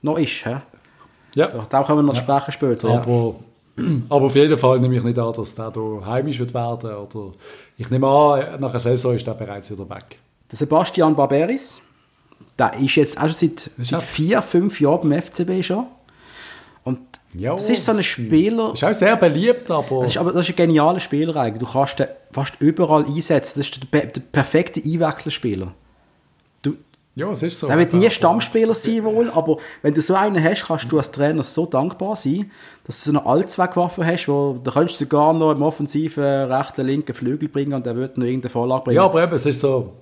noch 0.02 0.18
ist. 0.18 0.44
He? 0.44 0.56
Ja. 1.34 1.48
Da 1.68 1.82
können 1.82 1.98
wir 1.98 2.02
noch 2.02 2.14
ja. 2.14 2.20
sprechen 2.20 2.52
später. 2.52 2.88
Aber, 2.88 3.34
ja. 3.78 3.84
aber 4.10 4.26
auf 4.26 4.34
jeden 4.34 4.58
Fall 4.58 4.80
nehme 4.80 4.96
ich 4.96 5.02
nicht 5.02 5.18
an, 5.18 5.32
dass 5.32 5.54
der 5.54 5.72
hier 5.72 6.02
heimisch 6.04 6.38
wird 6.38 6.52
werden. 6.52 6.90
Oder 6.90 7.32
ich 7.78 7.88
nehme 7.88 8.06
an, 8.06 8.60
nach 8.60 8.70
einer 8.70 8.80
Saison 8.80 9.14
ist 9.14 9.26
der 9.26 9.32
bereits 9.32 9.70
wieder 9.70 9.88
weg. 9.88 10.18
Der 10.50 10.58
Sebastian 10.58 11.16
Barberis, 11.16 11.80
der 12.58 12.74
ist 12.74 12.96
jetzt 12.96 13.16
auch 13.16 13.28
schon 13.28 13.32
seit, 13.32 13.70
seit 13.78 14.02
vier, 14.02 14.42
fünf 14.42 14.78
Jahren 14.78 15.08
beim 15.08 15.22
FCB 15.22 15.64
schon. 15.64 15.86
Und 16.84 16.98
ja, 17.34 17.52
das 17.52 17.70
ist 17.70 17.84
so 17.84 17.92
ein 17.92 18.02
Spieler. 18.02 18.74
Ist 18.74 18.84
auch 18.84 18.92
sehr 18.92 19.16
beliebt, 19.16 19.70
aber. 19.70 20.02
Das 20.02 20.10
ist, 20.12 20.18
aber 20.18 20.32
das 20.32 20.42
ist 20.42 20.50
ein 20.50 20.56
genialer 20.56 21.00
Spieler 21.00 21.34
eigentlich. 21.36 21.62
Du 21.66 21.72
kannst 21.72 21.98
den 21.98 22.08
fast 22.30 22.60
überall 22.60 23.06
einsetzen. 23.06 23.58
Das 23.58 23.68
ist 23.68 23.80
der, 23.92 24.06
der 24.06 24.20
perfekte 24.20 24.82
Einwechselspieler. 24.84 25.72
Du, 26.60 26.74
ja, 27.14 27.30
es 27.30 27.42
ist 27.42 27.58
so. 27.58 27.68
Der 27.68 27.78
wird 27.78 27.94
nie 27.94 28.10
Stammspieler 28.10 28.74
sein 28.74 29.04
wohl, 29.04 29.30
aber 29.30 29.56
wenn 29.80 29.94
du 29.94 30.02
so 30.02 30.14
einen 30.14 30.42
hast, 30.42 30.66
kannst 30.66 30.92
du 30.92 30.98
als 30.98 31.10
Trainer 31.10 31.42
so 31.42 31.64
dankbar 31.64 32.16
sein, 32.16 32.50
dass 32.84 33.02
du 33.02 33.12
so 33.12 33.18
eine 33.18 33.26
Allzweckwaffe 33.26 34.04
hast, 34.04 34.28
wo 34.28 34.58
du 34.62 34.70
kannst 34.70 34.98
sogar 34.98 35.32
noch 35.32 35.52
im 35.52 35.62
offensiven 35.62 36.22
rechten, 36.24 36.86
linken 36.86 37.14
Flügel 37.14 37.48
bringen 37.48 37.72
und 37.72 37.86
der 37.86 37.96
wird 37.96 38.18
noch 38.18 38.26
irgendeine 38.26 38.50
Vorlage 38.50 38.84
bringen. 38.84 38.96
Ja, 38.96 39.04
aber 39.04 39.22
eben, 39.22 39.34
es 39.34 39.46
ist 39.46 39.60
so. 39.60 39.92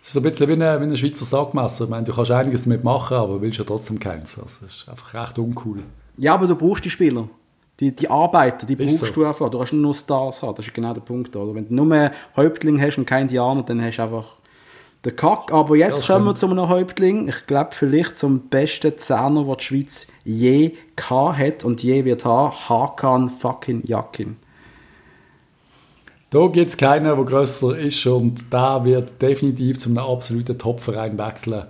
Es 0.00 0.08
ist 0.08 0.14
so 0.14 0.20
ein 0.20 0.22
bisschen 0.22 0.48
wie 0.48 0.52
ein, 0.52 0.80
wie 0.80 0.84
ein 0.84 0.96
Schweizer 0.96 1.24
Sackmesser. 1.24 1.84
Ich 1.84 1.90
meine, 1.90 2.04
du 2.04 2.12
kannst 2.14 2.30
einiges 2.30 2.62
damit 2.62 2.82
machen, 2.82 3.16
aber 3.16 3.42
willst 3.42 3.58
ja 3.58 3.64
trotzdem 3.64 3.98
keins. 3.98 4.38
Also, 4.38 4.60
das 4.62 4.72
ist 4.76 4.88
einfach 4.88 5.12
recht 5.12 5.38
uncool. 5.38 5.82
Ja, 6.18 6.34
aber 6.34 6.46
du 6.46 6.56
brauchst 6.56 6.84
die 6.84 6.90
Spieler. 6.90 7.28
Die, 7.80 7.94
die 7.94 8.10
Arbeiter, 8.10 8.66
die 8.66 8.74
brauchst 8.74 8.98
so. 8.98 9.06
du 9.06 9.24
einfach. 9.24 9.48
Du 9.50 9.60
hast 9.60 9.72
nur 9.72 9.94
Stars 9.94 10.42
haben. 10.42 10.56
Das 10.56 10.66
ist 10.66 10.74
genau 10.74 10.92
der 10.92 11.00
Punkt. 11.00 11.34
Oder? 11.36 11.54
Wenn 11.54 11.68
du 11.68 11.74
nur 11.74 12.10
Häuptling 12.36 12.80
hast 12.80 12.98
und 12.98 13.06
kein 13.06 13.28
Dianer, 13.28 13.62
dann 13.62 13.82
hast 13.82 13.98
du 13.98 14.02
einfach 14.02 14.24
den 15.04 15.14
Kack. 15.14 15.52
Aber 15.52 15.76
jetzt 15.76 16.06
kommen 16.06 16.24
wir 16.24 16.34
zu 16.34 16.50
einem 16.50 16.68
Häuptling. 16.68 17.28
Ich 17.28 17.46
glaube, 17.46 17.70
vielleicht 17.72 18.16
zum 18.16 18.48
besten 18.48 18.98
Zehner, 18.98 19.44
den 19.44 19.56
die 19.56 19.64
Schweiz 19.64 20.06
je 20.24 20.74
hat 21.00 21.64
und 21.64 21.82
je 21.84 22.04
wird 22.04 22.24
haben. 22.24 22.52
Hakan 22.68 23.30
fucking 23.30 23.82
Jakin. 23.84 24.36
Da 26.30 26.46
gibt 26.48 26.68
es 26.68 26.76
keinen, 26.76 27.04
der 27.04 27.16
grösser 27.24 27.78
ist 27.78 28.04
und 28.06 28.52
der 28.52 28.84
wird 28.84 29.22
definitiv 29.22 29.78
zum 29.78 29.96
absoluten 29.96 30.58
Topverein 30.58 31.16
wechseln 31.16 31.64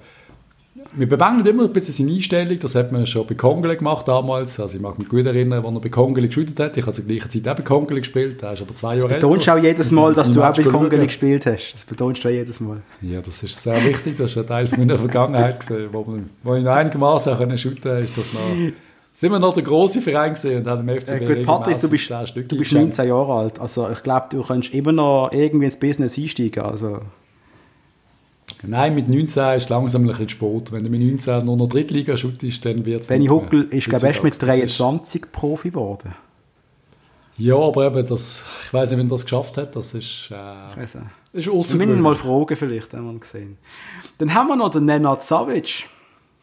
wir 0.92 1.08
bemängeln 1.08 1.46
immer 1.46 1.64
ein 1.64 1.72
bisschen 1.72 1.94
seine 1.94 2.12
Einstellung, 2.12 2.58
das 2.58 2.74
hat 2.74 2.92
man 2.92 3.06
schon 3.06 3.26
bei 3.26 3.34
Kongele 3.34 3.76
gemacht 3.76 4.08
damals, 4.08 4.58
also 4.58 4.76
ich 4.76 4.82
mag 4.82 4.98
mich 4.98 5.08
gut 5.08 5.26
erinnern, 5.26 5.64
als 5.64 5.74
er 5.74 5.80
bei 5.80 5.88
Kongele 5.88 6.26
gespielt 6.26 6.58
hat, 6.58 6.76
ich 6.76 6.84
habe 6.84 6.94
zur 6.94 7.04
gleichen 7.04 7.30
Zeit 7.30 7.48
auch 7.48 7.56
bei 7.56 7.62
Kongele 7.62 8.00
gespielt, 8.00 8.42
er 8.42 8.54
ist 8.54 8.62
aber 8.62 8.74
zwei 8.74 8.96
Jahre 8.96 9.08
älter. 9.08 9.20
Du 9.20 9.28
betonst 9.28 9.48
auch 9.50 9.58
jedes 9.58 9.90
Mal, 9.90 10.14
dass 10.14 10.30
du 10.30 10.42
auch 10.42 10.54
bei 10.54 10.62
Kongele 10.62 11.06
gespielt 11.06 11.46
hast, 11.46 11.74
das 11.74 11.84
betonst 11.84 12.24
du 12.24 12.28
auch 12.28 12.32
jedes 12.32 12.60
Mal. 12.60 12.78
Ja, 13.02 13.20
das 13.20 13.42
ist 13.42 13.62
sehr 13.62 13.84
wichtig, 13.84 14.16
das 14.16 14.30
ist 14.32 14.38
ein 14.38 14.46
Teil 14.46 14.68
meiner 14.76 14.98
Vergangenheit 14.98 15.60
gewesen, 15.60 15.88
wo, 15.92 16.04
man, 16.04 16.30
wo 16.42 16.54
ich 16.54 16.64
noch 16.64 16.72
einigermaßen 16.72 17.34
auch 17.34 17.58
shooten 17.58 18.04
ist 18.04 18.16
das 18.16 18.32
noch... 18.32 18.40
Sind 19.12 19.32
wir 19.32 19.40
noch 19.40 19.52
der 19.52 19.64
große 19.64 20.00
Verein 20.00 20.34
gesehen 20.34 20.58
und 20.60 20.68
haben 20.68 20.88
im 20.88 21.00
FCB 21.00 21.22
äh, 21.22 21.34
gut, 21.34 21.42
Patrice, 21.46 21.80
du 21.80 21.90
bist, 21.90 22.08
du 22.08 22.56
bist 22.56 22.72
19 22.72 23.08
Jahre 23.08 23.32
alt, 23.32 23.60
also 23.60 23.88
ich 23.90 24.02
glaube, 24.04 24.26
du 24.30 24.42
kannst 24.42 24.72
immer 24.72 24.92
noch 24.92 25.30
irgendwie 25.32 25.64
ins 25.64 25.76
Business 25.76 26.16
einsteigen, 26.16 26.62
also... 26.62 27.00
Nein, 28.62 28.94
mit 28.94 29.08
19 29.08 29.56
ist 29.56 29.68
langsam 29.68 30.02
ein 30.02 30.08
bisschen 30.08 30.28
Sport. 30.28 30.72
Wenn 30.72 30.82
du 30.82 30.90
mit 30.90 31.00
19 31.00 31.44
nur 31.44 31.56
noch 31.56 31.68
Drittliga 31.68 32.16
shootest, 32.16 32.64
dann 32.64 32.84
wird 32.84 33.02
es 33.02 33.06
Benny 33.06 33.26
Huckel 33.26 33.64
ist, 33.70 33.88
glaube 33.88 34.10
ich, 34.10 34.22
mit 34.22 34.40
23 34.40 35.22
gewachsen. 35.22 35.32
Profi 35.32 35.70
geworden. 35.70 36.14
Ja, 37.36 37.56
aber 37.56 37.86
eben, 37.86 38.04
das, 38.04 38.42
ich 38.66 38.72
weiß 38.72 38.90
nicht, 38.90 38.98
wenn 38.98 39.06
er 39.06 39.10
das 39.10 39.22
geschafft 39.22 39.56
hat, 39.58 39.76
das 39.76 39.94
ist, 39.94 40.30
äh, 40.32 40.82
ist 41.32 41.48
außergewöhnlich. 41.48 41.78
Wir 41.78 41.86
müssen 41.86 42.02
mal 42.02 42.16
fragen, 42.16 42.56
vielleicht, 42.56 42.94
haben 42.94 43.12
wir 43.12 43.20
gesehen. 43.20 43.58
Dann 44.18 44.34
haben 44.34 44.48
wir 44.48 44.56
noch 44.56 44.70
den 44.70 44.86
Nenad 44.86 45.22
Savic. 45.22 45.84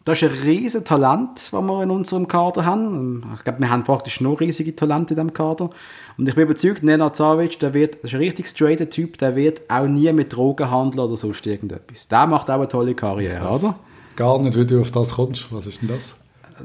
Das 0.05 0.21
ist 0.21 0.31
ein 0.31 0.37
riesiges 0.43 0.83
Talent, 0.83 1.51
das 1.51 1.51
wir 1.51 1.83
in 1.83 1.89
unserem 1.89 2.27
Kader 2.27 2.63
haben. 2.63 3.25
Ich 3.35 3.43
glaube, 3.43 3.59
wir 3.59 3.71
haben 3.71 3.83
praktisch 3.83 4.21
nur 4.21 4.39
riesige 4.39 4.75
Talente 4.75 5.15
in 5.15 5.17
diesem 5.17 5.33
Kader. 5.33 5.71
Und 6.15 6.29
ich 6.29 6.35
bin 6.35 6.43
überzeugt, 6.43 6.83
Nenad 6.83 7.15
Savic, 7.15 7.59
der 7.59 7.73
wird, 7.73 7.95
ist 7.95 8.13
ein 8.13 8.19
richtig 8.19 8.45
straighter 8.45 8.87
Typ, 8.87 9.17
der 9.17 9.35
wird 9.35 9.61
auch 9.67 9.87
nie 9.87 10.13
mit 10.13 10.31
Drogen 10.31 10.69
handeln 10.69 10.99
oder 10.99 11.17
sonst 11.17 11.47
irgendetwas. 11.47 12.07
Der 12.07 12.27
macht 12.27 12.51
auch 12.51 12.55
eine 12.55 12.67
tolle 12.67 12.93
Karriere, 12.93 13.49
Was? 13.49 13.63
oder? 13.63 13.79
Gar 14.15 14.39
nicht, 14.43 14.55
wie 14.55 14.65
du 14.67 14.79
auf 14.79 14.91
das 14.91 15.11
kommst. 15.11 15.47
Was 15.49 15.65
ist 15.65 15.81
denn 15.81 15.89
das? 15.89 16.15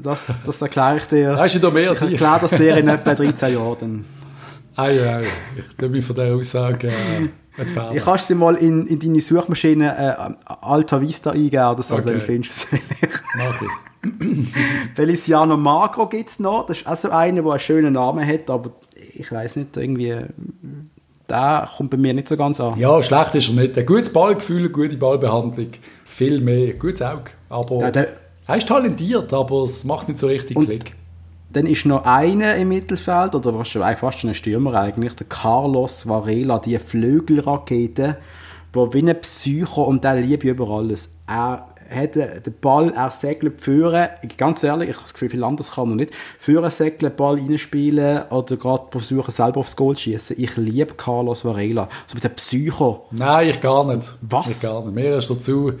Das, 0.01 0.43
das 0.43 0.61
erkläre 0.61 0.97
ich 0.97 1.05
dir. 1.05 1.35
Weißt 1.35 1.55
du 1.55 1.59
da 1.59 1.71
mehr 1.71 1.89
als 1.89 2.01
ich? 2.03 2.13
Ich 2.13 2.21
erkläre 2.21 2.39
das 2.41 2.51
dir 2.51 2.77
in 2.77 2.87
etwa 2.87 3.15
13 3.15 3.53
Jahren. 3.55 4.05
Ah 4.75 4.87
ja, 4.87 5.19
ja. 5.19 5.27
Ich 5.57 5.89
mich 5.89 6.05
von 6.05 6.15
dieser 6.15 6.35
Aussage... 6.35 6.89
Äh. 6.89 7.29
Ich 7.93 8.03
kannst 8.03 8.27
sie 8.27 8.35
mal 8.35 8.55
in, 8.55 8.87
in 8.87 8.99
deine 8.99 9.21
Suchmaschine 9.21 9.97
äh, 9.97 10.53
Alta 10.61 11.01
Vista 11.01 11.31
eingeben 11.31 11.65
oder 11.65 11.83
so, 11.83 11.95
okay. 11.95 12.05
dann 12.05 12.21
findest 12.21 12.67
du 12.71 12.77
es 13.01 13.09
Mach 13.37 13.61
ich. 13.61 13.69
Feliciano 14.95 15.57
Magro 15.57 16.07
gibt 16.07 16.29
es 16.29 16.39
noch. 16.39 16.65
Das 16.65 16.79
ist 16.79 16.87
also 16.87 17.11
einer, 17.11 17.41
der 17.41 17.51
einen 17.51 17.59
schönen 17.59 17.93
Namen 17.93 18.25
hat, 18.25 18.49
aber 18.49 18.71
ich 19.13 19.31
weiß 19.31 19.57
nicht, 19.57 19.77
irgendwie 19.77 20.15
der 21.29 21.69
kommt 21.77 21.89
bei 21.91 21.97
mir 21.97 22.13
nicht 22.13 22.27
so 22.27 22.35
ganz 22.35 22.59
an. 22.59 22.77
Ja, 22.77 23.01
schlecht 23.01 23.35
ist 23.35 23.49
er 23.49 23.55
nicht. 23.55 23.77
Ein 23.77 23.85
gutes 23.85 24.11
Ballgefühl, 24.11 24.59
eine 24.59 24.69
gute 24.69 24.97
Ballbehandlung, 24.97 25.69
viel 26.05 26.41
mehr, 26.41 26.73
gutes 26.73 27.01
Auge. 27.01 27.31
Aber 27.49 27.77
der, 27.77 27.91
der, 27.91 28.07
er 28.47 28.57
ist 28.57 28.67
talentiert, 28.67 29.31
aber 29.33 29.63
es 29.63 29.83
macht 29.83 30.07
nicht 30.07 30.19
so 30.19 30.27
richtig 30.27 30.59
Klick. 30.59 30.93
Dann 31.53 31.65
ist 31.65 31.85
noch 31.85 32.05
einer 32.05 32.55
im 32.55 32.69
Mittelfeld, 32.69 33.35
oder 33.35 33.53
fast 33.63 34.19
schon 34.19 34.29
ein 34.29 34.35
Stürmer 34.35 34.75
eigentlich, 34.75 35.15
der 35.15 35.27
Carlos 35.27 36.07
Varela, 36.07 36.59
die 36.59 36.77
Flügelrakete, 36.79 38.17
der 38.73 38.93
wie 38.93 39.09
ein 39.09 39.21
Psycho 39.21 39.83
und 39.83 40.03
der 40.03 40.15
liebt 40.15 40.43
über 40.43 40.69
alles. 40.69 41.09
Er 41.27 41.67
hat 41.93 42.15
den 42.15 42.53
Ball, 42.61 42.93
er 42.95 43.11
segelt 43.11 43.59
führen, 43.59 44.07
ganz 44.37 44.63
ehrlich, 44.63 44.89
ich 44.89 44.95
habe 44.95 45.03
das 45.03 45.13
Gefühl, 45.13 45.29
viel 45.29 45.43
anderes 45.43 45.71
kann 45.71 45.89
er 45.89 45.95
nicht, 45.95 46.13
führen, 46.39 46.71
segeln, 46.71 47.13
Ball 47.15 47.35
reinspielen 47.35 48.23
oder 48.29 48.55
gerade 48.55 48.85
versuchen, 48.91 49.31
selber 49.31 49.59
aufs 49.59 49.75
Goal 49.75 49.95
zu 49.95 50.03
schießen. 50.03 50.37
Ich 50.39 50.55
liebe 50.55 50.93
Carlos 50.93 51.43
Varela. 51.43 51.89
So 52.07 52.15
mit 52.15 52.23
dem 52.23 52.35
Psycho. 52.35 53.07
Nein, 53.11 53.49
ich 53.49 53.59
gar 53.59 53.85
nicht. 53.85 54.15
Was? 54.21 54.63
Ich 54.63 54.69
gar 54.69 54.85
nicht. 54.85 54.95
Mehr 54.95 55.17
ist 55.17 55.29
dazu 55.29 55.73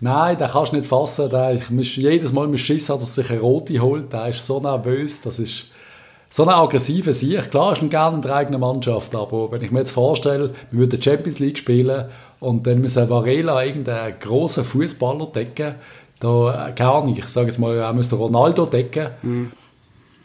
Nein, 0.00 0.36
den 0.36 0.48
kannst 0.48 0.72
du 0.72 0.76
nicht 0.76 0.88
fassen. 0.88 1.30
Der, 1.30 1.54
ich 1.54 1.70
muss 1.70 1.96
jedes 1.96 2.32
Mal 2.32 2.48
mit 2.48 2.60
Schiss 2.60 2.88
hat, 2.88 3.00
dass 3.00 3.14
sich 3.14 3.30
eine 3.30 3.40
rote 3.40 3.78
holt. 3.80 4.12
Der 4.12 4.28
ist 4.28 4.46
so 4.46 4.60
nervös. 4.60 5.20
Das 5.22 5.38
ist 5.38 5.66
so 6.34 6.42
eine 6.42 6.56
aggressive 6.56 7.12
Sicht. 7.12 7.50
Klar 7.50 7.74
ist 7.74 7.82
er 7.82 7.88
gerne 7.88 8.16
in 8.16 8.22
der 8.22 8.34
eigenen 8.34 8.60
Mannschaft, 8.60 9.14
aber 9.14 9.52
wenn 9.52 9.62
ich 9.62 9.70
mir 9.70 9.78
jetzt 9.78 9.92
vorstelle, 9.92 10.52
wir 10.72 10.80
würden 10.80 11.00
Champions 11.00 11.38
League 11.38 11.58
spielen 11.58 12.06
und 12.40 12.66
dann 12.66 12.80
müssen 12.80 13.08
Varela 13.08 13.64
irgendeinen 13.64 14.18
grossen 14.18 14.64
Fußballer 14.64 15.26
decken, 15.26 15.76
da, 16.18 16.68
äh, 16.68 16.72
keine 16.72 16.90
Ahnung, 16.90 17.16
ich 17.16 17.26
sage 17.26 17.46
jetzt 17.46 17.58
mal, 17.58 17.76
er 17.76 17.92
müsste 17.92 18.16
Ronaldo 18.16 18.66
decken. 18.66 19.08
Mhm. 19.22 19.52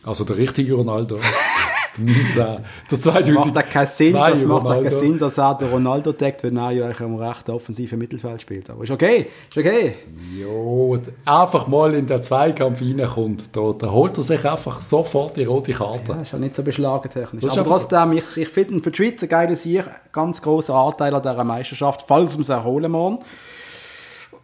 Also 0.03 0.23
der 0.23 0.38
richtige 0.38 0.73
Ronaldo. 0.73 1.19
19. 1.97 2.63
Der 2.91 2.99
2000, 2.99 3.38
Das 3.38 3.45
macht 3.45 3.58
auch 3.58 3.69
keinen 3.69 3.88
Sinn, 3.88 4.13
das 4.13 4.45
macht 4.45 4.65
auch 4.65 4.73
keinen. 4.75 4.89
Sinn, 4.89 5.19
dass 5.19 5.38
er 5.38 5.56
den 5.56 5.69
Ronaldo 5.69 6.12
deckt, 6.12 6.43
wenn 6.43 6.58
er 6.58 6.71
ja 6.71 6.86
eigentlich 6.86 7.02
am 7.02 7.15
rechten 7.15 7.52
offensiven 7.52 7.97
Mittelfeld 7.99 8.41
spielt. 8.41 8.69
Aber 8.69 8.84
ist 8.84 8.91
okay, 8.91 9.28
ist 9.49 9.58
okay. 9.58 9.95
Jo, 10.38 10.97
einfach 11.25 11.67
mal 11.67 11.93
in 11.95 12.08
den 12.08 12.21
Zweikampf 12.21 12.82
reinkommt, 12.82 13.56
da, 13.56 13.73
da 13.78 13.91
holt 13.91 14.17
er 14.17 14.23
sich 14.23 14.45
einfach 14.45 14.80
sofort 14.82 15.38
die 15.38 15.45
rote 15.45 15.73
Karte. 15.73 16.12
Ja, 16.13 16.21
ist 16.21 16.32
ja 16.34 16.39
nicht 16.39 16.56
so 16.56 16.63
beschlagentechnisch. 16.63 17.41
Das 17.41 17.54
ist 17.54 17.58
Aber 17.58 17.67
einfach 17.69 17.82
so. 17.82 17.89
trotzdem, 17.89 18.12
ich, 18.13 18.38
ich 18.38 18.49
finde 18.49 18.82
für 18.82 18.91
die 18.91 18.97
Schweiz 18.97 19.21
ein 19.23 19.30
geiles 19.30 19.63
Sieg, 19.63 19.84
ganz 20.12 20.41
grosser 20.41 20.75
Anteil 20.75 21.13
an 21.13 21.21
dieser 21.21 21.43
Meisterschaft, 21.43 22.06
falls 22.08 22.34
wir 22.34 22.38
uns 22.39 22.49
erholen 22.49 22.91
morgen. 22.91 23.19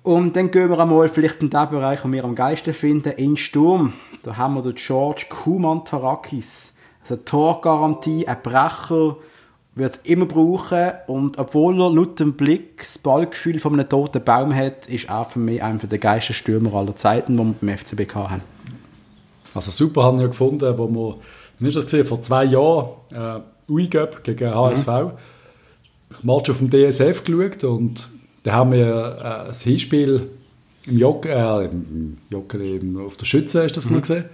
Und 0.03 0.36
dann 0.36 0.51
gehen 0.51 0.69
wir 0.69 0.79
einmal 0.79 1.10
vielleicht 1.10 1.41
in 1.41 1.49
den 1.49 1.69
Bereich, 1.69 2.01
den 2.01 2.13
wir 2.13 2.23
am 2.23 2.36
geilsten 2.36 2.75
finden, 2.75 3.13
in 3.13 3.38
Sturm. 3.38 3.93
Da 4.21 4.38
haben 4.38 4.53
wir 4.53 4.62
den 4.62 4.75
George 4.75 5.25
Kuman-Tarakis. 5.29 6.74
Also 7.05 7.13
eine 7.15 7.25
Torgarantie, 7.25 8.27
ein 8.27 8.37
Brecher, 8.41 9.17
wird 9.75 9.91
es 9.91 9.97
immer 9.97 10.25
brauchen. 10.25 10.91
Und 11.07 11.37
obwohl 11.37 11.79
er 11.79 11.91
laut 11.91 12.19
dem 12.19 12.33
Blick 12.33 12.79
das 12.79 12.97
Ballgefühl 12.97 13.59
von 13.59 13.73
einem 13.73 13.87
toten 13.87 14.23
Baum 14.23 14.55
hat, 14.55 14.87
ist 14.87 15.09
er 15.09 15.25
für 15.25 15.37
mich 15.39 15.61
einer 15.61 15.77
der 15.77 15.99
geilsten 15.99 16.33
Stürmer 16.33 16.73
aller 16.73 16.95
Zeiten, 16.95 17.37
die 17.37 17.43
wir 17.43 17.53
beim 17.61 17.77
FCB 17.77 18.15
haben. 18.15 18.41
Also 19.53 19.69
super 19.71 20.03
haben 20.03 20.19
wir 20.19 20.27
gefunden, 20.27 20.77
wo 20.77 20.87
wir, 20.87 21.15
wie 21.59 21.67
ist 21.67 21.75
das 21.77 21.85
gesehen, 21.85 22.05
vor 22.05 22.21
zwei 22.21 22.45
Jahren, 22.45 22.89
äh, 23.13 23.39
UIGöp 23.71 24.23
gegen 24.23 24.53
HSV, 24.53 24.87
Match 26.23 26.49
auf 26.49 26.57
dem 26.59 26.69
DSF 26.69 27.23
geschaut 27.23 27.63
und 27.63 28.09
da 28.43 28.53
haben 28.53 28.71
wir 28.71 28.87
äh, 29.17 29.47
das 29.47 29.61
Hinspiel 29.61 30.29
im 30.87 30.97
Jock, 30.97 31.25
äh, 31.25 31.65
im 31.65 32.17
im- 32.31 33.05
auf 33.05 33.17
der 33.17 33.25
Schütze 33.25 33.63
ist 33.63 33.77
das 33.77 33.89
noch 33.89 34.01
gesehen, 34.01 34.25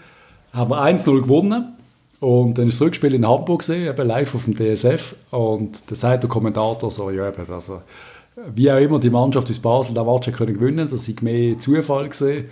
haben 0.54 0.70
wir 0.72 0.82
1-0 0.82 1.22
gewonnen 1.22 1.76
und 2.22 2.58
dann 2.58 2.70
ist 2.70 2.80
das 2.80 2.88
Rückspiel 2.88 3.14
in 3.14 3.28
Hamburg 3.28 3.60
gesehen, 3.60 3.90
eben 3.90 4.08
live 4.08 4.36
auf 4.36 4.46
dem 4.46 4.56
DSF 4.56 5.16
und 5.32 5.92
da 5.92 5.96
sagt 5.96 6.24
der 6.24 6.30
Kommentator 6.30 6.90
so, 6.90 7.10
ja 7.10 7.28
eben, 7.28 7.52
also 7.52 7.82
wie 8.56 8.72
auch 8.72 8.78
immer 8.78 9.00
die 9.00 9.10
Mannschaft 9.10 9.50
aus 9.50 9.60
Basel 9.60 9.94
den 9.94 10.06
Match 10.06 10.32
können 10.32 10.54
gewinnen, 10.54 10.88
das 10.90 11.06
sei 11.06 11.16
mehr 11.22 11.58
Zufall 11.58 12.08
gesehen 12.08 12.46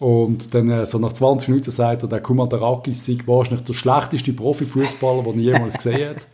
und 0.00 0.54
dann 0.54 0.70
äh, 0.70 0.86
so 0.86 0.98
nach 0.98 1.12
20 1.12 1.50
Minuten 1.50 1.70
sagt 1.70 2.02
er, 2.02 2.08
der 2.08 2.22
Kumatarakis 2.22 3.04
sei 3.04 3.18
wahrscheinlich 3.26 3.64
der 3.64 3.74
schlechteste 3.74 4.32
Profifußballer, 4.32 5.24
den 5.24 5.34
er 5.34 5.52
jemals 5.52 5.74
gesehen 5.74 6.10
hat. 6.10 6.26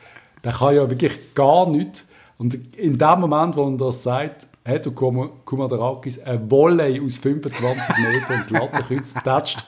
Der 0.44 0.52
kann 0.52 0.76
ja 0.76 0.88
wirklich 0.88 1.34
gar 1.34 1.68
nichts. 1.68 2.06
Und 2.38 2.76
in 2.76 2.96
dem 2.96 3.20
Moment, 3.20 3.56
wo 3.56 3.68
er 3.68 3.76
das 3.76 4.04
sagt, 4.04 4.46
hat 4.66 4.85
der 4.85 4.92
Kum- 4.92 5.31
Kumatarakis 5.44 6.18
ein 6.22 6.50
Volley 6.50 7.00
aus 7.05 7.16
25 7.16 7.96
Metern 7.98 8.37
ins 8.38 8.50
Lattenkreuz 8.50 9.14
getatscht. 9.14 9.64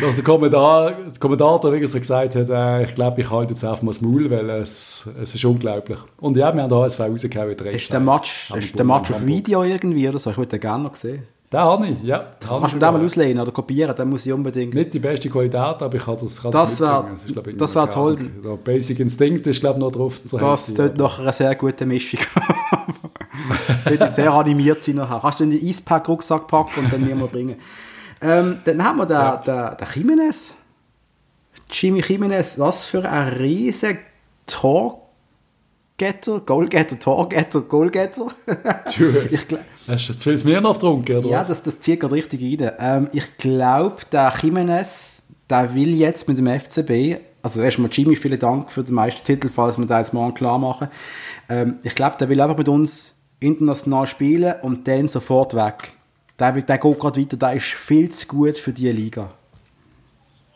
Dass 0.00 0.14
der, 0.16 0.24
Kommentar, 0.24 0.92
der 1.20 1.72
wirklich 1.72 1.90
so 1.90 1.98
gesagt 1.98 2.34
hat, 2.34 2.48
äh, 2.48 2.84
ich 2.84 2.94
glaube, 2.94 3.20
ich 3.20 3.30
halte 3.30 3.52
jetzt 3.52 3.64
einfach 3.64 3.82
mal 3.82 3.90
das 3.90 4.00
Maul, 4.00 4.30
weil 4.30 4.48
es, 4.50 5.04
es 5.20 5.34
ist 5.34 5.44
unglaublich. 5.44 5.98
Und 6.20 6.36
ja, 6.36 6.54
wir 6.54 6.62
haben 6.62 6.72
HSV 6.74 7.00
rausgehauen. 7.00 7.52
Ist 7.52 7.92
der 7.92 8.00
Match, 8.00 8.50
ist 8.56 8.78
der 8.78 8.84
Match 8.84 9.10
auf. 9.10 9.24
Video 9.26 9.62
irgendwie 9.64 10.08
oder 10.08 10.18
so? 10.18 10.30
Ich 10.30 10.38
würde 10.38 10.48
den 10.50 10.60
gerne 10.60 10.84
noch 10.84 10.94
sehen. 10.94 11.24
Den 11.52 11.60
habe 11.60 11.86
ich, 11.88 12.02
ja. 12.02 12.18
den 12.18 12.48
Kannst 12.48 12.74
du 12.74 12.78
den 12.78 12.80
mal 12.80 12.92
sogar. 12.92 13.04
auslehnen 13.04 13.40
oder 13.42 13.52
kopieren? 13.52 13.94
Den 13.94 14.08
muss 14.08 14.24
ich 14.24 14.32
unbedingt. 14.32 14.72
Nicht 14.72 14.94
die 14.94 15.00
beste 15.00 15.28
Qualität, 15.28 15.58
aber 15.82 15.94
ich 15.94 16.02
kann 16.02 16.16
das, 16.18 16.40
kann 16.40 16.50
Das 16.50 16.72
ist, 16.72 16.80
das 16.80 17.74
nur 17.74 17.84
wär 17.84 17.90
toll. 17.90 18.16
Der 18.42 18.56
Basic 18.56 18.98
Instinct 19.00 19.46
ist, 19.46 19.60
glaube 19.60 19.78
ich, 19.78 19.84
noch 19.84 19.92
drauf. 19.92 20.18
Das 20.24 20.40
Hälfte, 20.40 20.88
tut 20.88 20.96
nach 20.98 21.18
einer 21.18 21.32
sehr 21.34 21.54
guten 21.54 21.88
Mischung. 21.88 22.20
Würde 23.84 24.08
sehr 24.08 24.32
animiert 24.32 24.82
sein 24.82 24.96
nachher. 24.96 25.20
Kannst 25.20 25.40
du 25.40 25.44
in 25.44 25.50
den 25.50 25.68
Eispack-Rucksack 25.68 26.46
packen 26.46 26.84
und 26.84 26.92
dann 26.92 27.06
mir 27.06 27.14
mal 27.14 27.28
bringen. 27.28 27.56
Ähm, 28.24 28.60
dann 28.62 28.84
haben 28.84 28.98
wir 28.98 29.06
den, 29.06 29.42
den, 29.44 29.76
den 29.76 29.88
Jimenez. 29.96 30.54
Jimmy 31.68 32.04
Jimenez, 32.06 32.56
was 32.56 32.86
für 32.86 33.04
ein 33.08 33.28
riesen 33.30 33.98
Torgetter, 34.46 36.38
Goalgetter, 36.46 36.98
Torgetter, 37.00 37.62
Goalgetter. 37.62 38.28
Ich 39.28 39.48
glaub, 39.48 39.60
Hast 39.88 40.08
du 40.08 40.12
zu 40.14 40.28
viel 40.30 40.38
Smirnoff 40.38 40.78
getrunken, 40.78 41.16
oder 41.16 41.28
Ja, 41.28 41.44
das, 41.44 41.62
das 41.62 41.80
zieht 41.80 42.00
gerade 42.00 42.14
richtig 42.14 42.60
rein. 42.60 42.72
Ähm, 42.78 43.08
ich 43.12 43.36
glaube, 43.38 43.96
der 44.12 44.32
Jimenez, 44.40 45.22
der 45.50 45.74
will 45.74 45.94
jetzt 45.94 46.28
mit 46.28 46.38
dem 46.38 46.46
FCB, 46.46 47.20
also 47.42 47.60
erstmal 47.60 47.90
Jimmy, 47.90 48.14
vielen 48.14 48.38
Dank 48.38 48.70
für 48.70 48.84
den 48.84 48.94
meisten 48.94 49.24
Titel, 49.24 49.48
falls 49.48 49.78
wir 49.78 49.86
da 49.86 49.98
jetzt 49.98 50.14
morgen 50.14 50.34
klar 50.34 50.58
machen. 50.58 50.88
Ähm, 51.48 51.78
ich 51.82 51.94
glaube, 51.96 52.16
der 52.18 52.28
will 52.28 52.40
einfach 52.40 52.56
mit 52.56 52.68
uns 52.68 53.14
international 53.42 54.06
spielen 54.06 54.54
und 54.62 54.86
dann 54.88 55.08
sofort 55.08 55.54
weg. 55.54 55.92
Der, 56.38 56.52
der 56.52 56.78
geht 56.78 56.98
gerade 56.98 57.20
weiter, 57.20 57.36
der 57.36 57.52
ist 57.54 57.64
viel 57.66 58.08
zu 58.10 58.26
gut 58.26 58.56
für 58.56 58.72
diese 58.72 58.90
Liga. 58.92 59.30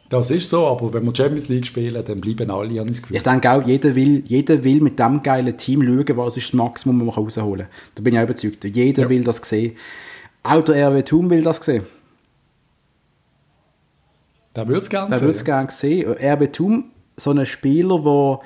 Das 0.08 0.30
ist 0.30 0.48
so, 0.50 0.66
aber 0.68 0.92
wenn 0.94 1.04
wir 1.04 1.14
Champions 1.14 1.48
League 1.48 1.66
spielen, 1.66 2.02
dann 2.04 2.20
bleiben 2.20 2.48
alle, 2.50 2.72
ich 2.72 2.80
das 2.86 3.02
Gefühl. 3.02 3.16
Ich 3.16 3.22
denke 3.24 3.50
auch, 3.50 3.66
jeder 3.66 3.94
will, 3.96 4.22
jeder 4.26 4.62
will 4.62 4.80
mit 4.80 4.98
dem 5.00 5.20
geilen 5.22 5.56
Team 5.56 5.82
schauen, 5.82 6.16
was 6.16 6.36
ist 6.36 6.46
das 6.46 6.52
Maximum, 6.54 7.00
was 7.06 7.16
man 7.16 7.24
rausholen 7.24 7.66
kann. 7.66 7.70
Da 7.96 8.02
bin 8.02 8.14
ich 8.14 8.20
auch 8.20 8.24
überzeugt. 8.24 8.64
Jeder 8.64 9.02
Ja. 9.02 9.08
will 9.08 9.24
das 9.24 9.38
sehen. 9.38 9.76
Auch 10.44 10.62
der 10.62 10.90
RW 10.90 11.02
Thum 11.02 11.28
will 11.28 11.42
das 11.42 11.56
sehen. 11.58 11.82
Der 14.54 14.66
würde 14.68 14.80
es 14.82 14.88
gerne 14.90 15.08
Der 15.08 15.18
sehen. 15.18 15.26
würde 15.26 15.36
es 15.38 15.44
gerne 15.44 15.70
sehen. 15.70 16.08
RB 16.08 16.52
Thum, 16.52 16.84
so 17.16 17.30
ein 17.32 17.44
Spieler, 17.44 18.02
wo 18.04 18.42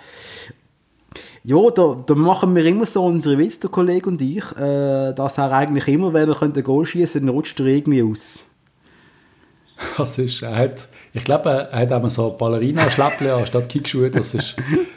ja, 1.42 1.70
da, 1.70 1.96
da 2.06 2.14
machen 2.14 2.54
wir 2.54 2.64
immer 2.66 2.86
so 2.86 3.04
unsere 3.04 3.38
Witze, 3.38 3.60
der 3.60 3.70
Kollege 3.70 4.10
und 4.10 4.20
ich, 4.20 4.44
äh, 4.56 5.12
dass 5.14 5.38
er 5.38 5.50
eigentlich 5.52 5.88
immer, 5.88 6.12
wenn 6.12 6.28
er 6.28 6.34
könnte 6.34 6.62
Goal 6.62 6.84
schießen, 6.84 7.24
dann 7.24 7.34
rutscht 7.34 7.58
er 7.60 7.66
irgendwie 7.66 8.02
aus. 8.02 8.44
Das 9.96 10.18
ist, 10.18 10.42
er 10.42 10.56
hat, 10.56 10.88
ich 11.14 11.24
glaube, 11.24 11.48
er 11.48 11.78
hat 11.80 11.90
einmal 11.90 12.10
so 12.10 12.36
Ballerina-Schläppchen 12.38 13.30
anstatt 13.30 13.66
Kickschuhe. 13.70 14.10
Das 14.10 14.34
ist, 14.34 14.54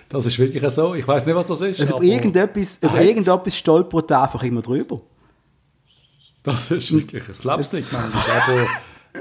das 0.10 0.25
ist 0.25 0.38
wirklich 0.38 0.69
so. 0.73 0.93
Ich 0.93 1.08
weiß 1.08 1.25
nicht, 1.25 1.36
was 1.36 1.47
das 1.47 1.62
ist. 1.62 1.79
Also 1.79 1.93
über 1.93 1.95
aber 1.95 2.03
irgendetwas, 2.03 2.79
er 2.82 2.89
über 2.89 3.01
irgendetwas 3.01 3.58
stolpert 3.58 4.12
er 4.12 4.23
einfach 4.23 4.43
immer 4.43 4.62
drüber. 4.62 4.99
Das 6.43 6.69
ist 6.71 6.91
wirklich 6.91 7.27
ein 7.29 7.34
Slapstick, 7.34 7.86
manchmal. 7.93 8.41
Aber 8.41 8.67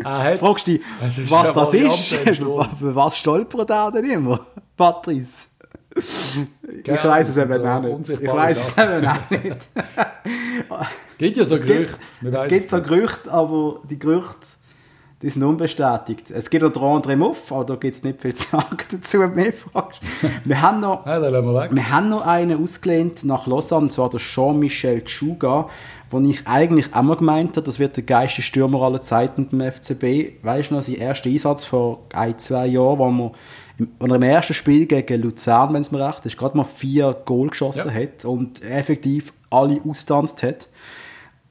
er 0.02 0.22
hat, 0.24 0.38
Fragst 0.38 0.66
du 0.66 0.72
dich, 0.72 0.82
was 1.00 1.52
das 1.52 1.74
ist? 1.74 2.40
Über 2.40 2.68
was 2.80 3.16
stolpert 3.16 3.70
er 3.70 3.92
denn 3.92 4.10
immer? 4.10 4.46
Patrice. 4.76 5.46
Ich 5.94 7.04
weiß 7.04 7.28
es 7.28 7.36
eben 7.36 7.52
so 7.52 7.64
auch 7.64 7.80
nicht. 7.80 8.08
Ich 8.08 8.32
weiß 8.32 8.58
es 8.58 8.78
eben 8.78 9.06
auch 9.06 9.30
nicht. 9.30 9.68
es 11.10 11.18
gibt 11.18 11.36
ja 11.36 11.44
so 11.44 11.58
Gerüchte. 11.58 11.94
wir 12.20 12.32
es 12.32 12.48
gibt 12.48 12.68
so. 12.68 12.80
Gerüchte, 12.80 13.30
aber 13.30 13.80
die 13.88 13.98
Gerüchte 13.98 14.46
die 15.22 15.30
sind 15.30 15.44
unbestätigt. 15.44 16.30
Es 16.32 16.50
gibt 16.50 16.64
auch 16.64 16.72
den 16.72 16.82
André 16.82 17.16
Muff, 17.16 17.52
aber 17.52 17.64
da 17.64 17.76
gibt 17.76 17.94
es 17.94 18.02
nicht 18.02 18.20
viel 18.20 18.34
zu 18.34 18.48
sagen 18.50 18.76
dazu, 18.90 19.20
wenn 19.20 19.30
du 19.30 19.36
mich 19.36 19.54
fragst. 19.54 20.02
Wir 20.44 20.60
haben 20.60 20.80
noch, 20.80 21.06
Ja, 21.06 21.22
wir 21.22 21.32
weg. 21.32 21.70
wir 21.72 21.90
haben 21.90 22.08
noch 22.08 22.26
einen 22.26 22.60
ausgelehnt 22.62 23.24
nach 23.24 23.46
Lausanne, 23.46 23.82
und 23.84 23.92
zwar 23.92 24.10
der 24.10 24.18
Jean-Michel 24.18 25.04
Tschuga, 25.04 25.68
wo 26.10 26.20
ich 26.20 26.46
eigentlich 26.46 26.92
auch 26.92 27.02
mal 27.02 27.16
gemeint 27.16 27.56
habe, 27.56 27.64
das 27.64 27.78
wird 27.78 27.96
der 27.96 28.04
geilste 28.04 28.42
Stürmer 28.42 28.82
aller 28.82 29.00
Zeiten 29.00 29.46
beim 29.46 29.72
FCB. 29.72 30.42
Weißt 30.44 30.70
du 30.70 30.74
noch, 30.74 30.82
sein 30.82 30.96
erster 30.96 31.30
Einsatz 31.30 31.64
vor 31.64 32.00
ein, 32.12 32.36
zwei 32.38 32.66
Jahren, 32.66 32.98
wo 32.98 33.08
man 33.08 33.30
im, 33.78 33.88
im 34.00 34.22
ersten 34.22 34.54
Spiel 34.54 34.86
gegen 34.86 35.22
Luzern, 35.22 35.72
wenn 35.74 35.80
es 35.82 35.90
mir 35.90 36.06
recht 36.06 36.24
ist, 36.26 36.36
gerade 36.36 36.56
mal 36.56 36.64
vier 36.64 37.16
Goal 37.24 37.48
geschossen 37.48 37.88
Ja. 37.88 38.02
hat 38.02 38.24
und 38.24 38.62
effektiv 38.62 39.32
alle 39.50 39.80
austanzt 39.88 40.42
hat. 40.42 40.68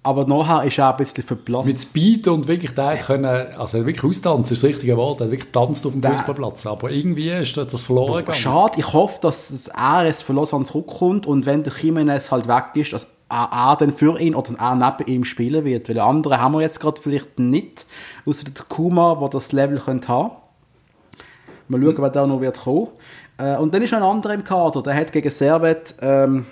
Aber 0.03 0.25
nachher 0.25 0.63
ist 0.65 0.79
er 0.79 0.87
auch 0.89 0.93
ein 0.93 0.97
bisschen 0.97 1.23
verblasst. 1.23 1.67
Mit 1.67 1.79
Speed 1.79 2.27
und 2.27 2.47
wirklich, 2.47 2.73
der 2.73 2.87
hat 2.87 3.01
können, 3.01 3.25
also 3.25 3.77
er 3.77 3.85
wirklich 3.85 4.03
austanzen, 4.03 4.53
ist 4.53 4.63
das 4.63 4.69
richtige 4.69 4.97
Wort, 4.97 5.19
er 5.19 5.25
hat 5.25 5.31
wirklich 5.31 5.51
tanzt 5.51 5.85
auf 5.85 5.91
dem 5.91 6.01
Fußballplatz. 6.01 6.65
Aber 6.65 6.89
irgendwie 6.89 7.29
ist 7.29 7.55
das 7.55 7.83
verloren 7.83 8.17
gegangen. 8.17 8.33
Schade, 8.33 8.79
ich 8.79 8.93
hoffe, 8.93 9.19
dass 9.21 9.51
es 9.51 9.67
er 9.67 10.05
jetzt 10.07 10.23
für 10.23 10.33
Lausanne 10.33 10.65
zurückkommt 10.65 11.27
und 11.27 11.45
wenn 11.45 11.61
der 11.61 11.73
Jimenez 11.79 12.31
halt 12.31 12.47
weg 12.47 12.65
ist, 12.73 12.93
dass 12.93 13.05
er, 13.29 13.49
er 13.51 13.75
dann 13.75 13.91
für 13.93 14.19
ihn 14.19 14.33
oder 14.33 14.55
er 14.57 14.75
neben 14.75 15.07
ihm 15.11 15.23
spielen 15.23 15.65
wird. 15.65 15.87
Weil 15.87 15.99
andere 15.99 16.41
haben 16.41 16.53
wir 16.53 16.61
jetzt 16.61 16.79
gerade 16.79 16.99
vielleicht 16.99 17.37
nicht, 17.37 17.85
außer 18.25 18.45
der 18.45 18.65
Kuma, 18.67 19.15
der 19.21 19.29
das 19.29 19.51
Level 19.51 19.79
könnte 19.79 20.07
haben. 20.07 20.31
Mal 21.71 21.81
schauen, 21.81 21.95
wer 21.97 22.09
da 22.09 22.27
noch 22.27 22.41
wird 22.41 22.59
kommen. 22.59 22.87
Äh, 23.37 23.57
und 23.57 23.73
dann 23.73 23.81
ist 23.81 23.91
noch 23.91 23.99
ein 23.99 24.03
anderer 24.03 24.33
im 24.33 24.43
Kader, 24.43 24.83
der 24.83 24.95
hat 24.95 25.11
gegen 25.11 25.29
Servet 25.29 25.95
ähm, 26.01 26.45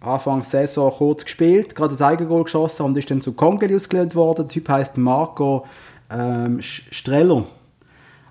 Anfang 0.00 0.42
Saison 0.42 0.92
kurz 0.92 1.24
gespielt, 1.24 1.74
gerade 1.74 1.94
ein 1.94 2.02
Eigengoal 2.02 2.44
geschossen 2.44 2.84
und 2.84 2.98
ist 2.98 3.10
dann 3.10 3.20
zu 3.20 3.32
Kongeli 3.32 3.74
ausgelehnt 3.74 4.14
worden. 4.14 4.46
Der 4.46 4.48
Typ 4.48 4.68
heißt 4.68 4.98
Marco 4.98 5.64
ähm, 6.10 6.60
Streller. 6.60 7.44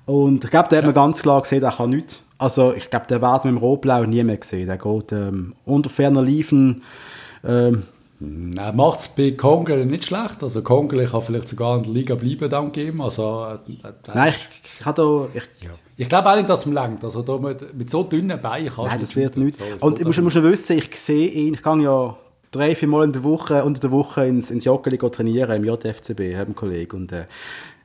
Und 0.05 0.43
ich 0.43 0.51
glaube, 0.51 0.69
der 0.69 0.79
hat 0.79 0.85
man 0.85 0.93
ganz 0.93 1.21
klar 1.21 1.41
gesehen, 1.41 1.61
der 1.61 1.71
kann 1.71 1.89
nichts. 1.89 2.19
Also 2.37 2.73
ich 2.73 2.89
glaube, 2.89 3.07
der 3.07 3.21
wird 3.21 3.45
mit 3.45 3.53
dem 3.53 3.57
Rotblau 3.57 4.03
nie 4.03 4.23
mehr 4.23 4.37
gesehen. 4.37 4.67
Der 4.67 4.77
geht 4.77 5.11
ähm, 5.13 5.55
unter 5.65 5.89
ferner 5.89 6.21
Liefen. 6.21 6.83
Ähm, 7.43 7.83
Er 8.57 8.73
macht 8.73 8.99
es 8.99 9.09
bei 9.09 9.31
Kongel 9.31 9.85
nicht 9.85 10.05
schlecht. 10.05 10.43
Also 10.43 10.61
Kongel 10.61 11.05
kann 11.07 11.21
vielleicht 11.21 11.47
sogar 11.47 11.77
in 11.77 11.83
der 11.83 11.93
Liga 11.93 12.15
bleiben, 12.15 12.49
dank 12.49 12.75
ihm. 12.77 13.01
Also, 13.01 13.45
äh, 13.45 13.87
äh, 13.87 13.93
nein, 14.13 14.29
ich, 14.29 14.79
ich 14.79 14.85
habe 14.85 15.29
da... 15.33 15.39
Ich, 15.39 15.69
Ich 15.95 16.09
glaube 16.09 16.29
auch 16.29 16.35
nicht, 16.35 16.49
dass 16.49 16.65
es 16.65 16.71
langt. 16.71 17.03
Also 17.03 17.21
da 17.21 17.37
mit, 17.37 17.73
mit 17.75 17.89
so 17.89 18.03
dünnen 18.03 18.41
Beinen 18.41 18.69
kannst 18.69 18.91
Nein, 18.91 18.99
das 18.99 19.15
wird 19.15 19.37
nicht. 19.37 19.57
So, 19.57 19.85
Und 19.85 19.99
ich 19.99 20.05
muss, 20.05 20.15
schon 20.15 20.43
wissen, 20.43 20.77
ich 20.77 20.99
sehe 20.99 21.27
ihn, 21.27 21.53
ich 21.53 21.61
gehe 21.61 21.83
ja 21.83 22.17
drei, 22.51 22.75
vier 22.75 22.87
Mal 22.87 23.05
in 23.05 23.13
der 23.13 23.23
Woche, 23.23 23.63
unter 23.63 23.81
der 23.81 23.91
Woche 23.91 24.25
ins, 24.25 24.51
ins 24.51 24.65
Joggeli 24.65 24.97
trainieren, 24.97 25.55
im 25.55 25.65
JFCB, 25.65 26.35
haben 26.35 26.45
einen 26.45 26.55
Kollegen. 26.55 26.95
Und 26.95 27.11
äh, 27.11 27.25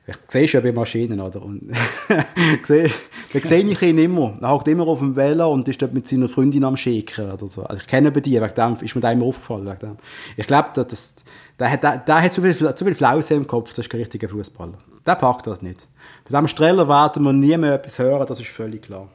Ich 0.09 0.15
sehe 0.27 0.47
schon 0.47 0.63
bei 0.63 0.71
Maschinen, 0.71 1.19
oder? 1.19 1.41
Und 1.43 1.71
sehe, 2.63 2.89
dann 3.33 3.43
sehe 3.43 3.63
ich 3.63 3.81
ihn 3.81 3.97
immer. 3.97 4.37
Er 4.41 4.51
hockt 4.51 4.67
immer 4.67 4.87
auf 4.87 4.99
dem 4.99 5.15
Velo 5.15 5.51
und 5.51 5.67
ist 5.67 5.81
dort 5.81 5.93
mit 5.93 6.07
seiner 6.07 6.29
Freundin 6.29 6.63
am 6.63 6.77
Schicken 6.77 7.31
oder 7.31 7.47
so. 7.47 7.63
Also 7.63 7.81
ich 7.81 7.87
kenne 7.87 8.11
bei 8.11 8.21
dir, 8.21 8.41
wegen 8.41 8.53
dem 8.55 8.77
ist 8.83 8.95
mir 8.95 9.01
da 9.01 9.11
immer 9.11 9.25
aufgefallen. 9.25 9.67
Wegen 9.67 9.79
dem. 9.79 9.97
Ich 10.35 10.47
glaube, 10.47 10.69
das, 10.73 11.15
der, 11.59 11.71
hat, 11.71 11.83
der, 11.83 11.97
der 11.99 12.21
hat 12.23 12.33
zu 12.33 12.41
viel, 12.41 12.55
zu 12.55 12.85
viel 12.85 12.95
Flause 12.95 13.35
im 13.35 13.45
Kopf, 13.45 13.69
das 13.69 13.85
ist 13.85 13.89
kein 13.89 14.01
richtiger 14.01 14.29
Fußballer. 14.29 14.77
Der 15.09 15.15
packt 15.15 15.47
das 15.47 15.63
nicht. 15.63 15.87
Bei 16.25 16.29
diesem 16.29 16.47
Streller 16.47 16.87
werden 16.87 17.23
wir 17.23 17.33
nie 17.33 17.57
mehr 17.57 17.73
etwas 17.73 17.97
hören, 17.97 18.27
das 18.27 18.39
ist 18.39 18.49
völlig 18.49 18.83
klar. 18.83 19.07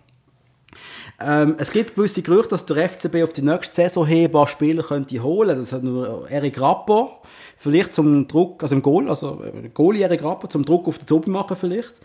Ähm, 1.20 1.54
es 1.58 1.70
gibt 1.70 1.94
gewisse 1.94 2.20
Gerüchte, 2.22 2.48
dass 2.48 2.66
der 2.66 2.88
FCB 2.88 3.22
auf 3.22 3.32
die 3.32 3.42
nächste 3.42 3.72
Saison 3.72 4.04
ein 4.04 4.28
paar 4.28 4.48
Spieler 4.48 4.82
könnte 4.82 5.22
holen. 5.22 5.56
Das 5.56 5.72
hat 5.72 5.84
nur 5.84 6.28
Eric 6.28 6.60
Rappo, 6.60 7.12
vielleicht 7.58 7.92
zum 7.94 8.26
Druck, 8.26 8.60
also 8.64 8.74
im 8.74 8.82
Goal, 8.82 9.08
also 9.08 9.40
äh, 9.44 9.68
Goalie 9.68 10.02
Eric 10.02 10.24
Rappo, 10.24 10.48
zum 10.48 10.64
Druck 10.64 10.88
auf 10.88 10.98
den 10.98 11.06
Zombie 11.06 11.30
machen 11.30 11.56
vielleicht. 11.56 12.00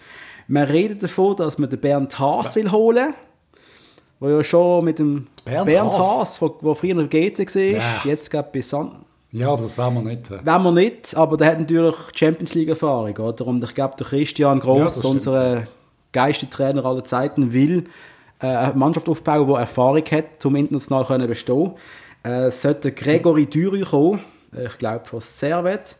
Man 0.47 0.65
redet 0.65 1.01
davon, 1.01 1.35
dass 1.35 1.57
man 1.57 1.71
den 1.71 1.79
Bernd 1.79 2.19
Haas 2.19 2.55
will 2.55 2.71
holen 2.71 3.15
wo 4.19 4.27
ja 4.29 4.43
schon 4.43 4.83
mit 4.85 4.99
dem 4.99 5.25
Bernd 5.45 5.65
Bernd, 5.65 5.93
Haas? 5.97 6.39
Haas, 6.39 6.39
der 6.61 6.75
früher 6.75 6.91
in 6.91 6.97
der 6.97 7.07
GC 7.07 7.39
war, 7.39 7.79
Ja. 7.79 7.81
jetzt 8.03 8.29
gerade 8.29 8.49
bei 8.53 8.61
San 8.61 9.05
Ja, 9.31 9.49
aber 9.51 9.63
das 9.63 9.77
wollen 9.77 9.93
wir 9.95 10.01
nicht. 10.01 10.31
äh. 10.31 10.39
wenn 10.43 10.63
wir 10.63 10.71
nicht, 10.71 11.15
aber 11.15 11.37
der 11.37 11.51
hat 11.51 11.59
natürlich 11.59 11.95
Champions 12.15 12.55
League 12.55 12.69
Erfahrung, 12.69 13.15
oder? 13.17 13.45
Und 13.47 13.63
ich 13.63 13.75
glaube, 13.75 13.95
der 13.97 14.07
Christian 14.07 14.57
Ja, 14.57 14.63
Gross, 14.63 14.99
stimmt, 14.99 15.13
unser 15.13 15.63
geilste 16.11 16.49
Trainer 16.49 16.83
aller 16.85 17.03
Zeiten, 17.05 17.53
will 17.53 17.85
äh, 18.41 18.47
eine 18.47 18.73
Mannschaft 18.73 19.07
aufbauen, 19.07 19.47
die 19.47 19.53
Erfahrung 19.53 20.03
hat, 20.11 20.25
zum 20.39 20.55
international 20.55 21.05
können 21.05 21.27
bestehen. 21.27 21.73
Äh, 22.25 22.47
es 22.47 22.61
sollte 22.61 22.91
Gregory 22.91 23.45
Düry 23.45 23.81
kommen, 23.81 24.21
äh, 24.55 24.65
ich 24.65 24.77
glaube 24.77 25.05
von 25.05 25.21
Servet. 25.21 25.97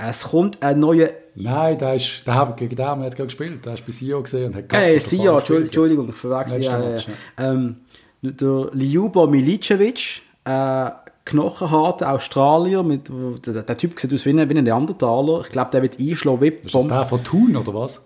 Es 0.00 0.22
kommt 0.22 0.62
ein 0.62 0.78
neuer 0.78 1.10
Nein, 1.34 1.78
der 1.78 1.94
ist, 1.94 2.26
der 2.26 2.34
hat, 2.34 2.56
gegen 2.56 2.74
den 2.74 2.86
haben 2.86 3.00
wir 3.00 3.06
jetzt 3.06 3.16
gespielt. 3.16 3.64
Der 3.64 3.74
ist 3.74 3.84
bei 3.86 3.92
Sio 3.92 4.22
gesehen 4.22 4.46
und 4.46 4.56
hat 4.56 4.72
Äh, 4.72 4.94
Gakpo 4.94 5.00
Sia, 5.08 5.32
davor 5.32 5.56
Entschuldigung, 5.56 6.08
ich 6.08 6.16
verwechsel. 6.16 6.62
Ja, 6.62 6.80
ja, 6.80 6.98
stimmt. 6.98 7.16
ja. 7.38 7.52
Ähm, 7.52 7.76
der 8.22 8.70
Ljubo 8.74 9.26
Milicevic, 9.26 10.22
äh, 10.44 10.90
knochenharter 11.28 12.12
Australier, 12.12 12.82
mit, 12.82 13.08
der, 13.46 13.62
der 13.62 13.76
Typ 13.76 13.98
sieht 14.00 14.12
aus 14.12 14.24
wie 14.26 14.30
ein, 14.30 14.48
wie 14.48 14.58
ein 14.58 14.64
Neandertaler. 14.64 15.42
Ich 15.42 15.50
glaube, 15.50 15.70
der 15.70 15.82
wird 15.82 15.98
einschlagen 16.00 16.40
wie 16.40 16.48
Ist 16.48 16.74
das 16.74 16.86
der 16.86 17.04
von 17.06 17.22
Thun 17.24 17.56
oder 17.56 17.74
was? 17.74 18.00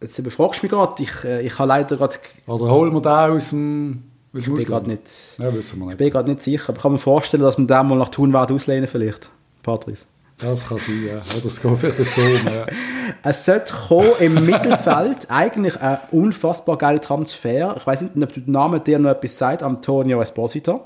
Jetzt 0.00 0.18
überfragst 0.18 0.62
du 0.62 0.66
mich 0.66 0.70
gerade. 0.72 1.02
Ich, 1.02 1.24
äh, 1.24 1.42
ich 1.46 1.58
habe 1.58 1.68
leider 1.68 1.96
gerade. 1.96 2.16
Oder 2.46 2.70
holen 2.70 2.92
wir 2.92 3.00
den 3.00 3.36
aus 3.36 3.50
dem, 3.50 4.02
aus 4.34 4.40
Ich 4.40 4.44
dem 4.44 4.56
bin 4.56 4.64
gerade 4.66 4.88
nicht, 4.90 5.02
Ja, 5.38 5.54
wissen 5.54 5.78
wir 5.78 5.84
ich 5.84 5.88
nicht. 5.90 5.98
bin 5.98 6.10
gerade 6.10 6.28
nicht 6.30 6.42
sicher. 6.42 6.64
Aber 6.68 6.76
ich 6.76 6.82
kann 6.82 6.92
mir 6.92 6.98
vorstellen, 6.98 7.42
dass 7.42 7.56
man 7.58 7.66
den 7.66 7.86
mal 7.86 7.96
nach 7.98 8.08
Thun 8.10 8.32
werden 8.32 8.54
auslehnen 8.56 8.88
vielleicht. 8.88 9.30
Patrice. 9.62 10.06
Das 10.38 10.68
kann 10.68 10.78
sein, 10.80 11.04
ja. 11.06 11.22
Oder 11.38 11.46
es 11.46 11.62
geht 11.62 11.78
vielleicht 11.78 12.04
so. 12.04 12.20
ja. 12.20 12.66
Es 13.22 13.44
sollte 13.44 13.72
kommen 13.88 14.10
im 14.18 14.44
Mittelfeld 14.44 15.26
eigentlich 15.30 15.80
ein 15.80 15.98
unfassbar 16.10 16.76
geiler 16.76 17.00
Transfer. 17.00 17.74
Ich 17.78 17.86
weiß 17.86 18.02
nicht, 18.02 18.22
ob 18.22 18.32
du 18.32 18.40
den 18.40 18.52
Namen 18.52 18.82
dir 18.82 18.98
noch 18.98 19.10
etwas 19.10 19.38
sagt. 19.38 19.62
Antonio 19.62 20.20
Esposito. 20.20 20.84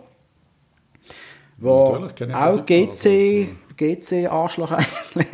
Wo 1.61 1.99
auch 2.35 2.67
GC, 2.67 3.49
GC-Arschloch 3.77 4.73
eigentlich. 5.15 5.27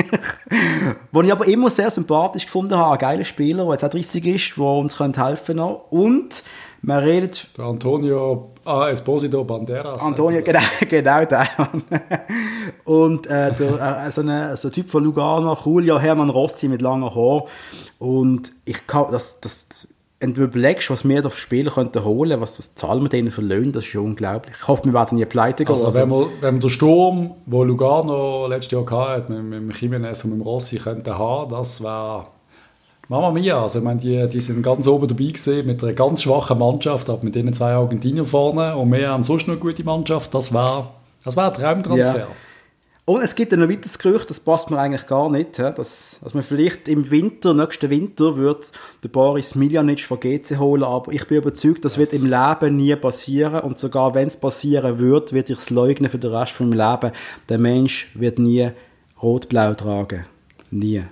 Wo 1.13 1.23
ich 1.23 1.31
aber 1.31 1.47
immer 1.47 1.69
sehr 1.69 1.91
sympathisch 1.91 2.47
gefunden 2.47 2.77
habe. 2.77 2.93
Ein 2.93 2.99
geiler 2.99 3.25
Spieler, 3.25 3.65
der 3.65 3.73
jetzt 3.73 3.85
auch 3.85 3.91
30 3.91 4.25
ist, 4.27 4.57
der 4.57 4.65
uns 4.65 4.97
könnte 4.97 5.25
helfen 5.25 5.59
kann. 5.59 5.77
Und 5.91 6.43
man 6.81 6.99
redet 6.99 7.49
Der 7.57 7.67
Antonio 7.67 8.53
ah, 8.65 8.89
Esposito 8.89 9.45
Banderas. 9.45 9.99
Antonio, 10.01 10.43
genau, 10.43 10.61
genau 10.89 11.25
der. 11.25 11.47
Und 12.85 13.27
äh, 13.27 13.53
der, 13.53 14.07
äh, 14.07 14.11
so, 14.11 14.21
eine, 14.21 14.57
so 14.57 14.69
ein 14.69 14.73
Typ 14.73 14.91
von 14.91 15.05
Lugano, 15.05 15.57
Julio 15.63 15.99
Hermann 15.99 16.31
Rossi 16.31 16.69
mit 16.69 16.83
langem 16.83 17.15
Haar. 17.15 17.45
Und 17.99 18.53
ich 18.65 18.87
kann, 18.87 19.07
das, 19.11 19.41
das, 19.41 19.89
wenn 20.25 20.33
du 20.33 20.43
überlegst, 20.43 20.89
was 20.89 21.07
wir 21.07 21.23
für 21.23 21.37
Spieler 21.37 21.71
könnten 21.71 22.03
holen, 22.03 22.41
was, 22.41 22.59
was 22.59 22.75
zahlen 22.75 23.03
wir 23.03 23.11
denen 23.11 23.31
für 23.31 23.43
Löhne, 23.43 23.73
das 23.73 23.85
ist 23.85 23.91
schon 23.91 24.07
unglaublich. 24.07 24.55
Ich 24.59 24.67
hoffe, 24.67 24.87
wir 24.87 24.95
werden 24.95 25.19
nie 25.19 25.27
pleite 25.27 25.67
gehen. 25.67 25.75
Also, 25.75 25.93
wenn, 25.93 26.09
wir, 26.09 26.29
wenn 26.41 26.55
wir 26.55 26.61
den 26.61 26.71
Sturm, 26.71 27.33
wo 27.45 27.63
Lugano 27.63 28.47
letztes 28.47 28.73
Jahr 28.73 28.91
hatte, 28.91 29.31
mit, 29.31 29.61
mit 29.61 29.61
dem 29.61 29.71
Jimenez 29.71 30.25
und 30.25 30.31
mit 30.31 30.41
dem 30.41 30.43
Rossi 30.43 30.79
könnten 30.79 31.19
haben, 31.19 31.51
das 31.51 31.83
wäre 31.83 32.29
Mama 33.09 33.33
Mia. 33.33 33.63
Also, 33.63 33.81
ich 33.81 33.85
meine, 33.85 34.01
die, 34.01 34.27
die 34.31 34.41
sind 34.41 34.63
ganz 34.63 34.87
oben 34.87 35.09
dabei 35.09 35.25
gewesen, 35.25 35.67
mit 35.67 35.85
einer 35.85 35.93
ganz 35.93 36.23
schwachen 36.23 36.59
Mannschaft, 36.59 37.11
aber 37.11 37.23
mit 37.23 37.35
denen 37.35 37.53
zwei 37.53 37.75
Argentinier 37.75 38.25
vorne 38.25 38.75
und 38.77 38.91
wir 38.91 39.11
haben 39.11 39.25
sonst 39.25 39.47
noch 39.47 39.55
eine 39.55 39.61
gute 39.61 39.85
Mannschaft. 39.85 40.33
Das 40.33 40.55
wäre 40.55 40.89
das 41.23 41.37
wär 41.37 41.45
ein 41.45 41.53
Traumtransfer. 41.53 42.19
Ja. 42.19 42.27
Und 43.07 43.23
es 43.23 43.35
gibt 43.35 43.53
ein 43.53 43.69
weiteres 43.69 43.99
Gerücht, 43.99 44.31
das 44.31 44.41
passt 44.41 44.71
mir 44.71 44.79
eigentlich 44.79 45.07
gar 45.07 45.29
nicht, 45.29 45.59
dass, 45.59 46.21
dass 46.23 46.33
man 46.33 46.43
vielleicht 46.43 46.89
im 46.89 47.11
Winter, 47.11 47.53
nächsten 47.53 47.91
Winter, 47.91 48.39
wird 48.39 48.73
der 49.03 49.09
Boris 49.11 49.55
Miljanic 49.55 50.01
von 50.01 50.19
GC 50.19 50.59
holen, 50.59 50.83
aber 50.83 51.13
ich 51.13 51.27
bin 51.27 51.37
überzeugt, 51.37 51.85
das 51.85 51.99
wird 51.99 52.15
im 52.15 52.25
Leben 52.25 52.77
nie 52.77 52.97
passieren 52.97 53.61
und 53.61 53.79
sogar 53.79 54.15
wenn 54.15 54.29
es 54.29 54.39
passieren 54.39 55.01
wird, 55.01 55.35
wird 55.35 55.51
ich 55.51 55.59
es 55.59 55.69
leugnen 55.69 56.09
für 56.09 56.17
den 56.17 56.35
Rest 56.35 56.53
von 56.53 56.71
meinem 56.71 56.93
Leben. 56.93 57.13
Der 57.51 57.59
Mensch 57.59 58.11
wird 58.15 58.39
nie 58.39 58.71
rot-blau 59.23 59.75
tragen. 59.75 60.25
Nie. 60.71 61.03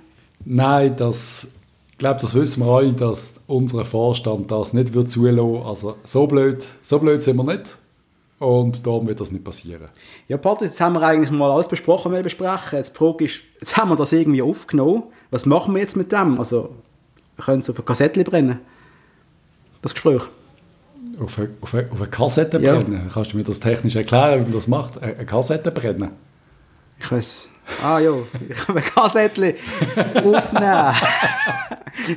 Nein, 0.46 0.96
das, 0.96 1.46
ich 1.90 1.98
glaube, 1.98 2.20
das 2.22 2.34
wissen 2.34 2.64
wir 2.64 2.72
alle, 2.72 2.92
dass 2.92 3.34
unser 3.46 3.84
Vorstand 3.84 4.50
das 4.50 4.72
nicht 4.72 4.94
wird 4.94 5.10
zulassen. 5.10 5.66
Also 5.66 5.96
so 6.04 6.26
blöd, 6.26 6.64
so 6.80 6.98
blöd 6.98 7.22
sind 7.22 7.36
wir 7.36 7.44
nicht. 7.44 7.76
Und 8.42 8.84
darum 8.86 9.06
wird 9.06 9.20
das 9.20 9.30
nicht 9.30 9.44
passieren. 9.44 9.84
Ja, 10.26 10.36
Patrick, 10.36 10.68
jetzt 10.68 10.80
haben 10.80 10.94
wir 10.94 11.02
eigentlich 11.02 11.30
mal 11.30 11.50
alles 11.52 11.68
besprochen, 11.68 12.10
was 12.10 12.18
wir 12.18 12.22
besprechen. 12.24 12.78
Jetzt 12.78 12.92
die 12.94 12.98
Frage 12.98 13.24
ist, 13.24 13.40
jetzt 13.60 13.76
haben 13.76 13.90
wir 13.90 13.96
das 13.96 14.12
irgendwie 14.12 14.42
aufgenommen. 14.42 15.04
Was 15.30 15.46
machen 15.46 15.74
wir 15.74 15.80
jetzt 15.80 15.96
mit 15.96 16.10
dem? 16.10 16.38
Also, 16.40 16.70
wir 17.36 17.44
können 17.44 17.60
es 17.60 17.70
auf 17.70 17.78
ein 17.78 17.84
Kassettchen 17.84 18.24
brennen. 18.24 18.58
Das 19.80 19.92
Gespräch. 19.94 20.22
Auf 21.20 21.38
eine, 21.38 21.50
auf 21.60 21.72
eine, 21.74 21.88
auf 21.92 22.00
eine 22.00 22.10
Kassette 22.10 22.58
Ja. 22.58 22.74
brennen. 22.80 23.08
Kannst 23.14 23.32
du 23.32 23.36
mir 23.36 23.44
das 23.44 23.60
technisch 23.60 23.94
erklären, 23.94 24.40
wie 24.40 24.44
man 24.44 24.52
das 24.52 24.66
macht? 24.66 25.00
Eine 25.00 25.14
eine 25.14 25.26
Kassette 25.26 25.70
brennen? 25.70 26.10
Ich 26.98 27.12
weiß. 27.12 27.48
Ah 27.84 28.00
ja, 28.00 28.10
ich 28.48 28.56
kann 28.56 28.76
ein 28.76 28.82
Kassettchen 28.84 29.54
aufnehmen. 30.16 30.94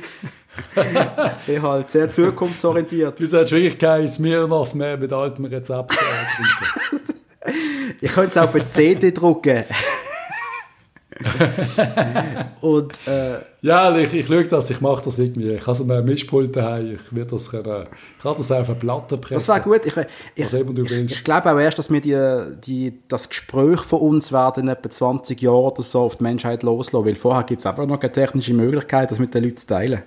ich 0.76 1.46
bin 1.46 1.62
halt 1.62 1.90
sehr 1.90 2.10
zukunftsorientiert. 2.10 3.18
Du 3.18 3.26
sagst 3.26 3.52
wirklich 3.52 3.78
kein 3.78 4.08
Smirnoff 4.08 4.74
mehr 4.74 4.96
mit 4.96 5.12
altem 5.12 5.44
Rezept 5.46 5.96
äh. 5.96 7.50
Ich 8.00 8.12
könnte 8.12 8.30
es 8.30 8.36
auf 8.36 8.54
eine 8.54 8.66
CD 8.66 9.12
drucken. 9.12 9.64
Und 12.60 12.92
äh, 13.06 13.38
Ja, 13.62 13.96
ich, 13.96 14.12
ich 14.12 14.26
schaue 14.26 14.44
das, 14.44 14.70
ich 14.70 14.80
mache 14.80 15.04
das 15.04 15.18
irgendwie. 15.18 15.50
Ich 15.52 15.66
habe 15.66 15.76
so 15.76 15.84
einen 15.84 16.04
Mischpult 16.04 16.54
daheim, 16.54 16.94
ich 16.94 17.16
werde 17.16 17.30
das 17.30 17.50
können, 17.50 17.86
ich 18.16 18.22
kann 18.22 18.34
das 18.36 18.52
auf 18.52 18.68
eine 18.68 18.78
Platte 18.78 19.16
pressen. 19.16 19.34
das 19.34 19.48
wäre 19.48 19.60
gut. 19.60 19.86
Ich, 19.86 19.96
ich, 19.96 20.52
ich, 20.52 21.12
ich 21.12 21.24
glaube 21.24 21.50
auch 21.50 21.58
erst, 21.58 21.78
dass 21.78 21.90
wir 21.90 22.00
die, 22.00 22.60
die, 22.60 22.98
das 23.08 23.28
Gespräch 23.28 23.80
von 23.80 24.00
uns 24.00 24.30
werden 24.32 24.64
in 24.64 24.68
etwa 24.68 24.90
20 24.90 25.40
Jahren 25.40 25.72
oder 25.72 25.82
so 25.82 26.00
auf 26.00 26.16
die 26.16 26.24
Menschheit 26.24 26.62
loslassen. 26.62 27.06
Weil 27.06 27.16
vorher 27.16 27.44
gibt 27.44 27.60
es 27.60 27.66
einfach 27.66 27.86
noch 27.86 27.98
keine 27.98 28.12
technische 28.12 28.54
Möglichkeit, 28.54 29.10
das 29.10 29.18
mit 29.18 29.32
den 29.34 29.44
Leuten 29.44 29.56
zu 29.56 29.66
teilen. 29.66 30.02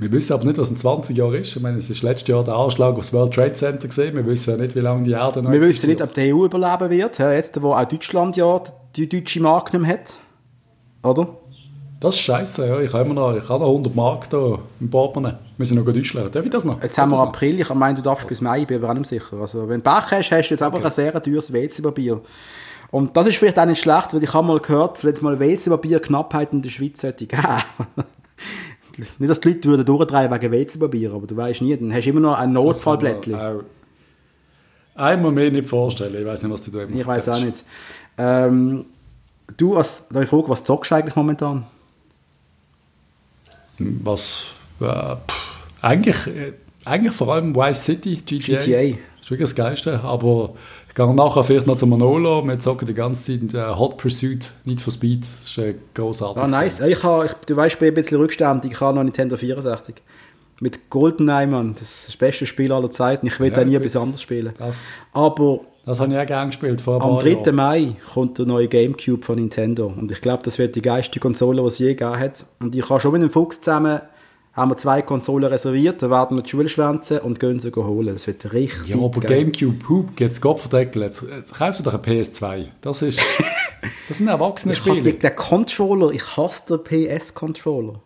Wir 0.00 0.10
wissen 0.12 0.32
aber 0.32 0.46
nicht, 0.46 0.56
was 0.56 0.70
in 0.70 0.78
20 0.78 1.14
Jahren 1.14 1.34
ist. 1.34 1.54
Ich 1.54 1.60
meine, 1.60 1.76
es 1.76 1.90
ist 1.90 2.00
letztes 2.00 2.26
Jahr 2.26 2.42
der 2.42 2.54
Anschlag 2.54 2.96
aufs 2.96 3.12
World 3.12 3.34
Trade 3.34 3.52
Center 3.52 3.86
gesehen. 3.86 4.16
Wir 4.16 4.24
wissen 4.24 4.52
ja 4.52 4.56
nicht, 4.56 4.74
wie 4.74 4.80
lange 4.80 5.04
die 5.04 5.10
Erde 5.10 5.42
noch 5.42 5.52
Wir 5.52 5.60
wissen 5.60 5.90
nicht, 5.90 6.00
ob 6.00 6.14
die 6.14 6.32
EU 6.32 6.46
überleben 6.46 6.88
wird. 6.88 7.18
Ja, 7.18 7.30
jetzt, 7.30 7.60
wo 7.60 7.74
auch 7.74 7.84
Deutschland 7.84 8.34
ja 8.34 8.62
die 8.96 9.06
deutsche 9.06 9.40
Mark 9.42 9.74
nicht 9.74 9.82
mehr 9.82 9.92
hat. 9.92 10.16
Oder? 11.02 11.36
Das 12.00 12.14
ist 12.14 12.22
scheiße, 12.22 12.66
ja. 12.66 12.80
Ich 12.80 12.90
habe 12.94 13.04
immer 13.04 13.12
noch, 13.12 13.36
ich 13.36 13.46
habe 13.46 13.62
noch 13.62 13.68
100 13.68 13.94
Mark 13.94 14.30
da 14.30 14.58
im 14.80 14.88
Portemonnaie. 14.88 15.36
Wir 15.58 15.66
sind 15.66 15.76
noch 15.76 15.84
gut 15.84 15.96
einschlagen. 15.96 16.30
Darf 16.32 16.46
ich 16.46 16.50
das 16.50 16.64
noch? 16.64 16.82
Jetzt 16.82 16.96
haben 16.96 17.10
wir 17.10 17.16
ich 17.16 17.20
das 17.20 17.28
April. 17.28 17.60
Ich 17.60 17.74
meine, 17.74 17.96
du 17.96 18.02
darfst 18.02 18.26
bis 18.26 18.40
Mai, 18.40 18.62
ich 18.62 18.66
bin 18.66 18.78
aber 18.78 18.88
auch 18.88 18.94
nicht 18.94 19.06
sicher. 19.06 19.36
Also, 19.38 19.68
wenn 19.68 19.82
du 19.82 19.90
Pech 19.90 20.12
hast, 20.12 20.30
hast 20.30 20.48
du 20.48 20.54
jetzt 20.54 20.62
einfach 20.62 20.82
ein 20.82 20.90
sehr 20.90 21.22
teures 21.22 21.52
WC-Papier. 21.52 22.22
Und 22.90 23.14
das 23.14 23.26
ist 23.26 23.36
vielleicht 23.36 23.58
auch 23.58 23.66
nicht 23.66 23.82
schlecht, 23.82 24.14
weil 24.14 24.24
ich 24.24 24.32
habe 24.32 24.46
mal 24.46 24.60
gehört, 24.60 24.96
vielleicht 24.96 25.20
mal 25.20 25.38
WC-Papier-Knappheit 25.38 26.54
in 26.54 26.62
der 26.62 26.70
Schweiz 26.70 27.02
sollte 27.02 27.26
geben. 27.26 27.42
nicht, 28.98 29.30
dass 29.30 29.40
die 29.40 29.48
Leute 29.48 29.68
würden 29.68 29.84
durchdrehen 29.84 30.30
wegen 30.30 30.52
WC-Papier, 30.52 31.12
aber 31.12 31.26
du 31.26 31.36
weißt 31.36 31.62
nie, 31.62 31.76
dann 31.76 31.92
hast 31.92 32.04
du 32.04 32.10
immer 32.10 32.20
noch 32.20 32.38
ein? 32.38 32.52
Notfallblättchen. 32.52 33.38
Einmal 34.94 35.32
mehr 35.32 35.50
nicht 35.50 35.68
vorstellen. 35.68 36.14
Ich 36.14 36.26
weiß 36.26 36.42
nicht, 36.42 36.52
was 36.52 36.62
du 36.62 36.70
da 36.70 36.84
Ich 36.84 37.06
weiß 37.06 37.28
auch 37.30 37.40
nicht. 37.40 37.64
Ähm, 38.18 38.84
du, 39.56 39.76
als, 39.76 40.08
da 40.08 40.22
ich 40.22 40.28
frage, 40.28 40.48
was 40.48 40.64
zockst 40.64 40.90
du 40.90 40.94
eigentlich 40.96 41.16
momentan? 41.16 41.64
Was, 43.78 44.46
äh, 44.80 45.16
eigentlich, 45.80 46.26
äh, 46.26 46.52
eigentlich 46.84 47.14
vor 47.14 47.32
allem 47.32 47.54
Vice 47.54 47.84
City, 47.84 48.16
GTA. 48.16 48.58
GTA. 48.58 48.98
Ist 49.30 49.38
wirklich 49.38 49.50
das 49.50 49.54
Geilste. 49.54 50.00
Aber 50.00 50.54
ich 50.88 50.94
gehe 50.96 51.14
nachher 51.14 51.44
vielleicht 51.44 51.68
noch 51.68 51.76
zu 51.76 51.86
Manolo. 51.86 52.44
Wir 52.44 52.58
zocken 52.58 52.88
die 52.88 52.94
ganze 52.94 53.38
Zeit 53.38 53.54
äh, 53.54 53.78
Hot 53.78 53.96
Pursuit, 53.96 54.50
Need 54.64 54.80
for 54.80 54.92
Speed. 54.92 55.22
Das 55.22 55.42
ist 55.42 55.56
ein 55.60 55.76
großartiges 55.94 56.42
Ah, 56.52 56.60
nice. 56.60 56.80
Ich 56.80 57.00
habe, 57.04 57.26
ich, 57.26 57.32
du 57.46 57.54
weißt, 57.54 57.74
ich 57.74 57.78
bin 57.78 57.88
ein 57.90 57.94
bisschen 57.94 58.18
rückständig. 58.18 58.72
Ich 58.72 58.80
habe 58.80 58.96
noch 58.96 59.04
Nintendo 59.04 59.36
64. 59.36 59.94
Mit 60.58 60.90
GoldenEye, 60.90 61.46
Mann. 61.46 61.74
Das 61.74 61.82
ist 61.82 62.08
das 62.08 62.16
beste 62.16 62.44
Spiel 62.44 62.72
aller 62.72 62.90
Zeiten. 62.90 63.28
Ich 63.28 63.38
will 63.38 63.50
Ja, 63.50 63.54
da 63.58 63.64
nie 63.64 63.76
etwas 63.76 63.94
anderes 63.94 64.20
spielen. 64.20 64.52
Das, 64.58 64.80
Aber 65.12 65.60
das 65.86 66.00
habe 66.00 66.12
ich 66.12 66.18
auch 66.18 66.26
gerne 66.26 66.50
gespielt 66.50 66.80
vor 66.80 66.94
am 67.00 67.10
paar 67.10 67.18
3. 67.20 67.30
Jahren. 67.30 67.54
Mai 67.54 67.96
kommt 68.12 68.36
der 68.36 68.46
neue 68.46 68.66
Gamecube 68.66 69.24
von 69.24 69.36
Nintendo. 69.36 69.86
Und 69.96 70.10
ich 70.10 70.20
glaube, 70.20 70.42
das 70.42 70.58
wird 70.58 70.74
die 70.74 70.82
geilste 70.82 71.20
Konsole, 71.20 71.62
die 71.62 71.68
es 71.68 71.78
je 71.78 71.94
gegeben 71.94 72.18
hat. 72.18 72.44
Und 72.58 72.74
ich 72.74 72.90
habe 72.90 72.98
schon 73.00 73.12
mit 73.12 73.22
dem 73.22 73.30
Fuchs 73.30 73.60
zusammen 73.60 74.00
haben 74.52 74.70
wir 74.70 74.76
zwei 74.76 75.02
Konsolen 75.02 75.48
reserviert. 75.48 76.02
Da 76.02 76.10
werden 76.10 76.36
wir 76.36 76.42
die 76.42 76.50
Schule 76.50 76.68
schwänzen 76.68 77.18
und 77.18 77.38
gehen 77.38 77.60
sie 77.60 77.70
holen. 77.72 78.12
Das 78.14 78.26
wird 78.26 78.52
richtig 78.52 78.88
Ja, 78.88 78.96
aber 78.96 79.20
geil. 79.20 79.44
Gamecube, 79.44 79.88
Hub, 79.88 80.18
jetzt 80.20 80.40
Kopfdeckel, 80.40 81.02
jetzt, 81.02 81.22
jetzt 81.22 81.54
kaufst 81.54 81.80
du 81.80 81.84
doch 81.84 81.94
ein 81.94 82.00
PS2. 82.00 82.66
Das 82.80 83.02
ist, 83.02 83.20
das 84.08 84.18
sind 84.18 84.28
erwachsene 84.28 84.72
Ich 84.74 84.80
Spiele. 84.80 85.12
den 85.12 85.36
Controller, 85.36 86.10
ich 86.10 86.36
hasse 86.36 86.78
den 86.78 86.84
PS-Controller. 87.08 88.00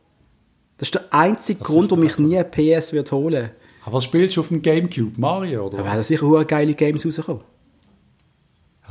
Das 0.77 0.89
ist 0.89 0.95
der 0.97 1.05
einzige 1.11 1.63
Grund, 1.63 1.91
warum 1.91 2.05
ich 2.05 2.19
nie 2.19 2.37
einen 2.37 2.51
PS 2.51 2.93
wird 2.93 3.11
holen. 3.13 3.51
Aber 3.85 3.97
was 3.97 4.05
spielst 4.05 4.37
du 4.37 4.41
auf 4.41 4.49
dem 4.49 4.61
Gamecube? 4.61 5.13
Mario, 5.19 5.67
oder 5.67 5.79
Da 5.79 5.85
was? 5.85 5.93
werden 5.93 6.05
sicher 6.05 6.27
hure 6.27 6.45
geile 6.45 6.75
Games 6.75 7.07
rauskommen. 7.07 7.43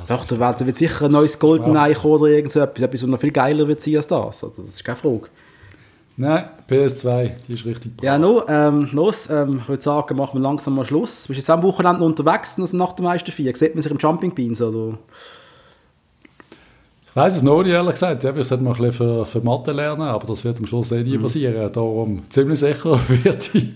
Doch, 0.07 0.25
da 0.25 0.39
wird, 0.39 0.61
da 0.61 0.73
sicher 0.73 1.05
ein 1.05 1.11
neues 1.11 1.37
Goldeneye 1.37 1.93
kommen 1.93 2.15
oder 2.15 2.27
irgend 2.27 2.51
so 2.51 2.59
etwas, 2.59 2.81
etwas, 2.81 3.03
was 3.03 3.09
noch 3.09 3.19
viel 3.19 3.31
geiler 3.31 3.67
wird 3.67 3.79
sein 3.79 3.95
als 3.97 4.07
das. 4.07 4.39
Das 4.41 4.51
ist 4.65 4.83
keine 4.83 4.97
Frage. 4.97 5.29
Nein, 6.15 6.45
PS2, 6.69 7.31
die 7.47 7.53
ist 7.53 7.65
richtig 7.65 7.97
brav. 7.97 8.03
Ja, 8.05 8.17
nur, 8.19 8.47
ähm, 8.47 8.87
los, 8.91 9.27
ähm, 9.31 9.59
ich 9.63 9.67
würde 9.67 9.81
sagen, 9.81 10.15
machen 10.15 10.33
wir 10.39 10.41
langsam 10.41 10.75
mal 10.75 10.85
Schluss. 10.85 11.23
Du 11.23 11.29
bist 11.29 11.39
jetzt 11.39 11.49
am 11.49 11.63
Wochenende 11.63 12.03
unterwegs, 12.05 12.59
also 12.59 12.77
nach 12.77 12.93
der 12.93 13.03
meisten 13.05 13.31
vier. 13.31 13.55
Sieht 13.55 13.73
man 13.73 13.81
sich 13.81 13.91
im 13.91 13.97
Jumping 13.97 14.33
Beans, 14.33 14.61
oder? 14.61 14.97
Ich 17.09 17.15
weiss 17.15 17.35
es 17.35 17.43
noch 17.43 17.61
nicht, 17.61 17.71
ehrlich 17.71 17.91
gesagt. 17.91 18.23
Ja, 18.23 18.35
ich 18.35 18.47
sollte 18.47 18.63
mal 18.63 18.71
ein 18.71 18.77
bisschen 18.77 18.93
für, 18.93 19.25
für 19.25 19.41
Mathe 19.41 19.71
lernen, 19.71 20.01
aber 20.01 20.25
das 20.25 20.43
wird 20.43 20.57
am 20.57 20.65
Schluss 20.65 20.91
eh 20.91 21.03
Mhm. 21.03 21.09
nie 21.11 21.17
passieren. 21.19 21.71
Darum 21.71 22.23
ziemlich 22.29 22.59
sicher 22.59 22.99
werde 23.07 23.45
ich 23.53 23.71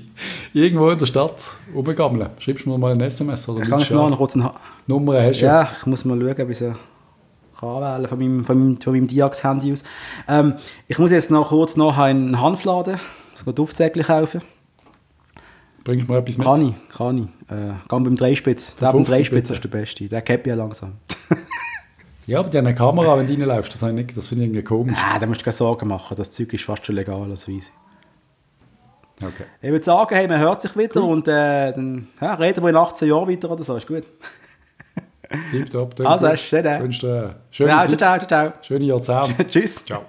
irgendwo 0.53 0.89
in 0.89 0.97
der 0.97 1.05
Stadt 1.05 1.35
rumgammeln. 1.73 2.29
Schreibst 2.39 2.65
du 2.65 2.69
mir 2.71 2.77
mal 2.79 2.93
ein 2.93 3.01
SMS 3.01 3.47
oder 3.47 3.61
Ich 3.61 3.69
kann 3.69 3.79
jetzt 3.79 3.91
noch 3.91 4.17
kurz 4.17 4.35
Nummern 4.87 5.21
hast 5.23 5.41
du 5.41 5.45
ja. 5.45 5.61
Ja, 5.61 5.69
ich 5.79 5.85
muss 5.85 6.03
mal 6.05 6.19
schauen, 6.19 6.49
ich 6.49 6.57
sie 6.57 6.73
kann 7.59 8.07
von 8.07 8.19
meinem, 8.19 8.45
von 8.45 8.59
meinem, 8.59 8.81
von 8.81 8.93
meinem 8.93 9.07
Diax-Handy 9.07 9.73
aus. 9.73 9.83
Ähm, 10.27 10.55
ich 10.87 10.99
muss 10.99 11.11
jetzt 11.11 11.31
noch 11.31 11.49
kurz 11.49 11.75
noch 11.75 11.97
einen 11.97 12.39
Hanfladen, 12.39 12.99
das 13.33 13.55
Duftsäckchen 13.55 14.03
kaufen. 14.03 14.41
Bringst 15.83 16.07
du 16.07 16.11
mir 16.11 16.19
etwas 16.19 16.37
mit? 16.37 16.47
Kann 16.47 16.61
ich, 16.61 16.95
kann 16.95 17.17
ich. 17.17 17.51
Äh, 17.51 17.73
geh 17.87 17.99
beim 17.99 18.15
Dreispitz. 18.15 18.75
Der 18.75 18.91
beim 18.91 19.05
50 19.05 19.15
Dreispitz 19.15 19.49
ist 19.51 19.63
der 19.63 19.69
Beste. 19.69 20.09
Der 20.09 20.21
kennt 20.21 20.45
ja 20.45 20.55
langsam. 20.55 20.93
Ja, 22.27 22.39
aber 22.39 22.49
die 22.49 22.57
haben 22.57 22.67
eine 22.67 22.75
Kamera, 22.75 23.17
wenn 23.17 23.25
du 23.25 23.33
reinläufst. 23.33 23.73
Das, 23.73 23.79
finde 23.79 24.03
ich 24.03 24.19
irgendwie 24.19 24.61
komisch. 24.61 24.97
Ah, 25.01 25.17
da 25.17 25.25
musst 25.25 25.39
du 25.39 25.45
keine 25.45 25.53
Sorgen 25.53 25.87
machen. 25.87 26.17
Das 26.17 26.29
Zeug 26.29 26.51
ist 26.51 26.65
fast 26.65 26.85
schon 26.85 26.95
legal 26.95 27.31
als 27.31 27.47
Weise. 27.47 27.71
Okay. 29.23 29.45
Ich 29.61 29.71
würde 29.71 29.85
sagen, 29.85 30.13
hey, 30.13 30.27
man 30.27 30.39
hört 30.39 30.61
sich 30.61 30.77
wieder 30.77 31.03
und 31.03 31.25
äh, 31.29 31.71
dann 31.71 32.09
ja, 32.19 32.33
reden 32.33 32.61
wir 32.63 32.69
in 32.69 32.75
18 32.75 33.07
Jahren 33.07 33.29
weiter 33.29 33.49
oder 33.49 33.63
so. 33.63 33.77
Ist 33.77 33.87
gut. 33.87 34.03
Tipptopp. 35.51 35.99
Also, 36.05 36.35
schön. 36.35 36.63
Wünsche 36.65 37.01
dir 37.07 37.35
schöne 37.51 37.69
Ja, 37.69 37.83
Zeit. 37.83 37.97
ciao, 37.99 38.17
ciao, 38.19 38.27
ciao. 38.27 38.53
Schöne 38.61 38.85
Jahrzehnte. 38.85 39.47
Tschüss. 39.49 39.85
Ciao. 39.85 40.05